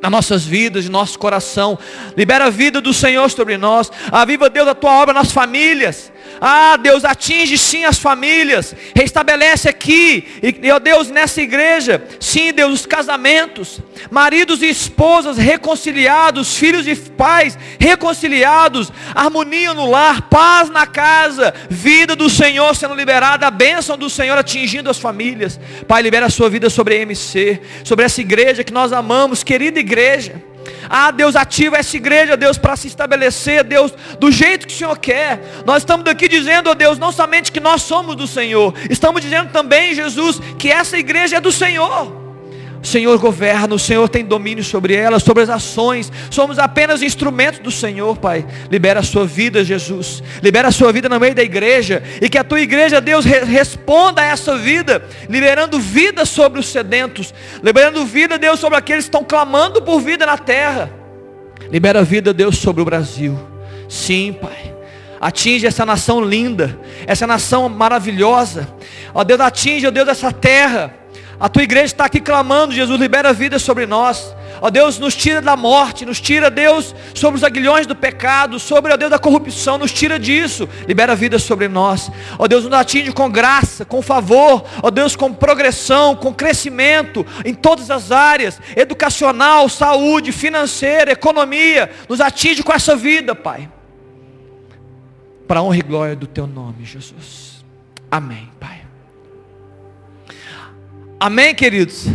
nas 0.00 0.10
nossas 0.10 0.44
vidas, 0.44 0.86
em 0.86 0.88
nosso 0.88 1.18
coração. 1.18 1.78
Libera 2.16 2.46
a 2.46 2.50
vida 2.50 2.80
do 2.80 2.94
Senhor 2.94 3.28
sobre 3.30 3.56
nós. 3.56 3.90
Aviva, 4.10 4.48
Deus, 4.48 4.68
a 4.68 4.74
tua 4.74 4.92
obra 4.92 5.12
nas 5.12 5.32
famílias. 5.32 6.12
Ah, 6.40 6.76
Deus, 6.76 7.04
atinge 7.04 7.58
sim 7.58 7.84
as 7.84 7.98
famílias. 7.98 8.74
Restabelece 8.94 9.68
aqui, 9.68 10.26
e, 10.42 10.70
ó 10.70 10.78
Deus, 10.78 11.10
nessa 11.10 11.42
igreja, 11.42 12.02
sim, 12.20 12.52
Deus, 12.52 12.72
os 12.72 12.86
casamentos. 12.86 13.80
Maridos 14.10 14.62
e 14.62 14.66
esposas 14.66 15.36
reconciliados, 15.36 16.56
filhos 16.56 16.86
e 16.86 16.94
pais 16.94 17.58
reconciliados, 17.78 18.92
harmonia 19.14 19.74
no 19.74 19.90
lar, 19.90 20.28
paz 20.28 20.70
na 20.70 20.86
casa, 20.86 21.52
vida 21.68 22.14
do 22.14 22.30
Senhor 22.30 22.74
sendo 22.76 22.94
liberada, 22.94 23.46
a 23.46 23.50
bênção 23.50 23.96
do 23.96 24.08
Senhor 24.08 24.38
atingindo 24.38 24.90
as 24.90 24.98
famílias. 24.98 25.58
Pai, 25.86 26.02
libera 26.02 26.26
a 26.26 26.30
sua 26.30 26.48
vida 26.48 26.70
sobre 26.70 26.94
a 26.94 26.98
MC, 26.98 27.60
sobre 27.84 28.04
essa 28.04 28.20
igreja 28.20 28.64
que 28.64 28.72
nós 28.72 28.92
amamos, 28.92 29.42
querida 29.42 29.80
igreja. 29.80 30.42
Ah, 30.88 31.10
Deus, 31.10 31.36
ativa 31.36 31.76
essa 31.76 31.96
igreja, 31.96 32.36
Deus, 32.36 32.58
para 32.58 32.76
se 32.76 32.88
estabelecer, 32.88 33.64
Deus, 33.64 33.92
do 34.18 34.30
jeito 34.30 34.66
que 34.66 34.74
o 34.74 34.76
Senhor 34.76 34.98
quer. 34.98 35.40
Nós 35.64 35.78
estamos 35.82 36.06
aqui 36.06 36.28
dizendo, 36.28 36.70
ó 36.70 36.74
Deus, 36.74 36.98
não 36.98 37.12
somente 37.12 37.52
que 37.52 37.60
nós 37.60 37.82
somos 37.82 38.16
do 38.16 38.26
Senhor, 38.26 38.74
estamos 38.90 39.22
dizendo 39.22 39.50
também, 39.50 39.94
Jesus, 39.94 40.40
que 40.58 40.70
essa 40.70 40.98
igreja 40.98 41.36
é 41.36 41.40
do 41.40 41.52
Senhor. 41.52 42.27
Senhor 42.88 43.18
governa, 43.18 43.74
o 43.74 43.78
Senhor 43.78 44.08
tem 44.08 44.24
domínio 44.24 44.64
sobre 44.64 44.94
ela, 44.94 45.20
sobre 45.20 45.42
as 45.42 45.50
ações. 45.50 46.10
Somos 46.30 46.58
apenas 46.58 47.02
instrumentos 47.02 47.60
do 47.60 47.70
Senhor, 47.70 48.16
Pai. 48.16 48.46
Libera 48.70 49.00
a 49.00 49.02
sua 49.02 49.26
vida, 49.26 49.62
Jesus. 49.62 50.22
Libera 50.42 50.68
a 50.68 50.72
sua 50.72 50.90
vida 50.92 51.08
no 51.08 51.20
meio 51.20 51.34
da 51.34 51.42
igreja. 51.42 52.02
E 52.20 52.28
que 52.28 52.38
a 52.38 52.44
tua 52.44 52.60
igreja, 52.60 53.00
Deus, 53.00 53.24
responda 53.24 54.22
a 54.22 54.24
essa 54.24 54.56
vida. 54.56 55.04
Liberando 55.28 55.78
vida 55.78 56.24
sobre 56.24 56.58
os 56.58 56.66
sedentos. 56.66 57.34
Liberando 57.62 58.04
vida, 58.06 58.38
Deus, 58.38 58.58
sobre 58.58 58.78
aqueles 58.78 59.04
que 59.04 59.08
estão 59.08 59.22
clamando 59.22 59.82
por 59.82 60.00
vida 60.00 60.24
na 60.24 60.38
terra. 60.38 60.90
Libera 61.70 62.02
vida, 62.02 62.32
Deus, 62.32 62.56
sobre 62.56 62.80
o 62.80 62.84
Brasil. 62.84 63.38
Sim, 63.88 64.32
Pai. 64.40 64.74
Atinge 65.20 65.66
essa 65.66 65.84
nação 65.84 66.24
linda. 66.24 66.78
Essa 67.06 67.26
nação 67.26 67.68
maravilhosa. 67.68 68.66
Ó 69.12 69.22
Deus, 69.22 69.40
atinge, 69.40 69.86
ó 69.86 69.90
Deus, 69.90 70.08
essa 70.08 70.32
terra 70.32 70.94
A 71.40 71.48
tua 71.48 71.62
igreja 71.62 71.86
está 71.86 72.04
aqui 72.04 72.20
clamando, 72.20 72.74
Jesus, 72.74 72.98
libera 73.00 73.28
a 73.28 73.32
vida 73.32 73.60
sobre 73.60 73.86
nós. 73.86 74.34
Ó 74.60 74.70
Deus, 74.70 74.98
nos 74.98 75.14
tira 75.14 75.40
da 75.40 75.56
morte, 75.56 76.04
nos 76.04 76.20
tira, 76.20 76.50
Deus, 76.50 76.92
sobre 77.14 77.38
os 77.38 77.44
aguilhões 77.44 77.86
do 77.86 77.94
pecado, 77.94 78.58
sobre, 78.58 78.92
ó 78.92 78.96
Deus, 78.96 79.10
da 79.10 79.20
corrupção, 79.20 79.78
nos 79.78 79.92
tira 79.92 80.18
disso, 80.18 80.68
libera 80.88 81.12
a 81.12 81.14
vida 81.14 81.38
sobre 81.38 81.68
nós. 81.68 82.10
Ó 82.36 82.48
Deus, 82.48 82.64
nos 82.64 82.72
atinge 82.72 83.12
com 83.12 83.30
graça, 83.30 83.84
com 83.84 84.02
favor, 84.02 84.64
ó 84.82 84.90
Deus, 84.90 85.14
com 85.14 85.32
progressão, 85.32 86.16
com 86.16 86.34
crescimento 86.34 87.24
em 87.44 87.54
todas 87.54 87.88
as 87.88 88.10
áreas, 88.10 88.60
educacional, 88.74 89.68
saúde, 89.68 90.32
financeira, 90.32 91.12
economia, 91.12 91.88
nos 92.08 92.20
atinge 92.20 92.64
com 92.64 92.72
essa 92.72 92.96
vida, 92.96 93.34
Pai. 93.36 93.70
Para 95.46 95.62
honra 95.62 95.78
e 95.78 95.82
glória 95.82 96.16
do 96.16 96.26
Teu 96.26 96.48
nome, 96.48 96.84
Jesus. 96.84 97.64
Amém, 98.10 98.50
Pai. 98.58 98.77
Amém, 101.20 101.52
queridos. 101.52 102.06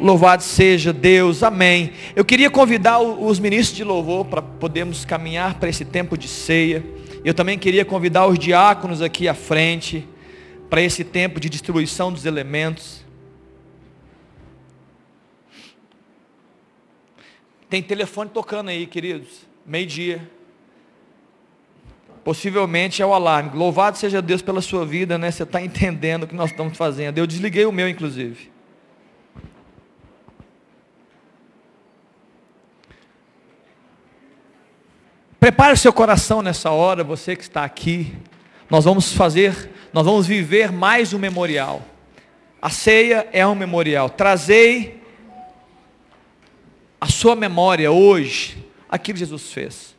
Louvado 0.00 0.42
seja 0.42 0.94
Deus, 0.94 1.42
amém. 1.42 1.92
Eu 2.16 2.24
queria 2.24 2.48
convidar 2.48 2.98
os 2.98 3.38
ministros 3.38 3.76
de 3.76 3.84
louvor 3.84 4.24
para 4.24 4.40
podermos 4.40 5.04
caminhar 5.04 5.58
para 5.58 5.68
esse 5.68 5.84
tempo 5.84 6.16
de 6.16 6.26
ceia. 6.26 6.82
Eu 7.22 7.34
também 7.34 7.58
queria 7.58 7.84
convidar 7.84 8.26
os 8.26 8.38
diáconos 8.38 9.02
aqui 9.02 9.28
à 9.28 9.34
frente 9.34 10.08
para 10.70 10.80
esse 10.80 11.04
tempo 11.04 11.38
de 11.38 11.50
distribuição 11.50 12.10
dos 12.10 12.24
elementos. 12.24 13.04
Tem 17.68 17.82
telefone 17.82 18.30
tocando 18.32 18.70
aí, 18.70 18.86
queridos. 18.86 19.46
Meio-dia. 19.66 20.39
Possivelmente 22.24 23.00
é 23.00 23.06
o 23.06 23.14
alarme. 23.14 23.50
Louvado 23.54 23.96
seja 23.96 24.20
Deus 24.20 24.42
pela 24.42 24.60
sua 24.60 24.84
vida, 24.84 25.16
né? 25.16 25.30
Você 25.30 25.42
está 25.42 25.62
entendendo 25.62 26.24
o 26.24 26.26
que 26.26 26.34
nós 26.34 26.50
estamos 26.50 26.76
fazendo. 26.76 27.18
Eu 27.18 27.26
desliguei 27.26 27.64
o 27.64 27.72
meu, 27.72 27.88
inclusive. 27.88 28.50
Prepare 35.40 35.72
o 35.72 35.76
seu 35.76 35.92
coração 35.92 36.42
nessa 36.42 36.70
hora, 36.70 37.02
você 37.02 37.34
que 37.34 37.42
está 37.42 37.64
aqui. 37.64 38.14
Nós 38.68 38.84
vamos 38.84 39.14
fazer, 39.14 39.70
nós 39.90 40.04
vamos 40.04 40.26
viver 40.26 40.70
mais 40.70 41.14
um 41.14 41.18
memorial. 41.18 41.82
A 42.60 42.68
ceia 42.68 43.26
é 43.32 43.46
um 43.46 43.54
memorial. 43.54 44.10
Trazei 44.10 45.02
a 47.00 47.06
sua 47.06 47.34
memória 47.34 47.90
hoje 47.90 48.62
aquilo 48.86 49.14
que 49.14 49.20
Jesus 49.20 49.50
fez. 49.50 49.96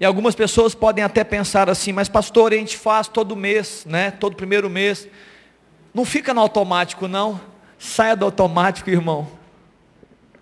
E 0.00 0.04
algumas 0.04 0.34
pessoas 0.34 0.74
podem 0.74 1.02
até 1.02 1.24
pensar 1.24 1.68
assim, 1.68 1.92
mas 1.92 2.08
pastor, 2.08 2.52
a 2.52 2.56
gente 2.56 2.76
faz 2.76 3.08
todo 3.08 3.34
mês, 3.34 3.84
né? 3.86 4.10
Todo 4.12 4.36
primeiro 4.36 4.70
mês. 4.70 5.08
Não 5.92 6.04
fica 6.04 6.32
no 6.32 6.40
automático, 6.40 7.08
não. 7.08 7.40
Saia 7.78 8.14
do 8.14 8.24
automático, 8.24 8.90
irmão. 8.90 9.26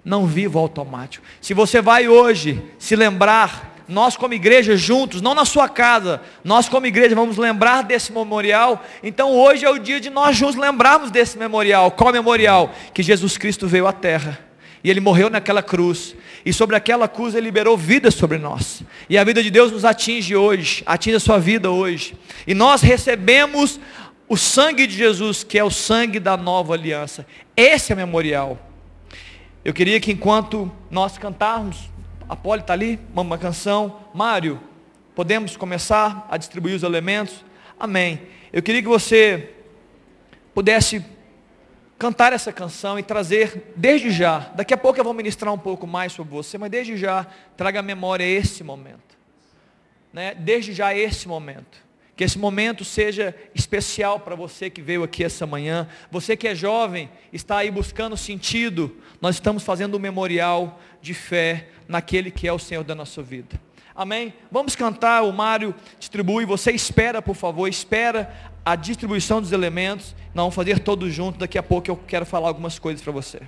Não 0.04 0.26
viva 0.26 0.58
automático. 0.58 1.24
Se 1.40 1.54
você 1.54 1.80
vai 1.80 2.06
hoje 2.06 2.62
se 2.78 2.94
lembrar 2.94 3.74
nós 3.88 4.16
como 4.16 4.34
igreja 4.34 4.76
juntos, 4.76 5.22
não 5.22 5.34
na 5.34 5.44
sua 5.44 5.68
casa, 5.68 6.20
nós 6.42 6.68
como 6.68 6.86
igreja 6.86 7.14
vamos 7.14 7.36
lembrar 7.36 7.82
desse 7.82 8.12
memorial. 8.12 8.84
Então 9.02 9.32
hoje 9.32 9.64
é 9.64 9.70
o 9.70 9.78
dia 9.78 10.00
de 10.00 10.10
nós 10.10 10.36
juntos 10.36 10.56
lembrarmos 10.56 11.10
desse 11.10 11.38
memorial. 11.38 11.90
Qual 11.90 12.12
memorial? 12.12 12.72
Que 12.92 13.02
Jesus 13.02 13.36
Cristo 13.38 13.66
veio 13.66 13.86
à 13.86 13.92
terra. 13.92 14.45
E 14.86 14.90
ele 14.90 15.00
morreu 15.00 15.28
naquela 15.28 15.64
cruz. 15.64 16.14
E 16.44 16.52
sobre 16.52 16.76
aquela 16.76 17.08
cruz 17.08 17.34
ele 17.34 17.46
liberou 17.46 17.76
vida 17.76 18.08
sobre 18.08 18.38
nós. 18.38 18.84
E 19.10 19.18
a 19.18 19.24
vida 19.24 19.42
de 19.42 19.50
Deus 19.50 19.72
nos 19.72 19.84
atinge 19.84 20.36
hoje, 20.36 20.84
atinge 20.86 21.16
a 21.16 21.18
sua 21.18 21.40
vida 21.40 21.72
hoje. 21.72 22.16
E 22.46 22.54
nós 22.54 22.82
recebemos 22.82 23.80
o 24.28 24.36
sangue 24.36 24.86
de 24.86 24.94
Jesus, 24.94 25.42
que 25.42 25.58
é 25.58 25.64
o 25.64 25.72
sangue 25.72 26.20
da 26.20 26.36
nova 26.36 26.74
aliança. 26.74 27.26
Esse 27.56 27.90
é 27.90 27.96
o 27.96 27.98
memorial. 27.98 28.60
Eu 29.64 29.74
queria 29.74 29.98
que 29.98 30.12
enquanto 30.12 30.70
nós 30.88 31.18
cantarmos, 31.18 31.90
a 32.28 32.36
Poli 32.36 32.60
está 32.60 32.72
ali, 32.72 33.00
uma 33.12 33.36
canção. 33.36 34.02
Mário, 34.14 34.60
podemos 35.16 35.56
começar 35.56 36.28
a 36.30 36.36
distribuir 36.36 36.76
os 36.76 36.84
elementos? 36.84 37.44
Amém. 37.76 38.20
Eu 38.52 38.62
queria 38.62 38.82
que 38.82 38.88
você 38.88 39.50
pudesse 40.54 41.04
cantar 41.98 42.32
essa 42.32 42.52
canção 42.52 42.98
e 42.98 43.02
trazer 43.02 43.72
desde 43.76 44.10
já. 44.10 44.50
Daqui 44.54 44.74
a 44.74 44.76
pouco 44.76 44.98
eu 44.98 45.04
vou 45.04 45.14
ministrar 45.14 45.52
um 45.52 45.58
pouco 45.58 45.86
mais 45.86 46.12
sobre 46.12 46.32
você, 46.32 46.58
mas 46.58 46.70
desde 46.70 46.96
já 46.96 47.26
traga 47.56 47.80
à 47.80 47.82
memória 47.82 48.24
esse 48.24 48.62
momento. 48.62 49.16
Né? 50.12 50.34
Desde 50.34 50.72
já 50.72 50.94
esse 50.94 51.26
momento. 51.26 51.84
Que 52.14 52.24
esse 52.24 52.38
momento 52.38 52.82
seja 52.82 53.34
especial 53.54 54.20
para 54.20 54.34
você 54.34 54.70
que 54.70 54.80
veio 54.80 55.02
aqui 55.02 55.22
essa 55.22 55.46
manhã. 55.46 55.86
Você 56.10 56.34
que 56.34 56.48
é 56.48 56.54
jovem, 56.54 57.10
está 57.30 57.58
aí 57.58 57.70
buscando 57.70 58.16
sentido. 58.16 58.96
Nós 59.20 59.36
estamos 59.36 59.62
fazendo 59.62 59.96
um 59.96 60.00
memorial 60.00 60.80
de 61.02 61.12
fé 61.12 61.68
naquele 61.86 62.30
que 62.30 62.48
é 62.48 62.52
o 62.52 62.58
Senhor 62.58 62.82
da 62.82 62.94
nossa 62.94 63.22
vida. 63.22 63.60
Amém? 63.96 64.34
Vamos 64.52 64.76
cantar, 64.76 65.22
o 65.22 65.32
Mário 65.32 65.74
distribui. 65.98 66.44
Você 66.44 66.70
espera, 66.72 67.22
por 67.22 67.34
favor, 67.34 67.66
espera 67.66 68.30
a 68.64 68.76
distribuição 68.76 69.40
dos 69.40 69.52
elementos. 69.52 70.14
Nós 70.34 70.42
vamos 70.42 70.54
fazer 70.54 70.80
todos 70.80 71.14
juntos. 71.14 71.38
Daqui 71.38 71.56
a 71.56 71.62
pouco 71.62 71.90
eu 71.90 71.96
quero 71.96 72.26
falar 72.26 72.48
algumas 72.48 72.78
coisas 72.78 73.00
para 73.00 73.12
você. 73.12 73.40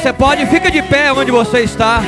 Você 0.00 0.12
pode, 0.12 0.44
fica 0.46 0.72
de 0.72 0.82
pé 0.82 1.12
onde 1.12 1.30
você 1.30 1.60
está. 1.60 2.02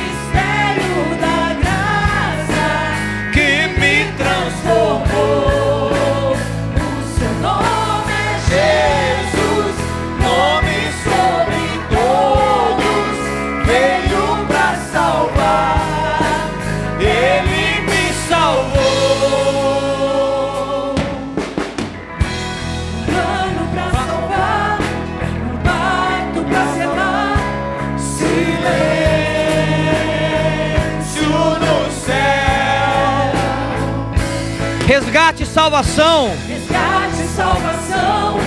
Salvação. 35.57 36.29
Resgate 36.47 37.23
e 37.23 37.27
salvação. 37.35 38.37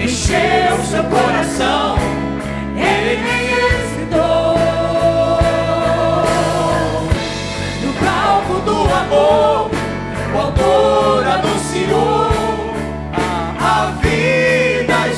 Encheu 0.00 0.78
seu 0.88 1.02
coração. 1.04 1.96
Ele 2.76 3.20
ressuscitou. 3.20 4.58
No 7.82 7.92
palco 7.94 8.60
do 8.60 8.94
amor, 8.94 9.70
o 10.32 10.38
autor 10.38 11.26
anunciou 11.26 12.30
A 13.58 13.92
vida 14.00 15.08
e 15.08 15.16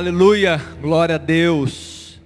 Aleluia, 0.00 0.56
glória 0.80 1.16
a 1.16 1.18
Deus. 1.18 2.18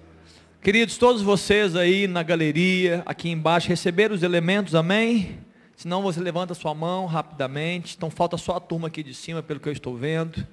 Queridos, 0.62 0.96
todos 0.96 1.22
vocês 1.22 1.74
aí 1.74 2.06
na 2.06 2.22
galeria, 2.22 3.02
aqui 3.04 3.28
embaixo, 3.28 3.68
receberam 3.68 4.14
os 4.14 4.22
elementos, 4.22 4.76
amém? 4.76 5.40
Se 5.74 5.88
não, 5.88 6.00
você 6.00 6.20
levanta 6.20 6.54
sua 6.54 6.72
mão 6.72 7.04
rapidamente. 7.06 7.96
Então 7.96 8.08
falta 8.12 8.36
só 8.36 8.58
a 8.58 8.60
turma 8.60 8.86
aqui 8.86 9.02
de 9.02 9.12
cima, 9.12 9.42
pelo 9.42 9.58
que 9.58 9.68
eu 9.68 9.72
estou 9.72 9.96
vendo. 9.96 10.46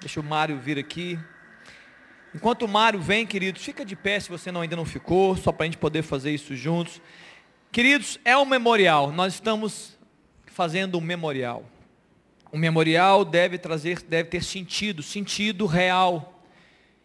Deixa 0.00 0.20
o 0.20 0.22
Mário 0.24 0.58
vir 0.58 0.78
aqui. 0.78 1.18
Enquanto 2.34 2.62
o 2.62 2.68
Mário 2.68 2.98
vem, 2.98 3.26
queridos, 3.26 3.62
fica 3.62 3.84
de 3.84 3.94
pé 3.94 4.18
se 4.18 4.30
você 4.30 4.50
não, 4.50 4.62
ainda 4.62 4.74
não 4.74 4.86
ficou, 4.86 5.36
só 5.36 5.52
para 5.52 5.64
a 5.64 5.66
gente 5.66 5.76
poder 5.76 6.00
fazer 6.00 6.30
isso 6.30 6.56
juntos. 6.56 6.98
Queridos, 7.70 8.18
é 8.24 8.34
um 8.38 8.46
memorial. 8.46 9.12
Nós 9.12 9.34
estamos 9.34 9.98
fazendo 10.46 10.96
um 10.96 11.02
memorial. 11.02 11.62
O 12.50 12.56
memorial 12.56 13.22
deve 13.22 13.58
trazer, 13.58 14.00
deve 14.00 14.30
ter 14.30 14.42
sentido, 14.42 15.02
sentido 15.02 15.66
real, 15.66 16.37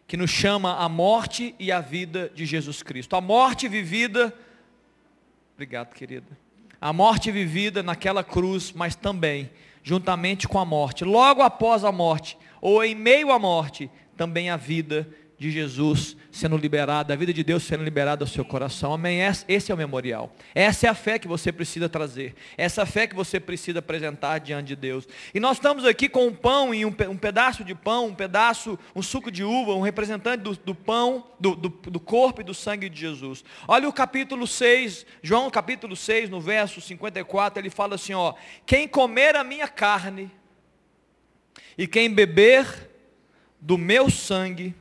que 0.06 0.16
nos 0.16 0.30
chama 0.30 0.76
a 0.76 0.88
morte 0.88 1.54
e 1.58 1.72
a 1.72 1.80
vida 1.80 2.30
de 2.34 2.44
Jesus 2.44 2.82
Cristo. 2.82 3.16
A 3.16 3.20
morte 3.20 3.68
vivida, 3.68 4.34
obrigado, 5.54 5.94
querida. 5.94 6.36
A 6.80 6.92
morte 6.92 7.30
vivida 7.30 7.82
naquela 7.82 8.22
cruz, 8.22 8.72
mas 8.72 8.94
também 8.94 9.50
juntamente 9.82 10.48
com 10.48 10.58
a 10.58 10.64
morte, 10.64 11.04
logo 11.04 11.42
após 11.42 11.84
a 11.84 11.92
morte, 11.92 12.38
ou 12.60 12.82
em 12.82 12.94
meio 12.94 13.30
à 13.30 13.38
morte, 13.38 13.90
também 14.16 14.48
a 14.48 14.56
vida 14.56 15.06
de 15.38 15.50
Jesus 15.50 16.16
sendo 16.34 16.56
liberada, 16.56 17.14
a 17.14 17.16
vida 17.16 17.32
de 17.32 17.44
Deus 17.44 17.62
sendo 17.62 17.84
liberada 17.84 18.24
ao 18.24 18.28
seu 18.28 18.44
coração. 18.44 18.92
Amém? 18.92 19.20
Esse 19.46 19.70
é 19.70 19.74
o 19.74 19.78
memorial. 19.78 20.34
Essa 20.52 20.88
é 20.88 20.90
a 20.90 20.94
fé 20.94 21.16
que 21.16 21.28
você 21.28 21.52
precisa 21.52 21.88
trazer. 21.88 22.34
Essa 22.58 22.84
fé 22.84 23.06
que 23.06 23.14
você 23.14 23.38
precisa 23.38 23.78
apresentar 23.78 24.40
diante 24.40 24.66
de 24.66 24.76
Deus. 24.76 25.06
E 25.32 25.38
nós 25.38 25.58
estamos 25.58 25.84
aqui 25.84 26.08
com 26.08 26.26
um 26.26 26.34
pão 26.34 26.74
e 26.74 26.84
um 26.84 26.92
pedaço 26.92 27.62
de 27.62 27.72
pão, 27.72 28.08
um 28.08 28.14
pedaço, 28.14 28.76
um 28.96 29.00
suco 29.00 29.30
de 29.30 29.44
uva, 29.44 29.74
um 29.74 29.80
representante 29.80 30.42
do, 30.42 30.56
do 30.56 30.74
pão, 30.74 31.24
do, 31.38 31.54
do, 31.54 31.68
do 31.68 32.00
corpo 32.00 32.40
e 32.40 32.44
do 32.44 32.52
sangue 32.52 32.88
de 32.88 32.98
Jesus. 32.98 33.44
Olha 33.68 33.88
o 33.88 33.92
capítulo 33.92 34.44
6, 34.44 35.06
João 35.22 35.48
capítulo 35.50 35.94
6, 35.94 36.28
no 36.30 36.40
verso 36.40 36.80
54, 36.80 37.60
ele 37.60 37.70
fala 37.70 37.94
assim, 37.94 38.12
ó, 38.12 38.34
quem 38.66 38.88
comer 38.88 39.36
a 39.36 39.44
minha 39.44 39.68
carne 39.68 40.28
e 41.78 41.86
quem 41.86 42.12
beber 42.12 42.90
do 43.60 43.78
meu 43.78 44.10
sangue 44.10 44.74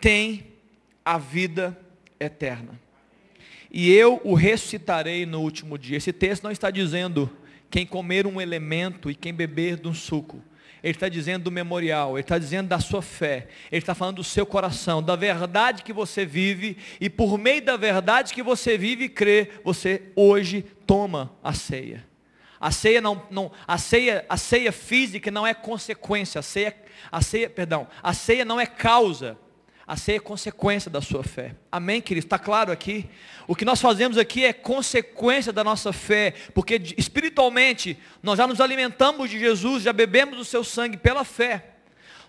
tem 0.00 0.46
a 1.04 1.18
vida 1.18 1.78
eterna. 2.18 2.80
E 3.70 3.92
eu 3.92 4.20
o 4.24 4.34
ressuscitarei 4.34 5.24
no 5.24 5.40
último 5.40 5.78
dia. 5.78 5.96
Esse 5.96 6.12
texto 6.12 6.42
não 6.42 6.50
está 6.50 6.70
dizendo 6.70 7.30
quem 7.70 7.86
comer 7.86 8.26
um 8.26 8.40
elemento 8.40 9.10
e 9.10 9.14
quem 9.14 9.32
beber 9.32 9.76
de 9.76 9.86
um 9.86 9.94
suco. 9.94 10.42
Ele 10.82 10.92
está 10.92 11.08
dizendo 11.08 11.44
do 11.44 11.50
memorial, 11.50 12.12
Ele 12.16 12.22
está 12.22 12.38
dizendo 12.38 12.68
da 12.68 12.80
sua 12.80 13.02
fé, 13.02 13.48
Ele 13.70 13.80
está 13.80 13.94
falando 13.94 14.16
do 14.16 14.24
seu 14.24 14.46
coração, 14.46 15.02
da 15.02 15.14
verdade 15.14 15.82
que 15.82 15.92
você 15.92 16.24
vive, 16.24 16.78
e 16.98 17.10
por 17.10 17.36
meio 17.36 17.62
da 17.62 17.76
verdade 17.76 18.32
que 18.32 18.42
você 18.42 18.78
vive 18.78 19.04
e 19.04 19.08
crê, 19.08 19.50
você 19.62 20.02
hoje 20.16 20.64
toma 20.86 21.32
a 21.44 21.52
ceia. 21.52 22.06
A 22.58 22.70
ceia 22.70 23.00
não, 23.00 23.22
não 23.30 23.52
a 23.66 23.78
ceia, 23.78 24.24
a 24.28 24.36
ceia 24.36 24.72
física 24.72 25.30
não 25.30 25.46
é 25.46 25.52
consequência, 25.52 26.38
a 26.38 26.42
ceia, 26.42 26.74
a 27.12 27.20
ceia, 27.20 27.48
perdão, 27.48 27.86
a 28.02 28.14
ceia 28.14 28.44
não 28.44 28.58
é 28.58 28.66
causa, 28.66 29.38
a 29.90 30.12
é 30.12 30.20
consequência 30.20 30.88
da 30.88 31.00
sua 31.00 31.24
fé. 31.24 31.56
Amém, 31.70 32.00
querido? 32.00 32.24
Está 32.24 32.38
claro 32.38 32.70
aqui? 32.70 33.10
O 33.48 33.56
que 33.56 33.64
nós 33.64 33.80
fazemos 33.80 34.16
aqui 34.16 34.44
é 34.44 34.52
consequência 34.52 35.52
da 35.52 35.64
nossa 35.64 35.92
fé, 35.92 36.32
porque 36.54 36.80
espiritualmente 36.96 37.98
nós 38.22 38.38
já 38.38 38.46
nos 38.46 38.60
alimentamos 38.60 39.28
de 39.28 39.40
Jesus, 39.40 39.82
já 39.82 39.92
bebemos 39.92 40.38
o 40.38 40.44
seu 40.44 40.62
sangue 40.62 40.96
pela 40.96 41.24
fé. 41.24 41.70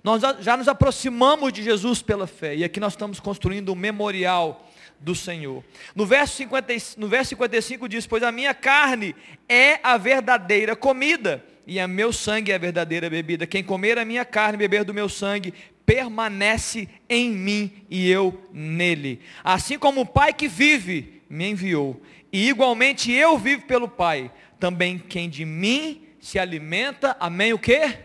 Nós 0.03 0.23
já 0.39 0.57
nos 0.57 0.67
aproximamos 0.67 1.53
de 1.53 1.61
Jesus 1.61 2.01
pela 2.01 2.25
fé. 2.25 2.55
E 2.55 2.63
aqui 2.63 2.79
nós 2.79 2.93
estamos 2.93 3.19
construindo 3.19 3.71
um 3.71 3.75
memorial 3.75 4.67
do 4.99 5.13
Senhor. 5.13 5.63
No 5.95 6.03
verso, 6.03 6.37
50, 6.37 6.73
no 6.97 7.07
verso 7.07 7.29
55 7.29 7.87
diz: 7.87 8.07
Pois 8.07 8.23
a 8.23 8.31
minha 8.31 8.55
carne 8.55 9.15
é 9.47 9.79
a 9.83 9.97
verdadeira 9.97 10.75
comida, 10.75 11.45
e 11.67 11.79
a 11.79 11.87
meu 11.87 12.11
sangue 12.11 12.51
é 12.51 12.55
a 12.55 12.57
verdadeira 12.57 13.09
bebida. 13.09 13.45
Quem 13.45 13.63
comer 13.63 13.99
a 13.99 14.05
minha 14.05 14.25
carne 14.25 14.55
e 14.55 14.57
beber 14.57 14.83
do 14.83 14.93
meu 14.93 15.07
sangue, 15.07 15.53
permanece 15.85 16.87
em 17.09 17.31
mim 17.31 17.85
e 17.89 18.09
eu 18.09 18.47
nele. 18.51 19.19
Assim 19.43 19.77
como 19.77 20.01
o 20.01 20.05
Pai 20.05 20.33
que 20.33 20.47
vive 20.47 21.21
me 21.29 21.49
enviou, 21.49 22.01
e 22.31 22.49
igualmente 22.49 23.11
eu 23.11 23.37
vivo 23.37 23.63
pelo 23.65 23.87
Pai, 23.87 24.31
também 24.59 24.97
quem 24.97 25.29
de 25.29 25.45
mim 25.45 26.07
se 26.19 26.37
alimenta, 26.37 27.15
amém 27.19 27.53
o 27.53 27.59
quê? 27.59 27.97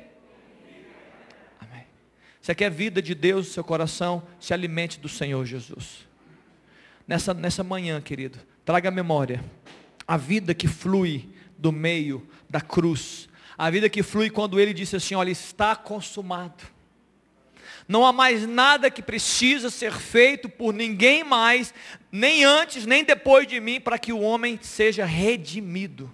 Amém. 1.61 1.85
Você 2.41 2.55
quer 2.55 2.71
vida 2.71 3.03
de 3.03 3.15
Deus 3.15 3.47
no 3.47 3.53
seu 3.53 3.65
coração? 3.65 4.23
Se 4.41 4.55
alimente 4.55 4.99
do 4.99 5.09
Senhor 5.09 5.45
Jesus 5.45 6.07
nessa, 7.07 7.33
nessa 7.33 7.63
manhã, 7.63 8.01
querido. 8.01 8.39
Traga 8.65 8.89
a 8.89 8.93
memória. 8.93 9.43
A 10.07 10.17
vida 10.17 10.55
que 10.55 10.67
flui 10.67 11.29
do 11.57 11.71
meio 11.71 12.27
da 12.49 12.61
cruz. 12.61 13.29
A 13.57 13.71
vida 13.71 13.89
que 13.89 14.03
flui 14.03 14.29
quando 14.29 14.59
ele 14.59 14.75
disse 14.75 14.97
assim: 14.97 15.15
Olha, 15.15 15.31
está 15.31 15.77
consumado. 15.77 16.65
Não 17.89 18.05
há 18.05 18.13
mais 18.13 18.47
nada 18.47 18.91
que 18.91 19.01
precisa 19.01 19.71
ser 19.71 19.93
feito 19.93 20.49
por 20.49 20.75
ninguém 20.75 21.23
mais, 21.23 21.73
nem 22.11 22.45
antes, 22.45 22.85
nem 22.85 23.05
depois 23.05 23.47
de 23.47 23.61
mim, 23.61 23.81
para 23.81 23.99
que 23.99 24.13
o 24.13 24.21
homem 24.21 24.59
seja 24.61 25.05
redimido. 25.05 26.11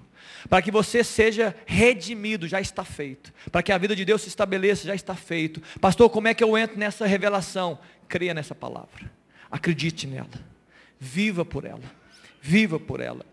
Para 0.48 0.60
que 0.60 0.70
você 0.70 1.02
seja 1.02 1.56
redimido, 1.64 2.46
já 2.46 2.60
está 2.60 2.84
feito. 2.84 3.32
Para 3.50 3.62
que 3.62 3.72
a 3.72 3.78
vida 3.78 3.96
de 3.96 4.04
Deus 4.04 4.20
se 4.20 4.28
estabeleça, 4.28 4.86
já 4.86 4.94
está 4.94 5.14
feito. 5.14 5.62
Pastor, 5.80 6.10
como 6.10 6.28
é 6.28 6.34
que 6.34 6.44
eu 6.44 6.58
entro 6.58 6.78
nessa 6.78 7.06
revelação? 7.06 7.78
Creia 8.06 8.34
nessa 8.34 8.54
palavra. 8.54 9.10
Acredite 9.50 10.06
nela. 10.06 10.28
Viva 11.00 11.44
por 11.44 11.64
ela. 11.64 11.80
Viva 12.42 12.78
por 12.78 13.00
ela. 13.00 13.24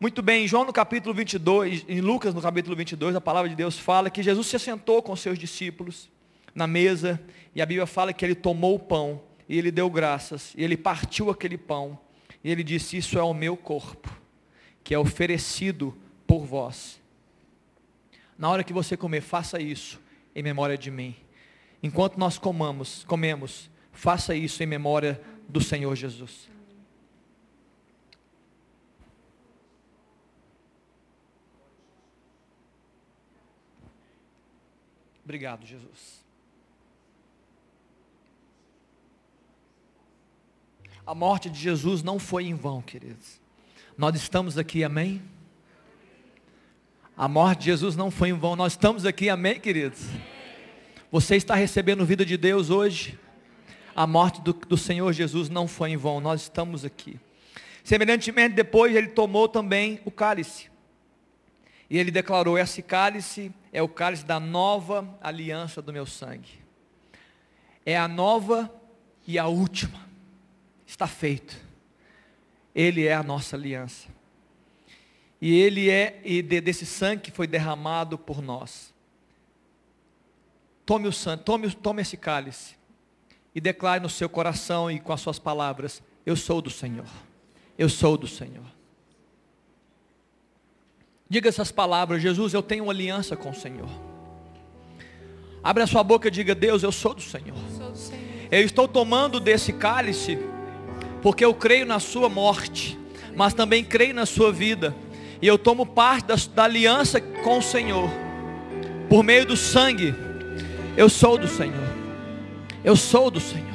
Muito 0.00 0.22
bem, 0.22 0.44
em 0.44 0.48
João 0.48 0.64
no 0.64 0.72
capítulo 0.72 1.12
22, 1.12 1.84
em 1.88 2.00
Lucas 2.00 2.32
no 2.32 2.40
capítulo 2.40 2.76
22, 2.76 3.16
a 3.16 3.20
palavra 3.20 3.50
de 3.50 3.56
Deus 3.56 3.76
fala 3.76 4.08
que 4.08 4.22
Jesus 4.22 4.46
se 4.46 4.56
assentou 4.56 5.02
com 5.02 5.14
seus 5.16 5.36
discípulos 5.36 6.08
na 6.54 6.66
mesa, 6.66 7.20
e 7.54 7.62
a 7.62 7.66
Bíblia 7.66 7.86
fala 7.86 8.12
que 8.12 8.24
ele 8.24 8.34
tomou 8.34 8.74
o 8.74 8.78
pão, 8.78 9.22
e 9.48 9.56
ele 9.56 9.70
deu 9.70 9.88
graças, 9.90 10.54
e 10.56 10.62
ele 10.62 10.76
partiu 10.76 11.30
aquele 11.30 11.56
pão, 11.56 11.98
e 12.42 12.50
ele 12.50 12.62
disse: 12.62 12.96
Isso 12.96 13.18
é 13.18 13.22
o 13.22 13.34
meu 13.34 13.56
corpo, 13.56 14.10
que 14.84 14.94
é 14.94 14.98
oferecido 14.98 15.96
por 16.26 16.44
vós. 16.44 17.00
Na 18.36 18.48
hora 18.48 18.62
que 18.62 18.72
você 18.72 18.96
comer, 18.96 19.20
faça 19.20 19.60
isso 19.60 20.00
em 20.34 20.42
memória 20.42 20.78
de 20.78 20.90
mim. 20.90 21.16
Enquanto 21.82 22.16
nós 22.16 22.38
comamos, 22.38 23.04
comemos, 23.04 23.70
faça 23.92 24.34
isso 24.34 24.62
em 24.62 24.66
memória 24.66 25.20
do 25.48 25.60
Senhor 25.60 25.94
Jesus. 25.96 26.48
Obrigado, 35.24 35.66
Jesus. 35.66 36.27
A 41.08 41.14
morte 41.14 41.48
de 41.48 41.58
Jesus 41.58 42.02
não 42.02 42.18
foi 42.18 42.44
em 42.44 42.54
vão, 42.54 42.82
queridos. 42.82 43.40
Nós 43.96 44.14
estamos 44.14 44.58
aqui, 44.58 44.84
amém? 44.84 45.22
A 47.16 47.26
morte 47.26 47.60
de 47.60 47.64
Jesus 47.64 47.96
não 47.96 48.10
foi 48.10 48.28
em 48.28 48.34
vão. 48.34 48.54
Nós 48.54 48.74
estamos 48.74 49.06
aqui, 49.06 49.30
amém, 49.30 49.58
queridos? 49.58 50.02
Você 51.10 51.36
está 51.36 51.54
recebendo 51.54 52.04
vida 52.04 52.26
de 52.26 52.36
Deus 52.36 52.68
hoje? 52.68 53.18
a 53.96 54.06
morte 54.06 54.42
do, 54.42 54.52
do 54.52 54.76
Senhor 54.76 55.10
Jesus 55.14 55.48
não 55.48 55.66
foi 55.66 55.92
em 55.92 55.96
vão, 55.96 56.20
nós 56.20 56.42
estamos 56.42 56.84
aqui. 56.84 57.18
Semelhantemente, 57.82 58.54
depois 58.54 58.94
ele 58.94 59.08
tomou 59.08 59.48
também 59.48 60.00
o 60.04 60.10
cálice. 60.10 60.70
E 61.88 61.96
ele 61.96 62.10
declarou: 62.10 62.58
Esse 62.58 62.82
cálice 62.82 63.50
é 63.72 63.82
o 63.82 63.88
cálice 63.88 64.26
da 64.26 64.38
nova 64.38 65.18
aliança 65.22 65.80
do 65.80 65.90
meu 65.90 66.04
sangue. 66.04 66.60
É 67.86 67.96
a 67.96 68.06
nova 68.06 68.70
e 69.26 69.38
a 69.38 69.46
última. 69.46 70.07
Está 70.88 71.06
feito. 71.06 71.54
Ele 72.74 73.04
é 73.04 73.14
a 73.14 73.22
nossa 73.22 73.54
aliança. 73.54 74.08
E 75.40 75.54
ele 75.54 75.90
é, 75.90 76.18
e 76.24 76.42
desse 76.42 76.86
sangue 76.86 77.22
que 77.24 77.30
foi 77.30 77.46
derramado 77.46 78.16
por 78.16 78.40
nós. 78.40 78.92
Tome 80.86 81.06
o 81.06 81.12
sangue, 81.12 81.44
tome, 81.44 81.70
tome 81.70 82.00
esse 82.00 82.16
cálice 82.16 82.74
e 83.54 83.60
declare 83.60 84.02
no 84.02 84.08
seu 84.08 84.28
coração 84.30 84.90
e 84.90 84.98
com 84.98 85.12
as 85.12 85.20
suas 85.20 85.38
palavras: 85.38 86.02
Eu 86.24 86.34
sou 86.34 86.62
do 86.62 86.70
Senhor. 86.70 87.06
Eu 87.76 87.90
sou 87.90 88.16
do 88.16 88.26
Senhor. 88.26 88.64
Diga 91.28 91.50
essas 91.50 91.70
palavras: 91.70 92.22
Jesus, 92.22 92.54
eu 92.54 92.62
tenho 92.62 92.84
uma 92.84 92.92
aliança 92.92 93.36
com 93.36 93.50
o 93.50 93.54
Senhor. 93.54 93.90
Abre 95.62 95.82
a 95.82 95.86
sua 95.86 96.02
boca 96.02 96.28
e 96.28 96.30
diga: 96.30 96.54
Deus, 96.54 96.82
eu 96.82 96.90
sou 96.90 97.12
do 97.12 97.20
Senhor. 97.20 97.58
Sou 97.76 97.90
do 97.90 97.98
Senhor. 97.98 98.28
Eu 98.50 98.62
estou 98.62 98.88
tomando 98.88 99.38
desse 99.38 99.74
cálice, 99.74 100.38
porque 101.22 101.44
eu 101.44 101.54
creio 101.54 101.86
na 101.86 101.98
sua 101.98 102.28
morte, 102.28 102.98
mas 103.34 103.54
também 103.54 103.84
creio 103.84 104.14
na 104.14 104.26
sua 104.26 104.52
vida. 104.52 104.94
E 105.40 105.46
eu 105.46 105.58
tomo 105.58 105.86
parte 105.86 106.26
da, 106.26 106.34
da 106.54 106.64
aliança 106.64 107.20
com 107.20 107.58
o 107.58 107.62
Senhor, 107.62 108.10
por 109.08 109.22
meio 109.22 109.46
do 109.46 109.56
sangue. 109.56 110.14
Eu 110.96 111.08
sou 111.08 111.38
do 111.38 111.48
Senhor. 111.48 111.88
Eu 112.84 112.96
sou 112.96 113.30
do 113.30 113.40
Senhor. 113.40 113.66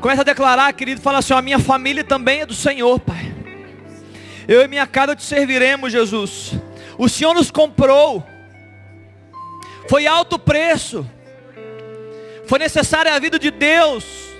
Começa 0.00 0.22
a 0.22 0.24
declarar, 0.24 0.72
querido, 0.72 1.00
fala 1.00 1.18
assim: 1.18 1.34
a 1.34 1.42
minha 1.42 1.58
família 1.58 2.04
também 2.04 2.40
é 2.40 2.46
do 2.46 2.54
Senhor, 2.54 2.98
Pai. 3.00 3.32
Eu 4.46 4.62
e 4.62 4.68
minha 4.68 4.86
casa 4.86 5.16
te 5.16 5.22
serviremos, 5.22 5.90
Jesus. 5.90 6.52
O 6.98 7.08
Senhor 7.08 7.34
nos 7.34 7.50
comprou. 7.50 8.24
Foi 9.88 10.06
alto 10.06 10.38
preço. 10.38 11.08
Foi 12.46 12.58
necessária 12.58 13.14
a 13.14 13.18
vida 13.18 13.38
de 13.38 13.50
Deus 13.50 14.33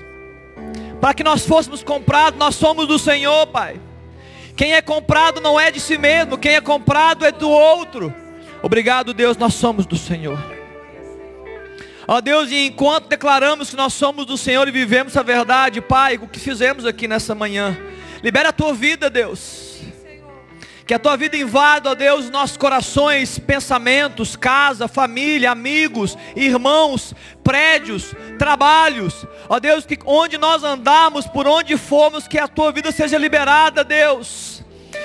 para 1.05 1.13
que 1.13 1.23
nós 1.23 1.45
fôssemos 1.45 1.83
comprados. 1.83 2.39
Nós 2.39 2.55
somos 2.55 2.89
do 2.89 2.99
Senhor, 2.99 3.47
Pai. 3.49 3.79
Quem 4.57 4.73
é 4.73 4.81
comprado 4.81 5.39
não 5.39 5.61
é 5.61 5.71
de 5.71 5.79
si 5.79 5.99
mesmo, 5.99 6.39
quem 6.39 6.55
é 6.55 6.63
comprado 6.63 7.27
é 7.27 7.31
do 7.31 7.51
outro. 7.51 8.11
Obrigado, 8.63 9.13
Deus, 9.13 9.37
nós 9.37 9.53
somos 9.53 9.85
do 9.85 9.99
Senhor. 9.99 10.43
Ó 12.09 12.23
Deus, 12.23 12.51
e 12.51 12.69
enquanto 12.69 13.07
declaramos 13.07 13.69
que 13.69 13.77
nós 13.77 13.93
somos 13.93 14.25
do 14.25 14.39
Senhor 14.39 14.67
e 14.67 14.71
vivemos 14.71 15.15
a 15.15 15.23
verdade, 15.23 15.83
Pai, 15.83 16.17
o 16.17 16.27
que 16.27 16.41
fizemos 16.41 16.87
aqui 16.87 17.07
nessa 17.07 17.35
manhã, 17.35 17.77
libera 18.23 18.49
a 18.49 18.53
tua 18.53 18.73
vida, 18.73 19.11
Deus. 19.11 19.74
Que 20.87 20.93
a 20.93 20.99
tua 20.99 21.17
vida 21.17 21.35
invada, 21.35 21.91
ó 21.91 21.95
Deus, 21.95 22.29
nossos 22.29 22.59
corações, 22.59 23.39
pensamentos, 23.39 24.37
casa, 24.37 24.87
família, 24.87 25.51
amigos, 25.51 26.17
irmãos, 26.37 27.15
prédios, 27.43 28.15
trabalhos. 28.39 29.27
Ó 29.49 29.59
Deus, 29.59 29.87
que 29.87 29.99
onde 30.05 30.37
nós 30.37 30.63
andamos, 30.63 31.27
por 31.27 31.47
onde 31.47 31.79
formos, 31.79 32.29
que 32.29 32.39
a 32.39 32.47
tua 32.47 32.71
vida 32.71 32.93
seja 32.93 33.17
liberada, 33.17 33.83
Deus. 33.83 34.63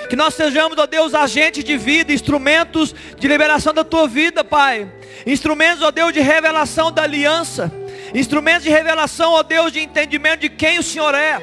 Que 0.10 0.18
nós 0.18 0.34
sejamos, 0.34 0.78
ó 0.78 0.86
Deus, 0.86 1.14
agentes 1.14 1.64
de 1.64 1.78
vida, 1.78 2.12
instrumentos 2.12 2.94
de 3.18 3.28
liberação 3.28 3.74
da 3.74 3.84
tua 3.86 4.06
vida, 4.06 4.44
Pai. 4.44 4.92
Instrumentos, 5.26 5.82
ó 5.82 5.92
Deus, 5.92 6.12
de 6.12 6.20
revelação 6.20 6.92
da 6.92 7.04
aliança. 7.04 7.72
Instrumentos 8.14 8.64
de 8.64 8.70
revelação, 8.70 9.32
ó 9.32 9.44
Deus, 9.44 9.72
de 9.72 9.80
entendimento 9.80 10.42
de 10.42 10.50
quem 10.50 10.78
o 10.78 10.84
Senhor 10.84 11.16
é. 11.16 11.42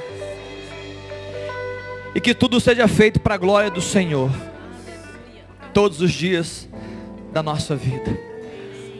E 2.16 2.20
que 2.20 2.34
tudo 2.34 2.58
seja 2.58 2.88
feito 2.88 3.20
para 3.20 3.34
a 3.34 3.36
glória 3.36 3.70
do 3.70 3.82
Senhor. 3.82 4.30
Todos 5.74 6.00
os 6.00 6.10
dias 6.10 6.66
da 7.30 7.42
nossa 7.42 7.76
vida. 7.76 8.18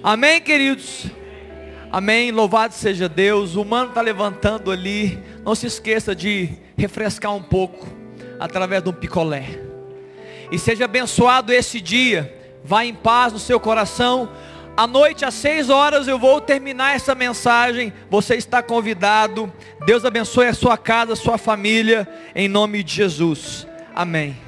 Amém, 0.03 0.39
queridos. 0.39 1.07
Amém. 1.91 2.31
Louvado 2.31 2.75
seja 2.75 3.09
Deus. 3.09 3.57
O 3.57 3.63
humano 3.63 3.89
está 3.89 4.03
levantando 4.03 4.71
ali. 4.71 5.19
Não 5.43 5.55
se 5.55 5.67
esqueça 5.67 6.15
de 6.15 6.51
refrescar 6.77 7.35
um 7.35 7.43
pouco 7.43 7.89
através 8.39 8.83
de 8.83 8.91
um 8.91 8.93
picolé. 8.93 9.63
E 10.53 10.59
seja 10.59 10.85
abençoado 10.85 11.55
esse 11.55 11.81
dia 11.81 12.37
Vá 12.67 12.85
em 12.85 12.93
paz 12.93 13.33
no 13.33 13.39
seu 13.39 13.61
coração. 13.61 14.29
À 14.77 14.87
noite, 14.87 15.25
às 15.25 15.33
seis 15.33 15.71
horas, 15.71 16.07
eu 16.07 16.19
vou 16.19 16.39
terminar 16.39 16.95
essa 16.95 17.15
mensagem. 17.15 17.93
Você 18.11 18.35
está 18.35 18.63
convidado. 18.63 19.51
Deus 19.87 20.05
abençoe 20.05 20.49
a 20.49 20.55
sua 20.55 20.77
casa, 20.77 21.15
a 21.15 21.17
sua 21.17 21.39
família, 21.39 22.07
em 22.35 22.47
nome 22.47 22.83
de 22.83 22.95
Jesus. 22.95 23.67
Amém. 23.95 24.46